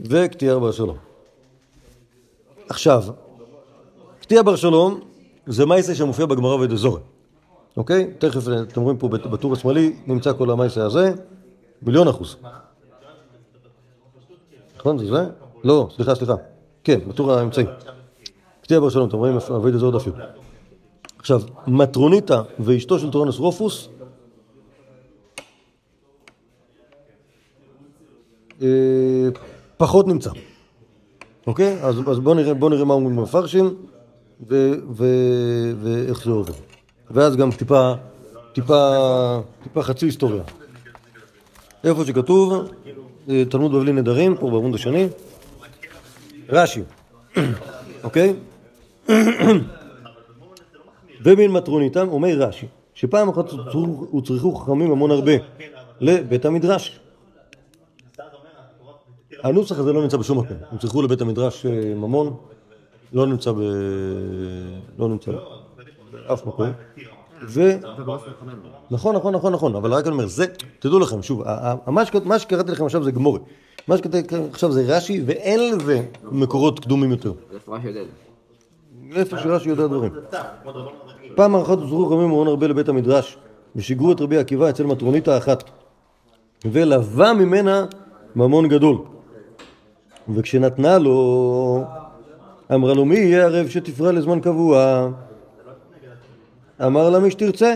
וקטיעה 0.00 0.58
בר 0.58 0.72
שלום. 0.72 0.96
עכשיו, 2.68 3.04
קטיעה 4.20 4.42
בר 4.42 4.56
שלום 4.56 5.00
זה 5.46 5.66
מייסה 5.66 5.94
שמופיע 5.94 6.26
בגמרא 6.26 6.54
ודזורי, 6.54 7.00
אוקיי? 7.76 8.10
תכף 8.18 8.40
אתם 8.62 8.80
רואים 8.80 8.98
פה 8.98 9.08
בטור 9.08 9.52
השמאלי 9.52 9.96
נמצא 10.06 10.32
כל 10.32 10.50
המייסה 10.50 10.86
הזה, 10.86 11.12
מיליון 11.82 12.08
אחוז. 12.08 12.36
נכון 14.76 14.98
זה 14.98 15.06
זה? 15.06 15.26
לא, 15.64 15.88
סליחה, 15.96 16.14
סליחה. 16.14 16.34
כן, 16.84 16.98
בטור 17.08 17.32
האמצעי. 17.32 17.64
קטיעה 18.60 18.80
בר 18.80 18.88
שלום, 18.88 19.08
אתם 19.08 19.16
רואים 19.16 19.36
אבי 19.56 19.70
דזור 19.70 19.92
דפיר. 19.92 20.14
עכשיו, 21.18 21.42
מטרוניתא 21.66 22.42
ואשתו 22.58 22.98
של 22.98 23.10
טורנוס 23.10 23.38
רופוס 23.38 23.88
אה, 28.62 29.28
פחות 29.76 30.06
נמצא. 30.06 30.30
אוקיי? 31.46 31.82
אז, 31.82 32.20
בואו 32.20 32.34
נראה, 32.34 32.54
נראה 32.54 32.84
מה 32.84 32.94
אומרים 32.94 33.18
המפרשים 33.18 33.76
ואיך 35.80 36.24
זה 36.24 36.30
עובד. 36.30 36.73
ואז 37.10 37.36
גם 37.36 37.50
טיפה, 37.50 37.92
טיפה, 38.52 39.40
טיפה 39.62 39.82
חצי 39.82 40.06
היסטוריה. 40.06 40.42
איפה 41.84 42.04
שכתוב, 42.04 42.52
אה, 43.28 43.44
תלמוד 43.50 43.72
בבלי 43.72 43.92
נדרים, 43.92 44.36
פה 44.36 44.50
בעמוד 44.50 44.74
השני, 44.74 45.08
רש"י, 46.48 46.82
אוקיי? 48.04 48.34
ומן 51.24 51.48
מטרוניתם, 51.48 52.08
אומר 52.08 52.28
רש"י, 52.38 52.66
שפעם 52.94 53.28
אחת 53.28 53.50
הוצרכו 54.10 54.54
חכמים 54.54 54.90
המון 54.90 55.10
הרבה 55.10 55.32
לבית 56.00 56.44
המדרש. 56.44 57.00
הנוסח 59.42 59.78
הזה 59.78 59.92
לא 59.92 60.02
נמצא 60.02 60.16
בשום 60.16 60.38
מקום. 60.38 60.56
הם 60.70 60.78
צריכו 60.78 61.02
לבית 61.02 61.20
המדרש 61.20 61.66
אה, 61.66 61.94
ממון, 61.94 62.36
לא 63.12 63.26
נמצא 63.26 63.52
ב... 63.52 63.58
לא 64.98 65.08
נמצא 65.08 65.32
באף 66.28 66.46
מקום. 66.46 66.66
ו... 67.48 67.70
נכון, 68.90 69.16
נכון, 69.16 69.34
נכון, 69.34 69.52
נכון, 69.52 69.76
אבל 69.76 69.94
רק 69.94 70.04
אני 70.06 70.12
אומר, 70.12 70.26
זה, 70.26 70.44
תדעו 70.78 70.98
לכם, 70.98 71.22
שוב, 71.22 71.42
מה 71.86 72.04
שק- 72.06 72.24
מה 72.26 72.38
שקראתי 72.38 72.72
לכם 72.72 72.84
עכשיו 72.84 73.04
זה 73.04 73.10
גמורי. 73.10 73.40
מה 73.88 73.96
שקראתי 73.96 74.18
לכם 74.26 74.42
עכשיו 74.50 74.72
זה 74.72 74.96
רש"י, 74.96 75.22
ואין 75.26 75.74
לזה 75.74 76.02
מקורות 76.32 76.80
קדומים 76.80 77.10
יותר. 77.10 77.32
איפה 79.16 79.38
שרש"י 79.38 79.68
יודע 79.68 79.86
דברים. 79.86 80.12
פעם 81.34 81.54
אחת 81.56 81.78
הוזרו 81.78 82.06
חכמים 82.06 82.28
מאוד 82.28 82.48
הרבה 82.48 82.66
לבית 82.66 82.88
המדרש, 82.88 83.36
ושיגרו 83.76 84.12
את 84.12 84.20
רבי 84.20 84.38
עקיבא 84.38 84.70
אצל 84.70 84.84
מטרוניתא 84.86 85.38
אחת, 85.38 85.64
ולווה 86.64 87.32
ממנה 87.32 87.86
ממון 88.36 88.68
גדול. 88.68 88.98
וכשנתנה 90.34 90.98
לו, 90.98 91.84
אמרה 92.74 92.94
לו, 92.94 93.04
מי 93.04 93.16
יהיה 93.16 93.44
ערב 93.44 93.68
שתפרע 93.68 94.12
לזמן 94.12 94.40
קבוע? 94.40 95.08
אמר 96.80 97.10
לה, 97.10 97.18
מי 97.18 97.30
שתרצה. 97.30 97.74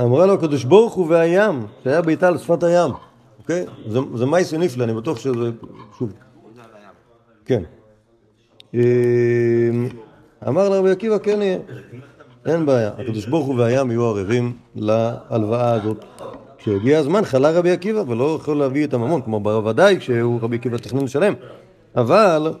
אמרה 0.00 0.26
לו, 0.26 0.34
הקדוש 0.34 0.64
ברוך 0.64 0.94
הוא 0.94 1.06
והים, 1.08 1.66
שהיה 1.84 2.02
ביתה 2.02 2.28
על 2.28 2.38
שפת 2.38 2.62
הים. 2.62 2.90
אוקיי? 3.38 3.66
זה, 4.14 4.26
מייסי 4.26 4.58
נפלא, 4.58 4.84
אני 4.84 4.94
בטוח 4.94 5.18
שזה... 5.18 5.50
שוב. 5.98 6.12
כן. 7.44 7.62
אמ, 8.74 8.80
אמר 10.48 10.68
לה 10.68 10.78
רבי 10.78 10.90
עקיבא, 10.90 11.18
כן 11.18 11.42
יהיה. 11.42 11.58
אין 12.46 12.66
בעיה. 12.66 12.90
הקדוש 12.98 13.26
ברוך 13.26 13.46
הוא 13.46 13.58
והים 13.58 13.90
יהיו 13.90 14.04
ערבים 14.04 14.52
להלוואה 14.76 15.72
הזאת. 15.72 16.04
כשהגיע 16.58 16.98
הזמן 16.98 17.24
חלה 17.24 17.50
רבי 17.50 17.70
עקיבא 17.70 18.02
ולא 18.08 18.38
יכול 18.40 18.56
להביא 18.56 18.84
את 18.84 18.94
הממון, 18.94 19.22
כמו 19.22 19.40
בוודאי 19.40 19.96
כשהוא 20.00 20.40
רבי 20.42 20.56
עקיבא 20.56 20.76
תכנן 20.76 21.04
לשלם. 21.04 21.34
אבל 21.96 22.52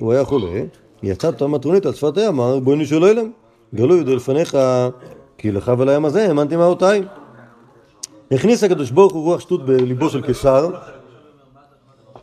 הוא 0.00 0.12
היה 0.12 0.24
חולה, 0.24 0.60
יצא 1.06 1.30
תום 1.30 1.54
מטרונית 1.54 1.86
על 1.86 1.92
שפת 1.92 2.18
הים, 2.18 2.28
אמר 2.28 2.58
בואי 2.58 2.86
של 2.86 3.02
עולם, 3.02 3.30
גלוי 3.74 4.00
ידו 4.00 4.16
לפניך, 4.16 4.56
כי 5.38 5.52
לך 5.52 5.72
ולים 5.78 6.04
הזה 6.04 6.28
האמנתי 6.28 6.56
מהותיי. 6.56 7.02
הכניס 8.32 8.64
הקדוש 8.64 8.90
ברוך 8.90 9.12
הוא 9.12 9.24
רוח 9.24 9.40
שטות 9.40 9.66
בליבו 9.66 10.10
של 10.10 10.22
קיסר, 10.22 10.70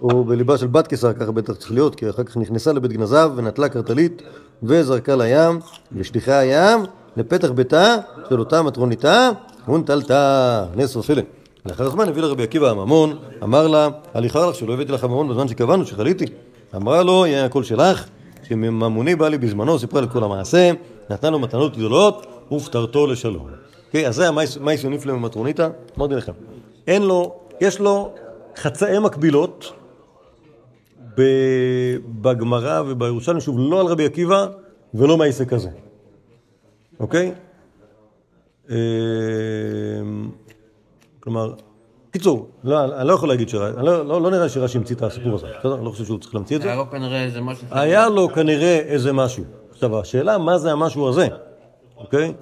או 0.02 0.24
בליבה 0.24 0.58
של 0.58 0.68
בת 0.68 0.88
קיסר, 0.88 1.14
ככה 1.14 1.32
בטח 1.32 1.54
צריך 1.54 1.72
להיות, 1.72 1.96
כי 1.96 2.10
אחר 2.10 2.24
כך 2.24 2.38
נכנסה 2.38 2.74
לבית 2.74 2.94
גנזיו 2.94 3.32
ונטלה 3.36 3.70
קרטלית 3.70 4.22
וזרקה 4.64 5.16
לים, 5.16 5.60
ושליחה 5.92 6.40
הים 6.40 6.80
לפתח 7.18 7.50
ביתה 7.50 7.96
של 8.30 8.40
אותה 8.40 8.62
מטרוניתה, 8.62 9.30
ונטלתה, 9.68 10.66
נס 10.76 10.96
ופלא. 10.96 11.22
לאחר 11.66 11.90
זמן 11.90 12.10
הביא 12.10 12.22
לרבי 12.22 12.44
עקיבא 12.44 12.70
הממון, 12.70 13.18
אמר 13.44 13.68
לה, 13.68 13.88
הליכה 14.14 14.46
לך 14.46 14.56
שלא 14.56 14.74
הבאתי 14.74 14.92
לך 14.92 15.04
ממון 15.04 15.30
בזמן 15.30 15.48
שקבענו, 15.48 15.86
שחליתי. 15.86 16.26
אמרה 16.76 17.04
לו, 17.04 17.26
יהיה 17.26 17.46
הכל 17.46 17.64
שלך, 17.64 18.06
שממוני 18.54 19.16
בא 19.16 19.28
לי 19.28 19.38
בזמנו, 19.38 19.80
סיפרה 19.80 20.01
לי 20.01 20.08
כל 20.12 20.24
המעשה, 20.24 20.72
נתנה 21.10 21.30
לו 21.30 21.39
מתנות 21.39 21.78
גדולות, 21.78 22.26
ופטרתו 22.51 23.08
לשלום. 23.08 23.47
אוקיי, 23.88 24.08
אז 24.08 24.16
זה 24.16 24.28
המייס 24.28 24.84
יוניפלם 24.84 25.16
במטרוניתא, 25.16 25.70
אמרתי 25.97 26.16
לכם. 26.16 26.32
אין 26.88 27.01
לו, 27.01 27.36
יש 27.62 27.80
לו 27.80 28.14
חצאי 28.58 28.99
מקבילות 28.99 29.74
בגמרא 32.22 32.82
ובירושלים, 32.88 33.39
שוב, 33.39 33.56
לא 33.60 33.80
על 33.80 33.86
רבי 33.86 34.06
עקיבא 34.06 34.47
ולא 34.93 35.18
מהעסק 35.18 35.54
הזה, 35.54 35.70
אוקיי? 36.99 37.32
אמ, 38.70 38.76
כלומר, 41.20 41.54
קיצור, 42.14 42.47
לא, 42.64 42.84
אני 42.99 43.07
לא 43.07 43.14
יכול 43.14 43.30
להגיד 43.30 43.49
שרש"י, 43.49 43.82
לא, 43.82 44.05
לא, 44.05 44.22
לא 44.22 44.32
נראה 44.32 44.49
שרש"י 44.49 44.78
המציא 44.78 44.95
את 44.95 45.01
הסיפור 45.01 45.36
הזה, 45.36 45.47
בסדר? 45.59 45.76
אני 45.76 45.86
לא 45.86 45.89
חושב 45.89 46.05
שהוא 46.05 46.20
צריך 46.20 46.36
להמציא 46.36 46.55
את 46.55 46.61
זה. 46.61 46.68
היה 46.68 46.76
לו 46.78 46.89
כנראה 46.89 47.24
איזה 47.24 47.41
משהו... 47.41 47.68
היה 47.72 48.09
לו 48.09 48.30
כנראה 48.30 48.80
איזה 48.80 49.14
משהו. 49.14 49.43
עכשיו, 49.72 49.99
השאלה 49.99 50.38
מה 50.38 50.57
זה 50.57 50.72
המשהו 50.72 51.09
הזה, 51.09 51.28
אוקיי? 51.97 52.34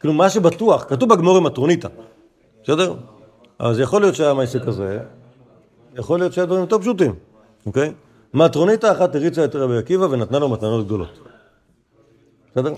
כאילו, 0.00 0.14
מה 0.14 0.30
שבטוח, 0.30 0.84
כתוב 0.88 1.14
בגמורי 1.14 1.40
מטרוניתא, 1.40 1.88
בסדר? 2.62 2.94
אז 3.58 3.80
יכול 3.80 4.00
להיות 4.00 4.14
שהיה 4.14 4.34
מעסק 4.34 4.64
כזה, 4.64 4.98
יכול 5.98 6.18
להיות 6.18 6.32
שהיה 6.32 6.46
דברים 6.46 6.60
יותר 6.60 6.78
פשוטים, 6.78 7.14
אוקיי? 7.66 7.92
מטרוניתא 8.34 8.92
אחת 8.92 9.14
הריצה 9.14 9.44
את 9.44 9.56
רבי 9.56 9.78
עקיבא 9.78 10.04
ונתנה 10.04 10.38
לו 10.38 10.48
מתנות 10.48 10.86
גדולות. 10.86 11.18
בסדר? 12.52 12.74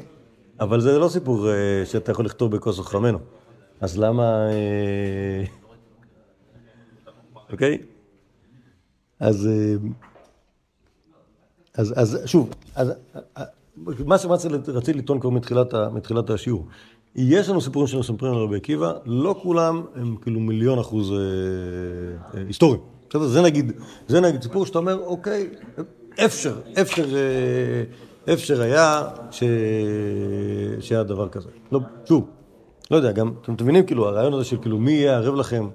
אבל 0.60 0.80
זה 0.80 0.98
לא 0.98 1.08
סיפור 1.08 1.48
אה, 1.48 1.54
שאתה 1.84 2.12
יכול 2.12 2.24
לכתוב 2.24 2.56
בכוס 2.56 2.80
חכמנו. 2.80 3.18
אז 3.82 3.98
למה... 3.98 4.48
אה, 4.50 5.44
אוקיי? 7.52 7.78
אז... 9.20 9.46
אה, 9.46 9.74
אז, 11.74 11.94
אז 11.96 12.18
שוב, 12.26 12.50
אז, 12.74 12.92
אה, 13.36 13.44
מה 14.06 14.18
שרציתי 14.18 14.98
לטעון 14.98 15.20
כבר 15.20 15.30
מתחילת, 15.30 15.74
מתחילת 15.74 16.30
השיעור, 16.30 16.66
יש 17.14 17.48
לנו 17.48 17.60
סיפורים 17.60 17.88
שאנחנו 17.88 18.14
מספרים 18.14 18.32
על 18.32 18.38
רבי 18.38 18.56
עקיבא, 18.56 18.92
לא 19.04 19.40
כולם 19.42 19.82
הם 19.94 20.16
כאילו 20.22 20.40
מיליון 20.40 20.78
אחוז 20.78 21.12
אה, 21.12 21.16
אה, 22.34 22.44
היסטוריים. 22.46 22.80
בסדר? 23.08 23.26
זה 23.26 23.42
נגיד, 23.42 23.72
זה 24.08 24.20
נגיד 24.20 24.42
סיפור 24.42 24.66
שאתה 24.66 24.78
אומר, 24.78 24.98
אוקיי, 24.98 25.48
אפשר, 26.24 26.54
אפשר, 26.80 27.06
אפשר 28.32 28.62
היה 28.62 29.02
ש... 29.30 29.42
שהיה 30.80 31.02
דבר 31.02 31.28
כזה. 31.28 31.48
לא, 31.72 31.80
שוב, 32.04 32.28
לא 32.92 32.96
יודע, 32.96 33.12
גם, 33.12 33.32
אתם 33.42 33.52
מבינים 33.52 33.86
כאילו, 33.86 34.08
הרעיון 34.08 34.34
הזה 34.34 34.44
של 34.44 34.56
כאילו 34.62 34.78
מי 34.78 34.92
יהיה 34.92 35.16
ערב 35.16 35.34
לכם, 35.34 35.68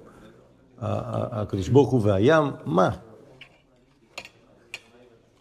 הקדוש 0.78 1.68
ברוך 1.68 1.90
הוא 1.90 2.00
והים, 2.04 2.44
מה? 2.64 2.90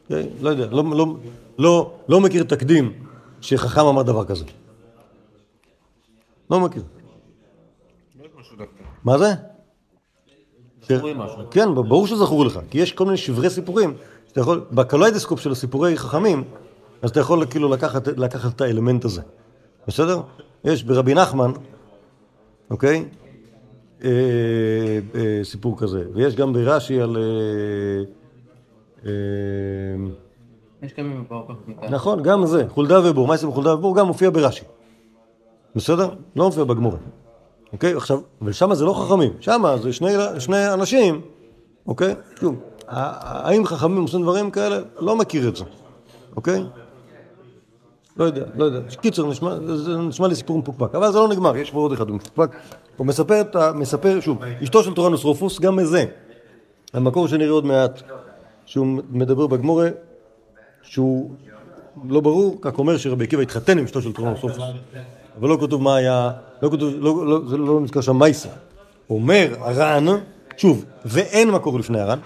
אוקיי? 0.03 0.30
לא 0.41 0.49
יודע, 0.49 0.67
לא, 0.71 0.84
לא, 0.91 1.15
לא, 1.59 1.93
לא 2.09 2.21
מכיר 2.21 2.43
תקדים 2.43 2.93
שחכם 3.41 3.86
אמר 3.86 4.01
דבר 4.01 4.25
כזה. 4.25 4.45
לא 6.51 6.59
מכיר. 6.59 6.84
מה 9.03 9.17
זה? 9.17 9.34
זכור 10.84 11.07
לי 11.07 11.13
משהו. 11.13 11.38
כן, 11.51 11.75
ברור 11.75 12.07
שזכור 12.07 12.45
לך, 12.45 12.59
כי 12.69 12.78
יש 12.78 12.91
כל 12.91 13.05
מיני 13.05 13.17
שברי 13.17 13.49
סיפורים, 13.49 13.93
שאתה 14.28 14.39
יכול, 14.39 14.65
בקליידסקופ 14.71 15.39
של 15.39 15.51
הסיפורי 15.51 15.97
חכמים, 15.97 16.43
אז 17.01 17.09
אתה 17.09 17.19
יכול 17.19 17.45
כאילו 17.45 17.69
לקחת, 17.69 18.07
לקחת 18.07 18.55
את 18.55 18.61
האלמנט 18.61 19.05
הזה, 19.05 19.21
בסדר? 19.88 20.21
יש 20.68 20.84
ברבי 20.84 21.13
נחמן, 21.13 21.51
אוקיי? 22.70 23.05
אה, 24.03 24.09
אה, 25.15 25.39
סיפור 25.43 25.78
כזה, 25.78 26.03
ויש 26.13 26.36
גם 26.36 26.53
ברש"י 26.53 27.01
על... 27.01 27.18
אה, 27.18 28.03
אה, 29.05 29.11
יש 30.84 30.93
גם. 30.93 31.24
נכון, 31.89 32.24
גם 32.24 32.45
זה, 32.45 32.65
חולדה 32.70 33.09
ובור, 33.09 33.28
מה 33.28 33.34
יעשה 33.34 33.47
בחולדה 33.47 33.74
ובור 33.74 33.95
גם 33.95 34.07
מופיע 34.07 34.30
ברש"י. 34.30 34.65
בסדר? 35.76 36.09
לא 36.36 36.45
מופיע 36.45 36.63
בגמורה. 36.63 36.97
אוקיי? 37.74 37.93
עכשיו, 37.93 38.20
ושם 38.41 38.74
זה 38.74 38.86
לא 38.86 38.93
חכמים, 38.93 39.34
שם 39.39 39.63
זה 39.82 39.93
שני, 39.93 40.11
שני 40.39 40.74
אנשים, 40.74 41.22
אוקיי? 41.88 42.15
שוב, 42.39 42.55
האם 42.88 43.65
חכמים 43.65 44.01
עושים 44.01 44.22
דברים 44.22 44.51
כאלה? 44.51 44.80
לא 44.99 45.15
מכיר 45.15 45.49
את 45.49 45.55
זה, 45.55 45.63
אוקיי? 46.36 46.63
לא 48.20 48.26
יודע, 48.26 48.43
לא 48.55 48.65
יודע. 48.65 48.80
קיצר, 49.01 49.28
נשמע, 49.28 49.55
זה 49.76 49.97
נשמע 49.97 50.28
לי 50.28 50.36
סיפור 50.36 50.57
מפוקפק, 50.57 50.95
אבל 50.95 51.11
זה 51.11 51.18
לא 51.18 51.28
נגמר, 51.28 51.57
יש 51.57 51.72
פה 51.72 51.78
עוד 51.78 51.91
אחד 51.91 52.11
מפוקפק. 52.11 52.49
הוא 52.97 53.07
מספר, 53.07 53.41
מספר, 53.76 54.20
שוב, 54.20 54.43
אשתו 54.63 54.84
של 54.84 54.93
טורנוס 54.93 55.24
רופוס, 55.24 55.59
גם 55.59 55.76
מזה. 55.76 56.05
המקור 56.93 57.28
שנראה 57.28 57.51
עוד 57.51 57.65
מעט, 57.65 58.01
שהוא 58.65 58.88
מדבר 59.09 59.47
בגמרא, 59.47 59.89
שהוא 60.82 61.32
לא 62.09 62.20
ברור, 62.20 62.61
רק 62.65 62.78
אומר 62.78 62.97
שרבי 62.97 63.24
עקיבא 63.24 63.41
התחתן 63.41 63.78
עם 63.78 63.86
אשתו 63.86 64.01
של 64.01 64.13
טורנוס 64.13 64.43
רופוס. 64.43 64.63
אבל 65.39 65.49
לא 65.49 65.57
כתוב 65.61 65.82
מה 65.82 65.95
היה, 65.95 66.32
לא 66.61 66.70
כתוב, 66.70 66.93
לא, 66.97 67.28
לא, 67.28 67.39
זה 67.47 67.57
לא 67.57 67.80
נזכר 67.82 68.01
שם 68.01 68.20
מעשה. 68.19 68.49
אומר 69.09 69.55
הר"ן, 69.59 70.05
שוב, 70.57 70.86
ואין 71.05 71.51
מקור 71.51 71.80
לפני 71.80 71.99
הר"ן, 71.99 72.20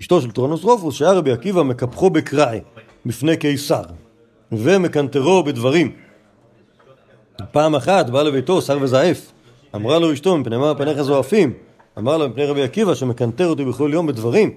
אשתו 0.00 0.20
של 0.20 0.30
טורנוס 0.30 0.64
רופוס, 0.64 0.94
שהיה 0.94 1.12
רבי 1.12 1.32
עקיבא 1.32 1.62
מקפחו 1.62 2.10
בקראי 2.10 2.60
בפני 3.06 3.36
קיסר, 3.36 3.82
ומקנטרו 4.52 5.42
בדברים. 5.42 5.92
פעם 7.52 7.74
אחת 7.74 8.10
בא 8.10 8.22
לביתו 8.22 8.62
שר 8.62 8.78
וזעף, 8.80 9.32
אמרה 9.74 9.98
לו 9.98 10.12
אשתו, 10.12 10.38
מפני 10.38 10.56
מה 10.56 10.74
פניך 10.74 11.02
זועפים? 11.02 11.52
אמר 11.98 12.16
לה, 12.16 12.28
מפני 12.28 12.44
רבי 12.46 12.62
עקיבא 12.62 12.94
שמקנטר 12.94 13.46
אותי 13.46 13.64
בכל 13.64 13.90
יום 13.92 14.06
בדברים. 14.06 14.50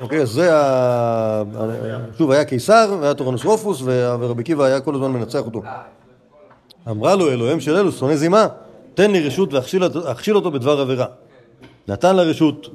אוקיי, 0.00 0.22
אז 0.22 0.28
זה 0.30 0.56
ה... 0.56 1.42
שוב, 2.18 2.30
היה 2.30 2.44
קיסר, 2.44 2.96
והיה 3.00 3.14
טורנוס 3.14 3.44
רופוס, 3.44 3.82
ורבי 3.84 4.42
עקיבא 4.42 4.64
היה 4.64 4.80
כל 4.80 4.94
הזמן 4.94 5.10
מנצח 5.10 5.40
אותו. 5.40 5.62
אמרה 6.88 7.14
לו, 7.14 7.32
אלוהים 7.32 7.60
של 7.60 7.76
אלו, 7.76 7.92
שונא 7.92 8.16
זימה, 8.16 8.46
תן 8.94 9.10
לי 9.10 9.26
רשות 9.26 9.52
ואכשיל 9.52 10.36
אותו- 10.36 10.50
בדבר 10.50 10.80
עבירה. 10.80 11.06
נתן 11.88 12.16
לה 12.16 12.22
רשות, 12.22 12.68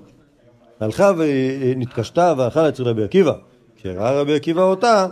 הלכה 0.79 1.11
ונתקשתה 1.17 2.33
ואכלה 2.37 2.69
אצל 2.69 2.83
רבי 2.83 3.03
עקיבא. 3.03 3.33
כשראה 3.81 4.21
רבי 4.21 4.35
עקיבא 4.35 4.61
אותה, 4.61 5.07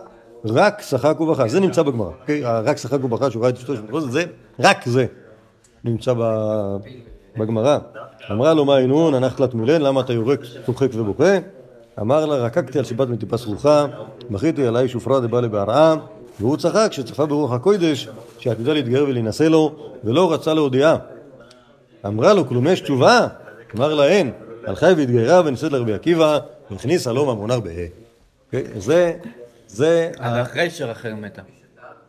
רק 0.46 0.82
שחק 0.82 1.20
ובכה. 1.20 1.48
זה 1.48 1.60
נמצא 1.60 1.84
בגמרא. 1.84 2.12
אוקיי? 2.22 2.44
רק 2.44 2.78
שחק 2.78 3.04
ובכה, 3.04 3.32
שהוא 3.32 3.42
ראה 3.42 3.50
את 3.50 3.58
אשתו 3.58 3.76
של 3.76 3.82
רבי 3.90 4.12
זה, 4.12 4.24
רק 4.60 4.86
זה 4.86 5.06
נמצא 5.84 6.14
בגמרא. 7.38 7.78
אמרה 8.32 8.54
לו, 8.54 8.66
מה 8.66 8.82
ינון, 8.82 9.14
הנחת 9.14 9.40
לה 9.40 9.48
תמילן, 9.48 9.82
למה 9.82 10.02
אתה 10.02 10.14
יורק, 10.14 10.40
צוחק 10.66 10.88
ובוכה? 10.94 11.38
אמר 12.02 12.26
לה, 12.26 12.36
רקקתי 12.36 12.80
על 12.80 12.86
שיבת 12.86 13.08
מטיפה 13.08 13.38
סרוחה, 13.38 13.86
בכיתי 14.30 14.68
על 14.68 14.76
האיש 14.76 14.96
ופרע 14.96 15.20
דבא 15.20 15.40
לבהרעה, 15.40 15.96
והוא 16.40 16.58
צחק 16.58 16.88
כשצפה 16.92 17.26
ברוח 17.26 17.52
הקודש, 17.52 18.10
שעתידה 18.40 18.74
להתגייר 18.74 19.04
ולהינשא 19.04 19.44
לו, 19.44 19.76
ולא 20.04 20.34
רצה 20.34 20.54
להודיעה. 20.54 20.96
אמרה 22.06 22.34
לו, 22.34 22.48
כלום 22.48 22.68
יש 22.68 22.82
תשובה? 22.82 23.28
אמר 23.76 23.94
לה, 23.94 24.08
אין. 24.08 24.32
הלכה 24.68 24.86
והתגיירה 24.98 25.42
ונישאת 25.46 25.72
לרבי 25.72 25.94
עקיבא, 25.94 26.40
והכניסה 26.72 27.14
לו 27.14 27.36
ממונר 27.36 27.60
בה'. 27.60 28.07
זה, 28.76 29.14
זה... 29.68 30.12
אחרי 30.20 30.70
שרחל 30.70 31.14
מתה. 31.14 31.42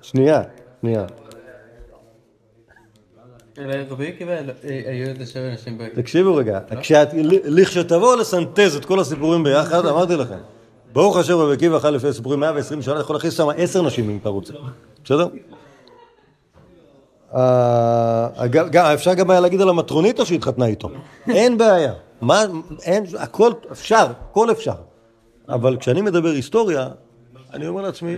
שנייה, 0.02 0.42
שנייה. 0.80 1.04
עקיבא 4.08 4.32
אה. 4.32 5.88
תקשיבו 5.94 6.34
רגע, 6.34 6.60
כשאת, 6.80 7.08
לכשתבואו 7.44 8.16
לסנטז 8.16 8.76
את 8.76 8.84
כל 8.84 9.00
הסיפורים 9.00 9.44
ביחד, 9.44 9.86
אמרתי 9.86 10.16
לכם, 10.16 10.38
ברוך 10.92 11.16
השם 11.16 11.36
רבי 11.36 11.52
עקיבא 11.52 11.78
חי 11.78 11.90
לפי 11.90 12.08
הסיפורים 12.08 12.40
120 12.40 12.82
שנה, 12.82 13.00
יכול 13.00 13.16
להכניס 13.16 13.34
שם 13.34 13.48
עשר 13.56 13.82
נשים 13.82 14.10
אם 14.10 14.18
אתה 14.20 14.28
רוצה, 14.28 14.52
בסדר? 15.04 15.28
אה, 17.34 18.94
אפשר 18.94 19.14
גם 19.14 19.30
היה 19.30 19.40
להגיד 19.40 19.60
על 19.60 19.68
המטרוניתא 19.68 20.26
שהתחתנה 20.26 20.66
איתו, 20.66 20.90
אין 21.28 21.58
בעיה, 21.58 21.92
מה, 22.20 22.42
אין, 22.82 23.04
הכל 23.18 23.52
אפשר, 23.72 24.06
הכל 24.30 24.50
אפשר, 24.50 24.74
אבל 25.48 25.76
כשאני 25.76 26.02
מדבר 26.02 26.28
היסטוריה, 26.28 26.88
אני 27.52 27.68
אומר 27.68 27.82
לעצמי, 27.82 28.16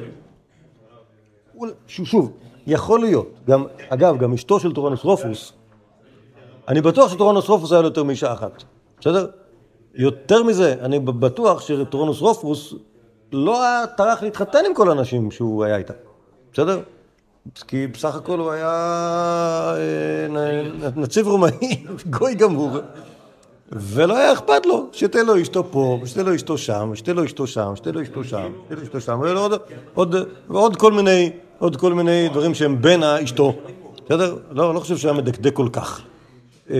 שוב, 1.86 2.32
יכול 2.66 3.00
להיות, 3.00 3.30
גם, 3.46 3.64
אגב, 3.88 4.18
גם 4.18 4.32
אשתו 4.32 4.60
של 4.60 4.72
טורנוס 4.72 5.04
רופוס, 5.04 5.52
אני 6.68 6.80
בטוח 6.80 7.12
שטורנוס 7.12 7.48
רופוס 7.48 7.72
היה 7.72 7.80
לו 7.80 7.88
יותר 7.88 8.02
מאישה 8.02 8.32
אחת, 8.32 8.62
בסדר? 9.00 9.26
יותר 9.94 10.42
מזה, 10.42 10.74
אני 10.80 10.98
בטוח 10.98 11.60
שטורנוס 11.60 12.20
רופוס 12.20 12.74
לא 13.32 13.62
היה 13.64 13.86
טרח 13.86 14.22
להתחתן 14.22 14.58
עם 14.66 14.74
כל 14.74 14.90
הנשים 14.90 15.30
שהוא 15.30 15.64
היה 15.64 15.76
איתה, 15.76 15.94
בסדר? 16.52 16.80
כי 17.68 17.86
בסך 17.86 18.14
הכל 18.14 18.38
הוא 18.38 18.50
היה 18.50 18.68
אה, 19.76 20.62
נציב 20.96 21.26
רומאי, 21.26 21.84
גוי 22.18 22.34
גמור, 22.34 22.70
ולא 23.72 24.16
היה 24.16 24.32
אכפת 24.32 24.66
לו, 24.66 24.86
שתהיה 24.92 25.24
לו 25.24 25.42
אשתו 25.42 25.64
פה, 25.70 26.00
שתהיה 26.04 26.24
לו 26.24 26.34
אשתו 26.34 26.58
שם, 26.58 26.90
שתהיה 26.94 27.14
לו 27.14 27.24
אשתו 27.24 27.46
שם, 27.46 27.72
שתהיה 27.76 27.92
לו 27.92 28.02
אשתו 28.02 28.24
שם, 28.24 28.52
שתהיה 28.64 28.78
לו 28.78 28.82
אשתו 28.82 29.00
שם, 29.00 29.20
ועוד, 29.20 29.52
עוד, 29.94 30.14
ועוד 30.48 30.76
כל 30.76 30.92
מיני, 30.92 31.30
עוד 31.58 31.76
כל 31.76 31.92
מיני 31.94 32.28
דברים 32.28 32.54
שהם 32.54 32.82
בין 32.82 33.02
האשתו, 33.02 33.54
בסדר? 34.04 34.36
לא, 34.50 34.74
לא 34.74 34.80
חושב 34.80 34.96
שהיה 34.96 35.14
מדקדק 35.14 35.54
כל 35.54 35.68
כך. 35.72 36.02
אה, 36.70 36.76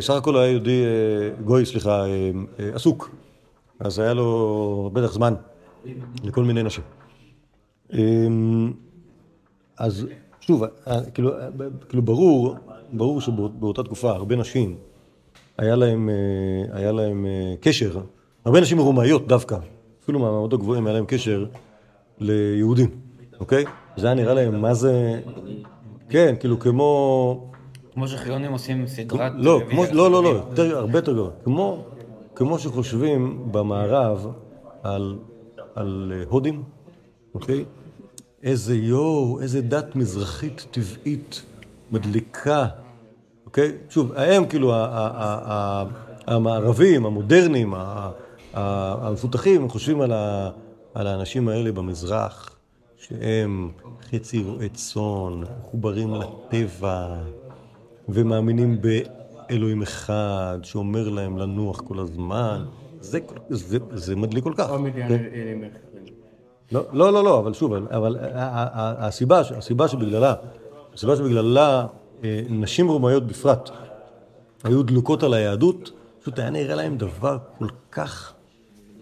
סך 0.00 0.14
הכל 0.14 0.36
היה 0.36 0.50
יהודי, 0.50 0.82
אה, 0.84 1.42
גוי, 1.44 1.66
סליחה, 1.66 2.04
אה, 2.06 2.70
עסוק, 2.74 3.10
אז 3.80 3.98
היה 3.98 4.14
לו 4.14 4.90
בטח 4.92 5.12
זמן 5.12 5.34
לכל 6.24 6.44
מיני 6.44 6.62
נשים. 6.62 6.84
אה, 7.92 7.98
אז 9.78 10.06
שוב, 10.40 10.64
כאילו, 11.14 11.30
כאילו 11.88 12.02
ברור, 12.02 12.54
ברור 12.92 13.20
שבאותה 13.20 13.82
תקופה 13.82 14.10
הרבה 14.10 14.36
נשים 14.36 14.76
היה 15.60 15.76
להם, 15.76 16.08
אה, 16.08 16.78
היה 16.78 16.92
להם 16.92 17.26
אה, 17.26 17.54
קשר, 17.60 18.00
הרבה 18.44 18.60
נשים 18.60 18.78
רומאיות 18.78 19.28
דווקא, 19.28 19.56
אפילו 20.02 20.18
מהמעמדות 20.18 20.60
הגבוהים 20.60 20.86
היה 20.86 20.94
להם 20.94 21.04
קשר 21.08 21.46
ליהודים, 22.18 22.90
אוקיי? 23.40 23.64
זה 23.96 24.06
היה 24.06 24.14
נראה 24.14 24.34
להם 24.34 24.60
מה 24.60 24.74
זה, 24.74 25.20
כן, 26.08 26.34
כאילו 26.40 26.58
כמו, 26.58 27.50
כמו 27.94 28.08
שחיונים 28.08 28.52
עושים 28.52 28.86
סדרת... 28.86 29.32
לא, 29.36 29.60
כמו, 29.70 29.84
לא, 29.92 30.10
לא, 30.10 30.22
לא. 30.22 30.28
יותר, 30.28 30.78
הרבה 30.78 30.98
יותר 30.98 31.12
גרוע, 31.14 31.30
כמו, 31.44 31.84
כמו 32.34 32.58
שחושבים 32.58 33.48
במערב 33.50 34.26
על, 34.82 35.18
על 35.74 36.12
אה, 36.14 36.22
הודים, 36.28 36.62
אוקיי? 37.34 37.64
איזה 38.42 38.76
יואו, 38.76 39.40
איזה 39.40 39.60
דת 39.62 39.96
מזרחית 39.96 40.66
טבעית 40.70 41.42
מדליקה, 41.90 42.66
אוקיי? 43.50 43.72
שוב, 43.88 44.12
הם 44.16 44.46
כאילו 44.46 44.72
המערבים, 46.26 47.06
המודרניים, 47.06 47.74
המפותחים, 48.54 49.68
חושבים 49.68 50.00
על, 50.00 50.12
האנשים 51.06 51.48
האלה 51.48 51.72
במזרח, 51.72 52.56
שהם 52.96 53.70
חצי 54.10 54.42
רועי 54.42 54.68
צאן, 54.68 55.42
מחוברים 55.60 56.14
לטבע, 56.14 57.16
ומאמינים 58.08 58.78
באלוהים 58.80 59.82
אחד, 59.82 60.58
שאומר 60.62 61.08
להם 61.08 61.38
לנוח 61.38 61.80
כל 61.80 61.98
הזמן. 61.98 62.64
זה, 63.00 63.18
זה, 63.48 63.78
זה 63.92 64.16
מדליק 64.16 64.44
כל 64.44 64.52
כך. 64.56 64.70
מדיין 64.70 65.08
כן? 65.08 65.24
אלים 65.34 65.64
אחרים. 65.64 66.14
לא, 66.72 66.82
לא, 66.92 67.12
לא, 67.12 67.24
לא, 67.24 67.38
אבל 67.38 67.52
שוב, 67.52 67.72
אבל- 67.72 68.16
הסיבה, 68.98 69.40
הסיבה 69.56 69.88
שבגללה, 69.88 70.34
הסיבה 70.94 71.16
שבגללה 71.16 71.80
אה, 71.80 71.86
נשים 72.48 72.88
רומאיות 72.88 73.26
בפרט 73.26 73.70
היו 74.64 74.82
דלוקות 74.82 75.22
על 75.22 75.34
היהדות, 75.34 75.90
פשוט 76.20 76.38
היה 76.38 76.50
נראה 76.50 76.74
להם 76.74 76.96
דבר 76.96 77.38
כל 77.58 77.66
כך, 77.92 78.32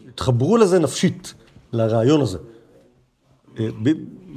התחברו 0.08 0.56
לזה 0.56 0.78
נפשית, 0.78 1.34
לרעיון 1.72 2.20
הזה. 2.20 2.38
אה, 3.58 3.68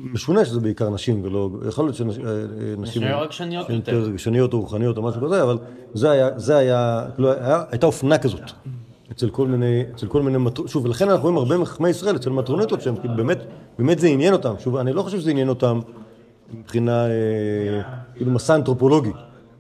משונה 0.04 0.46
שזה 0.46 0.60
בעיקר 0.60 0.90
נשים 0.90 1.24
ולא, 1.24 1.50
יכול 1.68 1.86
להיות 1.86 1.96
שנשים... 1.96 2.26
נשים 2.78 3.04
רגשניות 3.04 3.32
שהן 3.32 3.52
יותר. 3.52 3.74
יותר 3.74 4.10
רגשניות 4.10 4.54
או 4.54 4.60
רוחניות 4.60 4.98
או 4.98 5.02
משהו 5.02 5.22
כזה, 5.22 5.44
אבל 5.44 5.58
זה 5.94 6.12
היה, 6.12 6.40
זה 6.40 6.58
היה, 6.58 7.06
כאילו, 7.16 7.32
הייתה 7.70 7.86
אופנה 7.86 8.18
כזאת. 8.18 8.42
אצל 9.12 9.30
כל 9.30 9.48
מיני, 9.48 9.84
אצל 9.96 10.08
כל 10.08 10.22
מיני, 10.22 10.38
מטר- 10.38 10.68
שוב, 10.68 10.86
ולכן 10.86 11.10
אנחנו 11.10 11.24
רואים 11.24 11.38
הרבה 11.38 11.58
מחכמי 11.58 11.90
ישראל 11.90 12.16
אצל 12.16 12.30
מטרוניתות 12.30 12.82
שהם 12.82 12.96
כאילו 12.96 13.16
באמת, 13.16 13.38
באמת 13.78 14.00
זה 14.00 14.08
עניין 14.08 14.34
אותם. 14.34 14.54
שוב, 14.60 14.76
אני 14.76 14.94
לא 14.94 15.02
חושב 15.04 15.20
שזה 15.20 15.32
עניין 15.32 15.50
אותם 15.50 15.80
מבחינה, 16.54 17.06
אה, 17.06 17.82
כאילו 18.16 18.32
מסע 18.32 18.56
אנתרופולוגי. 18.56 19.12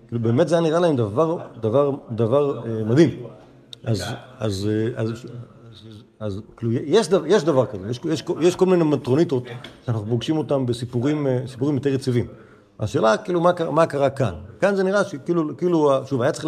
כאילו 0.07 0.21
באמת 0.21 0.47
זה 0.47 0.55
היה 0.55 0.61
נראה 0.61 0.79
להם 0.79 0.95
דבר, 0.95 1.37
דבר, 1.61 1.91
דבר 2.11 2.57
אה, 2.65 2.83
מדהים. 2.83 3.09
אז, 3.83 4.03
אז, 4.39 4.69
אה, 4.71 5.01
אז, 5.01 5.11
אז, 6.19 6.41
כאילו, 6.57 6.71
יש, 7.25 7.43
דבר, 7.43 7.65
כזה, 7.65 7.89
יש, 8.41 8.55
כל 8.55 8.65
מיני 8.65 8.83
מטרוניתות 8.83 9.43
שאנחנו 9.85 10.05
פוגשים 10.09 10.37
אותן 10.37 10.65
בסיפורים 10.65 11.27
סיפורים 11.47 11.75
יותר 11.75 11.89
יציבים. 11.89 12.25
השאלה, 12.79 13.17
כאילו, 13.17 13.41
מה, 13.71 13.85
קרה- 13.85 14.09
כאן? 14.09 14.33
כאן 14.59 14.75
זה 14.75 14.83
נראה 14.83 15.03
שכאילו, 15.03 15.57
כאילו, 15.57 15.91
שוב, 16.05 16.21
היה 16.21 16.31
צריך, 16.31 16.45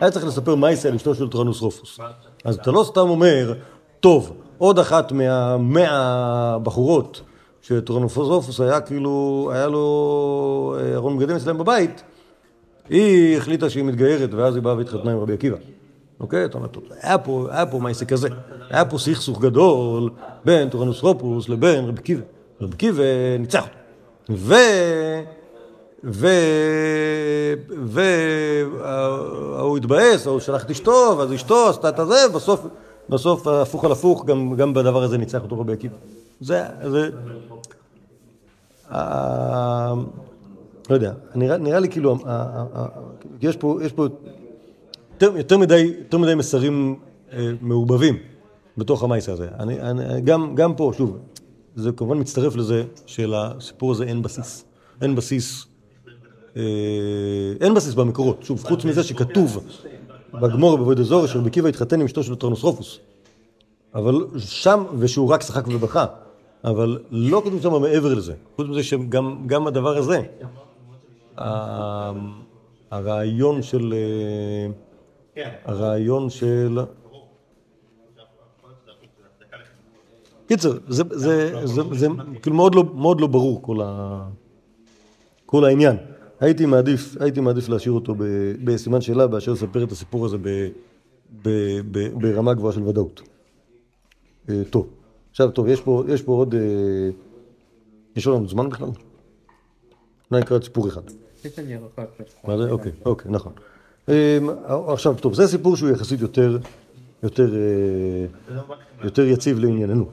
היה 0.00 0.10
צריך 0.10 0.26
לספר 0.26 0.54
מה 0.54 0.70
יעשה 0.70 0.88
על 0.88 0.94
אשתו 0.94 1.14
של 1.14 1.28
טרנוס 1.28 1.60
רופוס. 1.60 2.00
אז 2.44 2.54
אתה 2.54 2.70
לא 2.70 2.84
סתם 2.88 3.00
אומר, 3.00 3.54
טוב, 4.00 4.32
עוד 4.58 4.78
אחת 4.78 5.12
מהמאה 5.12 6.58
בחורות 6.58 7.20
שטרנוס 7.66 8.16
רופוס 8.16 8.60
היה 8.60 8.80
כאילו, 8.80 9.50
היה 9.52 9.66
לו 9.66 10.76
אה, 10.80 10.94
ארון 10.94 11.18
בגדים 11.18 11.36
אצלם 11.36 11.58
בבית, 11.58 12.02
היא 12.88 13.36
החליטה 13.36 13.70
שהיא 13.70 13.84
מתגיירת, 13.84 14.34
ואז 14.34 14.54
היא 14.54 14.62
באה 14.62 14.76
והתחתנה 14.76 15.12
עם 15.12 15.18
רבי 15.18 15.32
עקיבא. 15.32 15.56
אוקיי? 16.20 16.44
אתה 16.44 16.58
אומר, 16.58 16.68
היה 17.00 17.18
פה, 17.18 17.46
היה 17.50 17.66
פה 17.66 17.78
מעשה 17.78 18.04
כזה. 18.04 18.28
היה 18.70 18.84
פה 18.84 18.98
סכסוך 18.98 19.40
גדול 19.40 20.10
בין 20.44 20.68
טורנוס 20.68 21.02
רופוס 21.02 21.48
לבין 21.48 21.84
רבי 21.84 22.00
עקיבא. 22.00 22.22
רבי 22.60 22.72
עקיבא 22.74 23.02
ניצח 23.38 23.62
אותו. 23.62 23.74
ו... 24.30 24.54
ו... 26.04 26.28
והוא 27.84 29.76
התבאס, 29.76 30.26
הוא 30.26 30.40
שלח 30.40 30.64
את 30.64 30.70
אשתו, 30.70 31.14
ואז 31.18 31.32
אשתו 31.32 31.68
עשתה 31.68 31.88
את 31.88 31.98
הזה, 31.98 32.28
בסוף, 32.34 32.66
בסוף 33.08 33.46
הפוך 33.46 33.84
על 33.84 33.92
הפוך, 33.92 34.24
גם, 34.24 34.56
גם 34.56 34.74
בדבר 34.74 35.02
הזה 35.02 35.18
ניצח 35.18 35.42
אותו 35.42 35.60
רבי 35.60 35.72
עקיבא. 35.72 35.96
זה, 36.40 36.62
זה... 36.90 37.10
אה, 38.90 39.94
לא 40.90 40.94
יודע, 40.94 41.12
נראה, 41.34 41.78
לי 41.78 41.88
כאילו, 41.88 42.18
אה, 42.26 42.64
אה, 42.76 42.86
יש 43.40 43.56
פה, 43.56 43.78
יותר, 45.20 45.58
מדי, 45.58 45.94
יותר 45.98 46.18
מדי 46.18 46.34
מסרים 46.34 46.96
מעורבבים 47.60 48.18
בתוך 48.78 49.02
המייס 49.02 49.28
הזה. 49.28 49.48
גם, 50.54 50.74
פה, 50.76 50.92
שוב, 50.96 51.18
זה 51.76 51.92
כמובן 51.92 52.18
מצטרף 52.18 52.56
לזה 52.56 52.84
שלסיפור 53.06 53.92
הזה 53.92 54.04
אין 54.04 54.22
בסיס. 54.22 54.64
אין 55.02 55.14
בסיס, 55.14 55.66
אין 57.60 57.74
בסיס 57.74 57.94
במקורות. 57.94 58.42
שוב, 58.42 58.64
חוץ 58.64 58.84
מזה 58.84 59.02
שכתוב 59.02 59.64
בגמור 60.40 60.78
בבית 60.78 60.98
אזור 60.98 61.26
שרבי 61.26 61.48
עקיבא 61.48 61.68
התחתן 61.68 62.00
עם 62.00 62.06
אשתו 62.06 62.22
של 62.22 62.34
טרנוסרופוס. 62.34 62.98
אבל 63.94 64.14
שם, 64.38 64.84
ושהוא 64.98 65.30
רק 65.30 65.42
שחק 65.42 65.68
ובכה. 65.68 66.06
אבל 66.64 66.98
לא 67.10 67.42
כתוב 67.44 67.62
שם 67.62 67.72
מעבר 67.82 68.14
לזה. 68.14 68.34
חוץ 68.56 68.68
מזה 68.68 68.82
שגם 68.82 69.46
גם 69.46 69.66
הדבר 69.66 69.96
הזה, 69.96 70.22
הרעיון 72.90 73.62
של... 73.62 73.94
אה, 75.36 75.50
הרעיון 75.64 76.30
של... 76.30 76.78
קיצר, 80.48 80.72
זה, 80.88 81.02
זה, 81.10 81.66
זה, 81.66 81.82
זה 81.92 82.06
כאילו 82.42 82.70
לא, 82.74 82.84
מאוד 82.94 83.20
לא 83.20 83.26
ברור 83.26 83.62
כל 85.46 85.64
העניין. 85.64 85.96
הייתי 86.40 86.66
מעדיף, 86.66 87.16
הייתי 87.20 87.40
מעדיף 87.40 87.68
להשאיר 87.68 87.92
אותו 87.92 88.14
ב, 88.14 88.22
בסימן 88.64 89.00
שאלה 89.00 89.26
באשר 89.26 89.52
לספר 89.52 89.84
את 89.84 89.92
הסיפור 89.92 90.26
הזה 90.26 90.38
ב, 90.38 90.68
ב, 91.42 91.48
ב, 91.90 92.08
ברמה 92.20 92.54
גבוהה 92.54 92.72
של 92.72 92.82
ודאות. 92.82 93.22
אה, 94.48 94.62
טוב, 94.70 94.88
עכשיו 95.30 95.50
טוב, 95.50 95.68
יש 95.68 95.80
פה, 95.80 96.04
יש 96.08 96.22
פה 96.22 96.32
עוד... 96.32 96.54
אה, 96.54 96.60
יש 98.16 98.26
לנו 98.26 98.48
זמן 98.48 98.68
בכלל? 98.68 98.88
אולי 100.30 100.42
נקרא 100.42 100.56
את 100.56 100.64
סיפור 100.64 100.88
אחד. 100.88 101.00
אחת. 102.22 102.48
מה 102.48 102.58
זה? 102.58 102.70
אוקיי, 102.70 102.92
אוקיי, 103.04 103.30
נכון. 103.30 103.52
אמ, 104.08 104.14
עכשיו, 104.88 105.14
טוב, 105.20 105.34
זה 105.34 105.48
סיפור 105.48 105.76
שהוא 105.76 105.90
יחסית 105.90 106.20
יותר, 106.20 106.58
יותר, 107.22 107.54
אה, 107.54 108.56
יותר 109.04 109.22
יציב 109.22 109.58
לענייננו. 109.58 110.08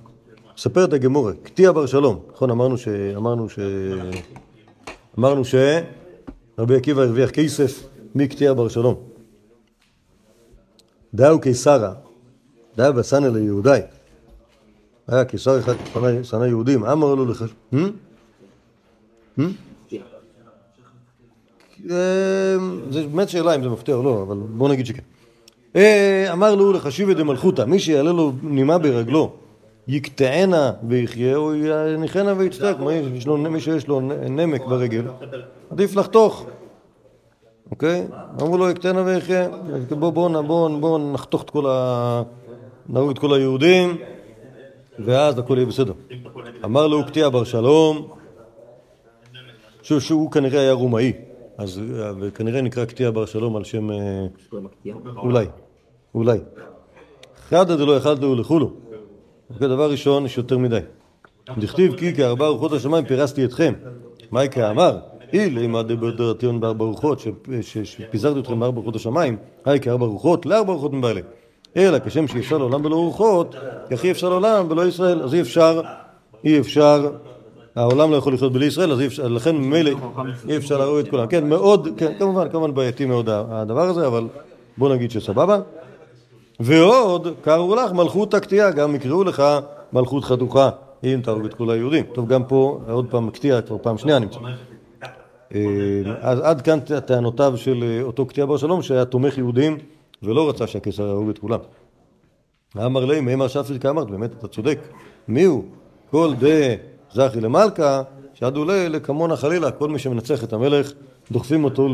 ספר 0.57 0.85
את 0.85 0.93
הגמורה, 0.93 1.33
קטיע 1.43 1.71
בר 1.71 1.85
שלום, 1.85 2.19
נכון, 2.33 2.49
אמרנו 2.49 2.77
ש... 2.77 2.87
אמרנו 3.15 3.49
ש... 3.49 3.59
אמרנו 5.19 5.45
שרבי 6.57 6.75
עקיבא 6.75 7.01
הרוויח 7.01 7.29
כסף 7.29 7.83
מקטיע 8.15 8.53
בר 8.53 8.67
שלום. 8.67 8.95
דאו 11.13 11.39
קיסרא, 11.41 11.93
דאו 12.77 12.93
בסנא 12.93 13.27
ליהודי. 13.27 13.79
היה 15.07 15.25
קיסר 15.25 15.59
אחד 15.59 15.73
שנא- 16.23 16.45
יהודים, 16.45 16.85
אמר 16.85 17.15
לו. 17.15 17.33
Hmm? 17.33 17.75
Hmm? 19.39 19.41
אה, 21.89 22.55
זה 22.91 23.07
באמת 23.07 23.29
שאלה 23.29 23.55
אם 23.55 23.63
זה 23.63 23.69
מפתיע 23.69 23.95
או 23.95 24.03
לא, 24.03 24.21
אבל 24.21 24.37
בוא 24.37 24.69
נגיד 24.69 24.85
שכן. 24.85 25.01
אה, 25.75 26.33
אמר 26.33 26.55
לו 26.55 26.71
לחשיבי 26.71 27.13
דמלכותא, 27.13 27.61
מי 27.61 27.79
שיעלה 27.79 28.11
לו 28.11 28.31
נימה 28.43 28.77
ברגלו, 28.77 29.33
יקטענה 29.87 30.71
ויחיה, 30.87 31.35
או 31.35 31.55
יניחנה 31.55 32.33
ויצטק, 32.37 32.75
מי 33.49 33.59
שיש 33.59 33.87
לו- 33.87 34.01
נמק 34.29 34.65
ברגל, 34.65 35.03
עדיף 35.71 35.95
לחתוך. 35.95 36.45
אוקיי? 37.71 38.07
אמרו 38.41 38.57
לו 38.57 38.69
יקטענה 38.69 39.01
ויחיה, 39.05 39.47
בואו 39.99 40.11
בוא, 40.11 40.41
בוא, 40.41 40.69
בוא 40.79 40.99
נחתוך 41.13 41.43
את 41.43 41.49
כל 41.49 41.65
ה... 41.69 42.23
נהרוג 42.89 43.11
את 43.11 43.19
כל 43.19 43.33
היהודים, 43.33 43.97
ואז 44.99 45.39
הכל 45.39 45.53
יהיה 45.57 45.65
בסדר. 45.65 45.93
אמר 46.65 46.87
לו 46.87 47.05
קטיע 47.05 47.29
בר 47.29 47.43
שלום, 47.43 48.07
שהוא, 49.81 50.31
כנראה 50.31 50.59
היה 50.59 50.73
רומאי, 50.73 51.13
אז 51.57 51.81
אה, 51.99 52.11
וכנראה 52.19 52.61
נקרא 52.61 52.85
קטיע 52.85 53.11
בר 53.11 53.25
שלום 53.25 53.55
על 53.55 53.63
שם... 53.63 53.91
אה, 53.91 54.25
אולי, 55.17 55.45
אולי. 56.15 56.39
חדא 57.49 57.75
דלא 57.75 57.91
יכלתו 57.97 58.35
לכולו. 58.35 58.71
דבר 59.59 59.91
ראשון, 59.91 60.25
יש 60.25 60.37
יותר 60.37 60.57
מדי. 60.57 60.79
דכתיב 61.57 61.95
כי 61.95 62.15
כארבע 62.15 62.47
רוחות 62.47 62.73
השמיים 62.73 63.05
פירסתי 63.05 63.45
אתכם. 63.45 63.73
מהי 64.31 64.49
כאמר? 64.49 64.97
אילי 65.33 65.67
מה 65.67 65.83
דברתיון 65.83 66.59
בארבע 66.59 66.85
רוחות, 66.85 67.21
שפיזרתי 67.83 68.39
אתכם 68.39 68.59
בארבע 68.59 68.77
רוחות 68.77 68.95
השמיים, 68.95 69.37
היי 69.65 69.79
כארבע 69.79 70.05
רוחות, 70.05 70.45
לארבע 70.45 70.73
רוחות 70.73 70.93
מבעלי. 70.93 71.21
אלא 71.77 71.99
כשם 71.99 72.27
שאי 72.27 72.39
אפשר 72.39 72.57
לעולם 72.57 72.83
בלא 72.83 72.95
רוחות, 72.95 73.55
אי 74.03 74.11
אפשר 74.11 74.29
לעולם 74.29 74.69
בלא 74.69 74.87
ישראל. 74.87 75.21
אז 75.21 75.33
אי 75.33 75.41
אפשר, 75.41 75.81
אי 76.43 76.59
אפשר, 76.59 77.11
העולם 77.75 78.11
לא 78.11 78.15
יכול 78.15 78.33
לחיות 78.33 78.53
בלי 78.53 78.65
ישראל, 78.65 78.91
אז 78.91 78.99
אי 79.01 79.07
אפשר, 79.07 79.27
לכן 79.27 79.55
ממילא 79.55 79.91
אי 80.49 80.57
אפשר 80.57 80.77
להרוג 80.77 80.97
את 80.97 81.09
כולם. 81.09 81.27
כן, 81.27 81.49
מאוד, 81.49 81.87
כן, 81.97 82.11
כמובן, 82.19 82.49
כמובן 82.49 82.73
בעייתי 82.73 83.05
מאוד 83.05 83.29
הדבר 83.29 83.81
הזה, 83.81 84.07
אבל 84.07 84.27
בוא 84.77 84.95
נגיד 84.95 85.11
שסבבה. 85.11 85.59
ועוד, 86.59 87.27
קראו 87.41 87.75
לך 87.75 87.91
מלכות 87.91 88.33
הקטיעה, 88.33 88.71
גם 88.71 88.95
יקראו 88.95 89.23
לך 89.23 89.43
מלכות 89.93 90.23
חתוכה, 90.23 90.69
אם 91.03 91.19
תהרוג 91.23 91.45
את 91.45 91.53
כל 91.53 91.69
היהודים. 91.71 92.05
טוב, 92.13 92.27
גם 92.27 92.43
פה, 92.43 92.79
עוד 92.89 93.05
פעם, 93.09 93.29
קטיעה 93.29 93.61
כבר 93.61 93.77
פעם 93.81 93.97
שנייה 93.97 94.19
נמצא. 94.19 94.39
אה, 95.55 95.59
אז 96.21 96.39
עד 96.39 96.61
כאן 96.61 96.79
טענותיו 96.79 97.53
של 97.57 97.83
אה, 97.83 98.01
אותו 98.03 98.25
קטיעה 98.25 98.47
בר 98.47 98.57
שלום, 98.57 98.81
שהיה 98.81 99.05
תומך 99.05 99.37
יהודים 99.37 99.77
ולא 100.23 100.49
רצה 100.49 100.67
שהקיסר 100.67 101.03
יהרוג 101.07 101.29
את 101.29 101.39
כולם. 101.39 101.59
אמר 102.77 103.05
להם, 103.05 103.29
אמר 103.29 103.47
שפי 103.47 103.79
כאמרת, 103.79 104.07
באמת 104.07 104.31
אתה 104.39 104.47
צודק. 104.47 104.79
מי 105.27 105.43
הוא? 105.43 105.63
כל 106.11 106.33
דה 106.39 106.75
זכי 107.13 107.41
למלכה, 107.41 108.03
שעדו 108.33 108.65
ל- 108.65 108.87
לכמונה 108.87 109.35
חלילה, 109.35 109.71
כל 109.71 109.89
מי 109.89 109.99
שמנצח 109.99 110.43
את 110.43 110.53
המלך, 110.53 110.91
דוחפים 111.31 111.63
אותו 111.63 111.87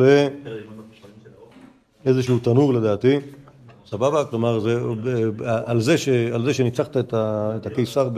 לאיזשהו 2.05 2.39
תנור 2.39 2.73
לדעתי. 2.73 3.19
סבבה? 3.89 4.25
כלומר, 4.25 4.59
זה, 4.59 4.81
על, 5.65 5.81
זה 6.45 6.53
שניצחת 6.53 6.97
את, 6.97 7.13
הקיסר 7.65 8.09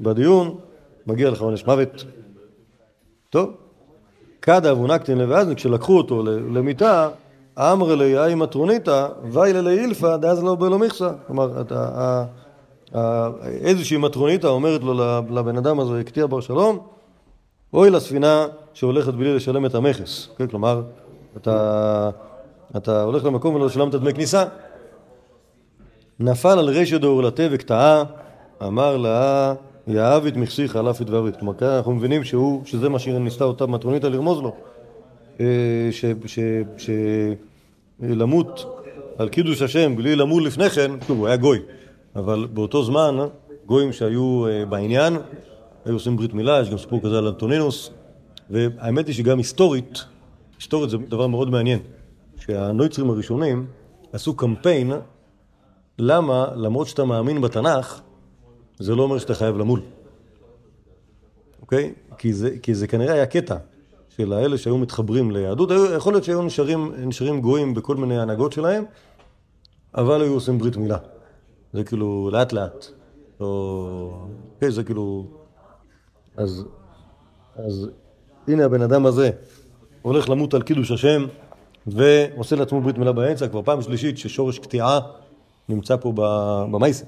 בדיון, 0.00 0.54
מגיע 1.06 1.30
לך 1.30 1.40
עונש 1.40 1.66
מוות. 1.66 2.04
טוב, 3.30 3.50
כדה 4.42 4.70
אבונקטין 4.70 5.20
ואז 5.20 5.48
כשלקחו 5.56 5.96
אותו 5.96 6.22
למיטה, 6.22 7.08
אמר 7.58 7.94
לי 7.94 8.24
אי 8.24 8.34
מטרוניתא, 8.34 9.08
ויילה 9.32 9.60
לי 9.60 9.80
אילפא, 9.80 10.16
דאז 10.16 10.42
לא 10.44 10.54
בלא 10.54 10.78
מכסה. 10.78 11.10
כלומר, 11.26 11.62
איזושהי 13.44 13.96
מטרוניתא 13.96 14.46
אומרת 14.46 14.82
לו 14.82 14.94
לב- 14.94 15.30
לבן 15.30 15.56
אדם 15.56 15.80
הזה, 15.80 16.04
קטיע 16.04 16.26
בר 16.26 16.40
שלום, 16.40 16.78
אוי 17.74 17.90
לספינה 17.90 18.46
שהולכת 18.74 19.14
בלי 19.14 19.34
לשלם 19.34 19.66
את 19.66 19.74
המכס. 19.74 20.28
כן, 20.36 20.46
כלומר, 20.46 20.82
אתה, 21.36 22.10
אתה 22.76 23.02
הולך 23.02 23.24
למקום 23.24 23.54
ולא 23.54 23.68
שילמת 23.68 23.94
דמי 23.94 24.14
כניסה. 24.14 24.44
נפל 26.20 26.58
על 26.58 26.68
רשע 26.68 26.98
דאורלתה 26.98 27.42
וקטעה, 27.50 28.04
אמר 28.62 28.96
לה, 28.96 29.54
יאהב 29.86 30.26
את 30.26 30.36
מכסיך 30.36 30.78
את 31.02 31.10
וערית. 31.10 31.36
כלומר, 31.36 31.54
כאן 31.54 31.68
אנחנו 31.68 31.92
מבינים 31.92 32.24
שהוא, 32.24 32.62
שזה 32.64 32.88
מה 32.88 32.98
שניסתה 32.98 33.44
אותה 33.44 33.66
מטרוניתא 33.66 34.06
לרמוז 34.06 34.40
לו. 34.40 34.54
אה, 35.40 35.46
ש, 35.90 36.04
ש, 36.26 36.38
ש, 36.76 36.90
למות 38.00 38.80
על 39.18 39.28
קידוש 39.28 39.62
השם 39.62 39.96
בלי 39.96 40.16
למול 40.16 40.46
לפני 40.46 40.70
כן, 40.70 40.90
הוא 41.08 41.26
היה 41.26 41.36
גוי, 41.36 41.58
אבל 42.16 42.46
באותו 42.52 42.84
זמן, 42.84 43.16
גויים 43.66 43.92
שהיו 43.92 44.46
אה, 44.48 44.66
בעניין, 44.66 45.16
היו 45.84 45.94
עושים 45.94 46.16
ברית 46.16 46.34
מילה, 46.34 46.60
יש 46.60 46.70
גם 46.70 46.78
סיפור 46.78 47.00
כזה 47.02 47.18
על 47.18 47.26
אנטונינוס, 47.26 47.90
והאמת 48.50 49.06
היא 49.06 49.14
שגם 49.14 49.38
היסטורית, 49.38 50.04
היסטורית 50.58 50.90
זה 50.90 50.96
דבר 51.08 51.26
מאוד 51.26 51.50
מעניין, 51.50 51.78
שהנויצרים 52.40 53.10
הראשונים 53.10 53.66
עשו 54.12 54.36
קמפיין 54.36 54.92
למה 55.98 56.46
למרות 56.54 56.86
שאתה 56.86 57.04
מאמין 57.04 57.40
בתנ"ך, 57.40 58.00
זה 58.78 58.94
לא 58.94 59.02
אומר 59.02 59.18
שאתה 59.18 59.34
חייב 59.34 59.56
למול. 59.56 59.80
אוקיי? 61.60 61.94
כי 62.18 62.32
זה, 62.32 62.58
כי 62.62 62.74
זה 62.74 62.86
כנראה 62.86 63.14
היה 63.14 63.26
קטע 63.26 63.56
של 64.08 64.32
האלה 64.32 64.58
שהיו 64.58 64.78
מתחברים 64.78 65.30
ליהדות. 65.30 65.70
יכול 65.96 66.12
להיות 66.12 66.24
שהיו 66.24 66.42
נשארים, 66.42 66.92
נשארים 66.98 67.40
גויים 67.40 67.74
בכל 67.74 67.96
מיני 67.96 68.20
הנהגות 68.20 68.52
שלהם, 68.52 68.84
אבל 69.94 70.22
היו 70.22 70.34
עושים 70.34 70.58
ברית 70.58 70.76
מילה. 70.76 70.98
זה 71.72 71.84
כאילו 71.84 72.30
לאט 72.32 72.52
לאט. 72.52 72.86
או... 73.40 74.26
כן, 74.60 74.70
זה 74.70 74.84
כאילו... 74.84 75.26
אז, 76.36 76.64
אז 77.56 77.88
הנה 78.48 78.64
הבן 78.64 78.82
אדם 78.82 79.06
הזה 79.06 79.30
הולך 80.02 80.28
למות 80.28 80.54
על 80.54 80.62
קידוש 80.62 80.90
השם 80.90 81.26
ועושה 81.86 82.56
לעצמו 82.56 82.80
ברית 82.80 82.98
מילה 82.98 83.12
באמצע, 83.12 83.48
כבר 83.48 83.62
פעם 83.62 83.82
שלישית 83.82 84.18
ששורש 84.18 84.58
קטיעה 84.58 85.00
נמצא 85.68 85.96
פה 85.96 86.12
ב- 86.14 86.64
במייסה. 86.72 87.04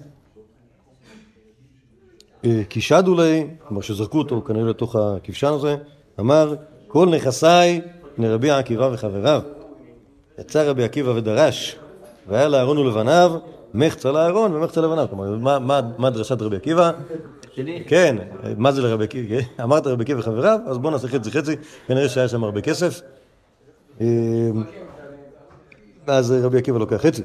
אה, 2.44 2.62
כי 2.70 2.80
שדו 2.80 3.14
לי, 3.14 3.46
כלומר 3.68 3.82
שזרקו 3.82 4.18
אותו 4.18 4.42
כנראה 4.46 4.70
לתוך 4.70 4.96
הכבשן 4.96 5.52
הזה, 5.52 5.76
אמר 6.20 6.54
כל 6.88 7.08
נכסיי 7.08 7.80
לרבי 8.18 8.50
עקיבא 8.50 8.90
וחבריו. 8.92 9.42
יצא 10.38 10.70
רבי 10.70 10.84
עקיבא 10.84 11.10
ודרש, 11.10 11.76
והיה 12.28 12.48
לאהרון 12.48 12.78
ולבניו 12.78 13.32
מחצה 13.74 14.12
לאהרון 14.12 14.54
ומחצה 14.54 14.80
לבניו. 14.80 15.06
כלומר, 15.10 15.36
מה, 15.36 15.58
מה, 15.58 15.80
מה 15.98 16.10
דרשת 16.10 16.42
רבי 16.42 16.56
עקיבא? 16.56 16.90
שלי. 17.54 17.84
כן, 17.86 18.16
מה 18.56 18.72
זה 18.72 18.82
לרבי 18.82 19.04
עקיבא? 19.04 19.36
אמרת 19.62 19.86
רבי 19.86 20.02
עקיבא 20.02 20.18
וחבריו, 20.18 20.58
אז 20.66 20.78
בוא 20.78 20.90
נעשה 20.90 21.08
חצי 21.08 21.30
חצי, 21.30 21.56
כנראה 21.86 22.08
שהיה 22.08 22.28
שם 22.28 22.44
הרבה 22.44 22.60
כסף. 22.60 23.00
אה, 24.02 24.50
אז 26.06 26.30
רבי 26.32 26.58
עקיבא 26.58 26.78
לוקח 26.78 26.96
חצי. 26.96 27.22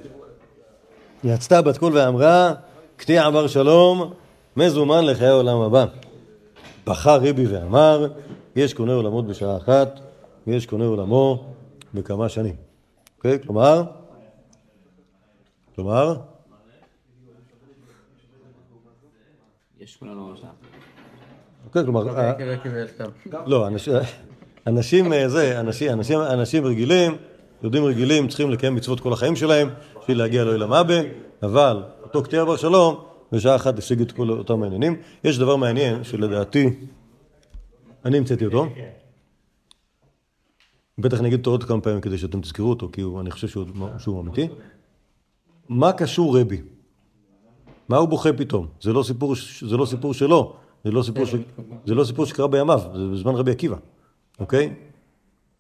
יצתה 1.23 1.61
בת 1.61 1.78
קול 1.78 1.97
ואמרה, 1.97 2.53
קטיע 2.95 3.30
בר 3.30 3.47
שלום, 3.47 4.13
מזומן 4.57 5.05
לחיי 5.05 5.28
העולם 5.28 5.57
הבא. 5.61 5.86
בכה 6.88 7.15
רבי 7.15 7.47
ואמר, 7.47 8.07
יש 8.55 8.73
קונה 8.73 8.93
עולמות 8.93 9.28
בשעה 9.28 9.57
אחת, 9.57 9.99
ויש 10.47 10.65
קונה 10.65 10.86
עולמו 10.86 11.45
בכמה 11.93 12.30
שנים. 12.30 12.55
אוקיי? 13.17 13.39
כלומר, 13.43 13.84
כלומר, 15.75 16.15
יש 19.80 19.95
כולנו 19.97 20.32
עכשיו. 20.34 20.49
אוקיי, 21.65 21.84
כלומר, 21.84 22.19
ה- 22.19 22.34
קיבל 22.34 22.55
קיבל 22.55 22.88
טוב. 22.88 23.07
לא, 23.45 23.67
אנשים, 23.67 23.93
אנשים, 24.68 25.13
אה, 25.13 25.30
זה, 25.30 25.59
אנשים, 25.59 25.91
אנשים, 25.91 26.20
אנשים 26.22 26.65
רגילים, 26.65 27.15
יהודים 27.61 27.86
רגילים 27.86 28.28
צריכים 28.28 28.51
לקיים 28.51 28.76
מצוות 28.76 28.99
כל 28.99 29.13
החיים 29.13 29.36
שלהם, 29.36 29.70
בשביל 30.01 30.18
להגיע 30.18 30.43
לעולם 30.43 30.74
אבא, 30.74 31.01
אבל 31.43 31.84
אותו 32.03 32.24
קטיע 32.24 32.45
בר 32.45 32.55
שלום, 32.55 32.95
בשעה 33.32 33.55
אחת 33.55 33.78
השיג 33.80 34.01
את 34.01 34.11
כל 34.11 34.30
אותם 34.30 34.63
העניינים. 34.63 34.95
יש 35.24 35.39
דבר 35.39 35.55
מעניין 35.55 36.03
שלדעתי, 36.03 36.70
אני 38.05 38.18
המצאתי 38.18 38.45
אותו. 38.45 38.68
בטח 40.97 41.20
אני 41.20 41.28
אגיד 41.28 41.39
אותו 41.39 41.51
עוד 41.51 41.63
כמה 41.63 41.82
פעמים 41.82 42.01
כדי 42.01 42.18
שאתם 42.18 42.41
תזכרו 42.41 42.70
אותו, 42.70 42.89
כי 42.91 43.01
הוא, 43.01 43.22
אני 43.22 43.32
חושב 43.32 43.47
שהוא, 43.47 43.65
שהוא 43.99 44.22
אמיתי. 44.22 44.47
מה 45.70 45.93
קשור 45.93 46.39
רבי? 46.39 46.61
מה 47.89 47.97
הוא 47.97 48.09
בוכה 48.09 48.34
פתאום? 48.34 48.68
זה 48.82 48.93
לא 48.93 49.03
סיפור, 49.03 49.36
זה 49.70 49.78
לא 49.78 49.86
סיפור 49.86 50.13
שלו, 50.13 50.53
זה 50.84 50.91
לא 50.91 51.03
סיפור, 51.03 51.26
ש... 51.26 51.36
זה 51.86 51.95
לא 51.95 52.03
סיפור 52.03 52.26
שקרה 52.26 52.47
בימיו, 52.47 52.82
זה 52.95 53.07
בזמן 53.13 53.36
רבי 53.36 53.51
עקיבא, 53.51 53.78
אוקיי? 54.39 54.73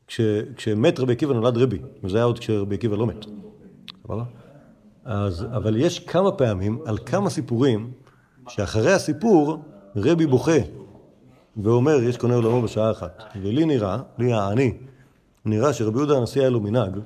כש... 0.07 0.21
כשמת 0.55 0.99
רבי 0.99 1.13
עקיבא 1.13 1.33
נולד 1.33 1.57
רבי, 1.57 1.79
וזה 2.03 2.17
היה 2.17 2.25
עוד 2.25 2.39
כשרבי 2.39 2.75
עקיבא 2.75 2.95
לא 2.95 3.07
מת. 3.07 3.25
אז, 5.05 5.45
אבל 5.55 5.77
יש 5.77 5.99
כמה 5.99 6.31
פעמים, 6.31 6.79
על 6.85 6.97
כמה 7.05 7.29
סיפורים, 7.29 7.91
שאחרי 8.47 8.93
הסיפור 8.93 9.57
רבי 9.95 10.25
בוכה 10.25 10.57
ואומר, 11.57 12.03
יש 12.03 12.17
קונה 12.17 12.35
עולמו 12.35 12.61
בשעה 12.61 12.91
אחת. 12.91 13.23
ולי 13.41 13.65
נראה, 13.65 13.97
לי 14.17 14.33
העני, 14.33 14.77
נראה 15.45 15.73
שרבי 15.73 15.97
יהודה 15.97 16.17
הנשיא 16.17 16.41
היה 16.41 16.49
לו 16.49 16.59
מנהג 16.59 16.99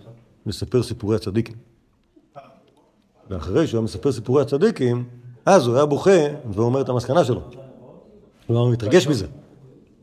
לספר 0.46 0.84
סיפורי 0.84 1.16
הצדיקים. 1.16 1.56
ואחרי 3.30 3.68
שהוא 3.68 3.78
היה 3.78 3.84
מספר 3.84 4.12
סיפורי 4.12 4.42
הצדיקים, 4.42 5.04
אז 5.46 5.68
הוא 5.68 5.76
היה 5.76 5.86
בוכה 5.86 6.20
ואומר 6.54 6.82
את 6.82 6.90
המסקנה 6.90 7.24
שלו. 7.24 7.42
הוא 8.48 8.72
מתרגש 8.72 9.08
מזה. 9.08 9.28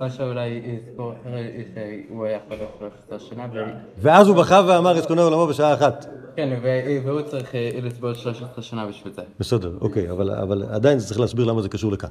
או 0.00 0.10
שאולי 0.10 0.48
יזכור 0.64 1.12
שהוא 1.24 2.24
היה 2.24 2.38
חולה 2.48 2.90
13 3.08 3.18
שנה, 3.18 3.46
ו- 3.52 3.58
ואז 3.98 4.28
הוא 4.28 4.36
בכה 4.36 4.62
ואמר, 4.68 4.98
את 4.98 5.06
קונה 5.06 5.22
עולמו 5.22 5.46
בשעה 5.46 5.74
אחת. 5.74 6.06
כן, 6.36 6.58
והוא 7.04 7.22
צריך 7.22 7.54
אה, 7.54 7.70
לסבול 7.82 8.14
13 8.14 8.62
שנה 8.62 8.86
בשביל 8.86 9.12
זה. 9.12 9.22
בסדר, 9.40 9.72
אוקיי, 9.80 10.10
אבל, 10.10 10.30
אבל 10.30 10.62
עדיין 10.62 10.98
צריך 10.98 11.20
להסביר 11.20 11.44
למה 11.44 11.62
זה 11.62 11.68
קשור 11.68 11.92
לכאן. 11.92 12.08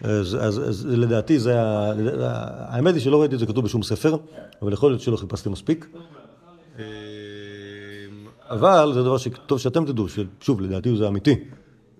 אז, 0.00 0.36
אז, 0.40 0.68
אז 0.68 0.86
לדעתי 0.86 1.38
זה 1.38 1.62
ה... 1.62 1.92
האמת 2.58 2.94
היא 2.94 3.02
שלא 3.02 3.20
ראיתי 3.20 3.34
את 3.34 3.40
זה 3.40 3.46
כתוב 3.46 3.64
בשום 3.64 3.82
ספר, 3.82 4.16
אבל 4.62 4.72
יכול 4.72 4.90
להיות 4.90 5.00
שלא 5.00 5.16
חיפשתי 5.16 5.48
מספיק. 5.48 5.86
אה, 6.78 6.84
אבל 8.50 8.90
זה 8.94 9.02
דבר 9.02 9.18
שטוב 9.18 9.58
שאתם 9.58 9.84
תדעו, 9.84 10.06
ששוב, 10.08 10.60
לדעתי 10.60 10.96
זה 10.96 11.08
אמיתי, 11.08 11.34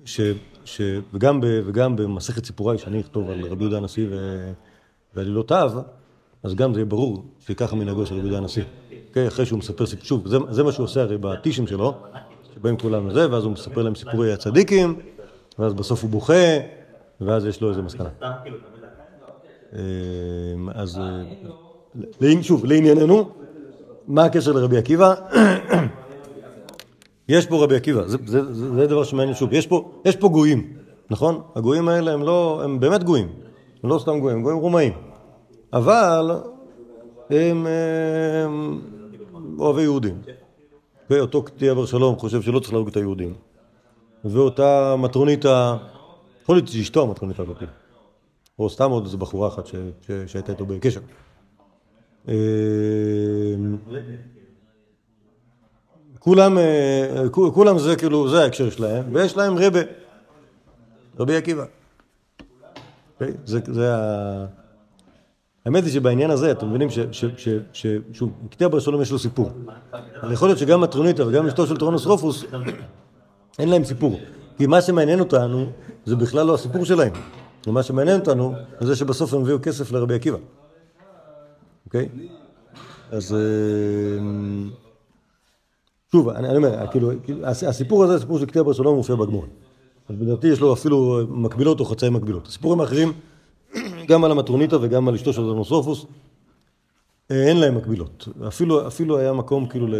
ש, 0.05 0.21
ש, 0.65 0.81
וגם, 1.15 1.41
ב, 1.41 1.47
וגם 1.67 1.97
במסכת 1.97 2.45
סיפוריי, 2.45 2.79
שאני 2.79 3.01
אכתוב 3.01 3.31
על 3.31 3.47
רבי 3.47 3.65
יהודה 3.65 3.77
הנשיא 3.77 4.07
ו, 4.11 4.17
ועלילותיו, 5.15 5.73
אז 6.43 6.55
גם 6.55 6.75
זה 6.75 6.81
יהיה 6.81 6.87
ברור 6.87 7.25
שככה 7.41 7.77
מנהגו 7.77 8.07
של 8.07 8.15
רבי 8.15 8.23
יהודה 8.23 8.39
הנשיא. 8.39 8.63
אוקיי, 9.09 9.29
אחרי 9.29 9.47
שהוא 9.47 9.59
מספר 9.59 9.87
סיפור, 9.87 10.05
שוב, 10.05 10.29
זה, 10.29 10.39
זה 10.51 10.63
מה 10.63 10.73
שהוא 10.73 10.85
עושה 10.85 11.03
הרי 11.03 11.19
בטישים 11.19 11.67
שלו, 11.67 11.95
שבאים 12.55 12.77
כולם 12.77 13.09
לזה, 13.09 13.31
ואז 13.31 13.45
הוא 13.45 13.53
מספר 13.53 13.83
להם 13.83 13.95
סיפורי 13.95 14.33
הצדיקים, 14.33 15.01
ואז 15.59 15.75
בסוף 15.75 16.03
הוא 16.03 16.11
בוכה, 16.11 16.59
ואז 17.21 17.47
יש 17.47 17.61
לו 17.61 17.69
איזה 17.71 17.83
מסקנה. 17.83 18.09
אה, 19.73 19.81
אז 20.75 21.01
אה, 22.23 22.43
שוב, 22.43 22.65
לענייננו, 22.65 23.31
מה 24.09 24.25
הקשר 24.25 24.53
לרבי 24.53 24.79
עקיבא? 24.79 25.15
יש 27.29 27.47
פה 27.47 27.65
רבי 27.65 27.77
עקיבא, 27.77 28.07
זה, 28.07 28.17
זה, 28.27 28.53
זה, 28.55 28.75
זה 28.75 28.87
דבר 28.87 29.05
שמעניין 29.05 29.35
שוב, 29.35 29.53
יש 29.53 29.67
פה, 29.67 29.91
יש 30.05 30.17
פה 30.17 30.29
גויים, 30.29 30.73
נכון? 31.11 31.41
הגויים 31.55 31.89
האלה 31.89 32.13
הם 32.13 32.23
לא, 32.23 32.61
הם 32.65 32.81
באמת 32.81 33.05
גויים, 33.05 33.29
לא 33.85 33.99
סתם 33.99 34.21
גויים, 34.21 34.43
גויים 34.43 34.59
רומאים, 34.59 34.93
אבל 35.73 36.31
הם, 37.31 37.67
הם 38.45 38.81
אוהבי 39.59 39.83
יהודים. 39.83 40.23
ואותו 41.11 41.43
קטיע 41.43 41.75
בר 41.75 41.87
שלום 41.87 42.17
חושב 42.19 42.43
שלא 42.43 42.61
צריך 42.61 42.73
להרוג 42.73 42.89
את 42.89 42.97
היהודים. 42.97 43.35
ואותה 44.25 44.95
מטרוניתה, 44.99 45.77
יכול 46.43 46.57
להיות 46.57 46.69
שאשתו 46.69 47.03
המטרונית 47.03 47.41
הזאת, 47.41 47.57
או 48.59 48.71
סתם 48.71 48.91
עוד 48.91 49.05
איזו 49.05 49.19
בחורה 49.19 49.49
אחת 49.49 49.65
שהייתה 50.27 50.53
איתו 50.53 50.67
בקשר. 50.67 51.01
אה, 52.29 52.35
כולם, 56.19 56.59
אה, 56.59 57.25
כו- 57.31 57.53
כולם 57.53 57.79
זה 57.79 57.97
כאילו, 57.97 58.29
זה 58.29 58.43
ההקשר 58.43 58.71
שלהם, 58.71 59.05
ויש 59.15 59.37
להם 59.37 59.55
רבה, 59.59 59.81
רבי 61.19 61.37
עקיבא. 61.37 61.65
אוקיי? 63.21 63.35
זה, 63.45 63.61
זה 63.67 63.95
ה... 63.97 64.47
האמת 65.67 65.85
היא 65.85 65.93
שבעניין 65.93 66.31
הזה, 66.31 66.51
אתם 66.53 66.69
מבינים 66.69 66.89
ש- 66.91 66.99
שוב, 68.13 68.31
קטיע 68.51 68.69
בר 68.69 68.79
שלום 68.81 69.03
יש 69.03 69.13
לו 69.13 69.19
סיפור. 69.19 69.51
אבל 70.23 70.33
יכול 70.33 70.49
להיות 70.49 70.59
שגם 70.59 70.81
מטרוניתה 70.81 71.27
וגם 71.27 71.47
אשתו 71.47 71.67
של 71.67 71.77
טרונוס 71.77 72.07
רופוס, 72.07 72.45
אין 73.59 73.69
להם 73.69 73.85
סיפור. 73.85 74.21
כי 74.57 74.67
מה 74.67 74.81
שמעניין 74.83 75.21
אותנו, 75.21 75.67
זה 76.07 76.17
בכלל 76.17 76.47
לא 76.47 76.55
הסיפור 76.55 76.85
שלהם. 76.85 77.13
ומה 77.67 77.83
שמעניין 77.83 78.21
אותנו, 78.21 78.55
זה 78.81 78.97
שבסוף 78.97 79.35
הם 79.35 79.41
הביאו 79.41 79.59
כסף 79.63 79.93
לרבי 79.93 80.15
עקיבא. 80.15 80.39
אוקיי? 81.87 82.09
אז... 83.11 83.35
אה, 83.35 83.39
שוב, 86.13 86.29
אני, 86.29 86.57
אומר, 86.57 86.87
כאילו, 86.91 87.11
הס- 87.45 87.65
הסיפור 87.65 88.05
הזה, 88.05 88.15
הסיפור 88.15 88.39
של 88.39 88.47
קטיע 88.47 88.63
בר 88.63 88.73
שלום 88.73 88.97
מופיע 88.97 89.17
בגמור. 89.17 89.45
אז 90.11 90.17
לדעתי 90.21 90.47
יש 90.47 90.61
לו 90.61 90.73
אפילו 90.73 91.21
מקבילות 91.29 91.81
או 91.81 91.85
חצאי 91.85 92.11
מקבילות. 92.11 92.47
הסיפורים 92.47 92.81
האחרים, 92.81 93.13
גם 94.09 94.25
על 94.25 94.31
המטרוניתה 94.31 94.77
וגם 94.81 95.09
על 95.09 95.15
אשתו 95.15 95.33
של 95.33 95.43
דונוסופוס, 95.43 96.07
אה, 97.31 97.49
אין 97.49 97.57
להם 97.57 97.77
מקבילות. 97.77 98.29
אפילו, 98.49 98.87
אפילו 98.87 99.19
היה 99.19 99.33
מקום 99.33 99.67
כאילו 99.67 99.87
ל... 99.87 99.95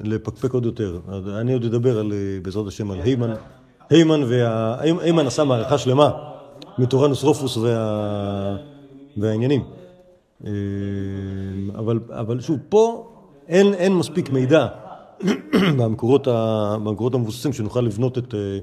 לפקפק 0.00 0.52
עוד 0.52 0.64
יותר. 0.64 1.00
אני 1.40 1.52
עוד 1.52 1.64
אדבר 1.64 1.98
על, 1.98 2.12
אה, 2.12 2.38
בעזרת 2.42 2.66
השם, 2.66 2.90
על 2.90 3.00
היימן. 3.00 3.30
היימן, 3.90 4.22
וה... 4.28 4.80
הי- 4.80 4.92
היימן 5.00 5.26
עשה 5.26 5.44
מערכה 5.44 5.78
שלמה 5.78 6.10
מטורנוס 6.78 7.22
רופוס 7.24 7.56
וה... 7.56 8.56
והעניינים. 9.16 9.64
אה, 10.46 10.50
אבל, 11.78 11.98
אבל 12.10 12.40
שוב, 12.40 12.58
פה 12.68 13.12
אין, 13.48 13.74
אין 13.74 13.94
מספיק 13.94 14.30
מידע 14.30 14.66
במקורות, 15.78 16.28
ה... 16.28 16.76
המבוססים 17.14 17.52
שנוכל 17.52 17.80
לבנות 17.80 18.18
את, 18.18 18.34
אה, 18.34 18.58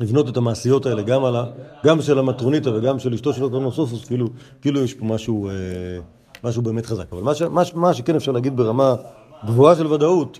לבנות 0.00 0.28
את 0.28 0.36
המעשיות 0.36 0.86
האלה, 0.86 1.02
גם, 1.02 1.24
ה, 1.24 1.44
גם 1.84 2.02
של 2.02 2.18
המטרוניתא 2.18 2.68
וגם 2.68 2.98
של 2.98 3.14
אשתו 3.14 3.32
של 3.32 3.44
אוטונוסופוס, 3.44 4.04
כאילו, 4.04 4.28
כאילו 4.60 4.84
יש 4.84 4.94
פה 4.94 5.04
משהו, 5.04 5.48
אה, 5.48 5.54
משהו 6.44 6.62
באמת 6.62 6.86
חזק. 6.86 7.12
אבל 7.12 7.22
מה, 7.22 7.34
ש, 7.34 7.42
מה, 7.42 7.62
מה 7.74 7.94
שכן 7.94 8.16
אפשר 8.16 8.32
להגיד 8.32 8.56
ברמה 8.56 8.94
גבוהה 9.46 9.76
של 9.76 9.86
ודאות, 9.86 10.38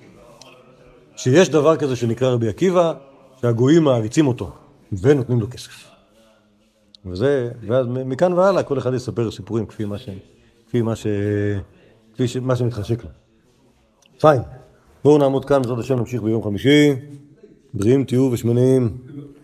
שיש 1.17 1.49
דבר 1.49 1.77
כזה 1.77 1.97
שנקרא 1.97 2.33
רבי 2.33 2.49
עקיבא, 2.49 2.93
שהגויים 3.41 3.85
מעריצים 3.85 4.27
אותו 4.27 4.51
ונותנים 4.93 5.41
לו 5.41 5.51
כסף. 5.51 5.91
וזה, 7.07 7.51
ואז 7.67 7.87
מכאן 7.89 8.33
והלאה 8.33 8.63
כל 8.63 8.79
אחד 8.79 8.95
יספר 8.95 9.31
סיפורים 9.31 9.67
כפי 9.67 9.85
מה, 9.85 9.99
ש, 9.99 10.09
כפי 10.69 10.83
מה, 10.83 10.97
ש, 10.97 11.07
כפי 12.15 12.29
ש, 12.29 12.37
מה 12.37 12.57
שמתחשק 12.57 13.05
לו. 13.05 13.11
פיין. 14.21 14.43
בואו 15.07 15.19
נעמוד 15.19 15.45
כאן, 15.45 15.63
בעזרת 15.63 15.79
השם 15.79 15.99
נמשיך 15.99 16.23
ביום 16.23 16.43
חמישי. 16.43 16.93
בריאים 17.75 18.05
תהיו 18.05 18.29
ושמנים. 18.33 18.97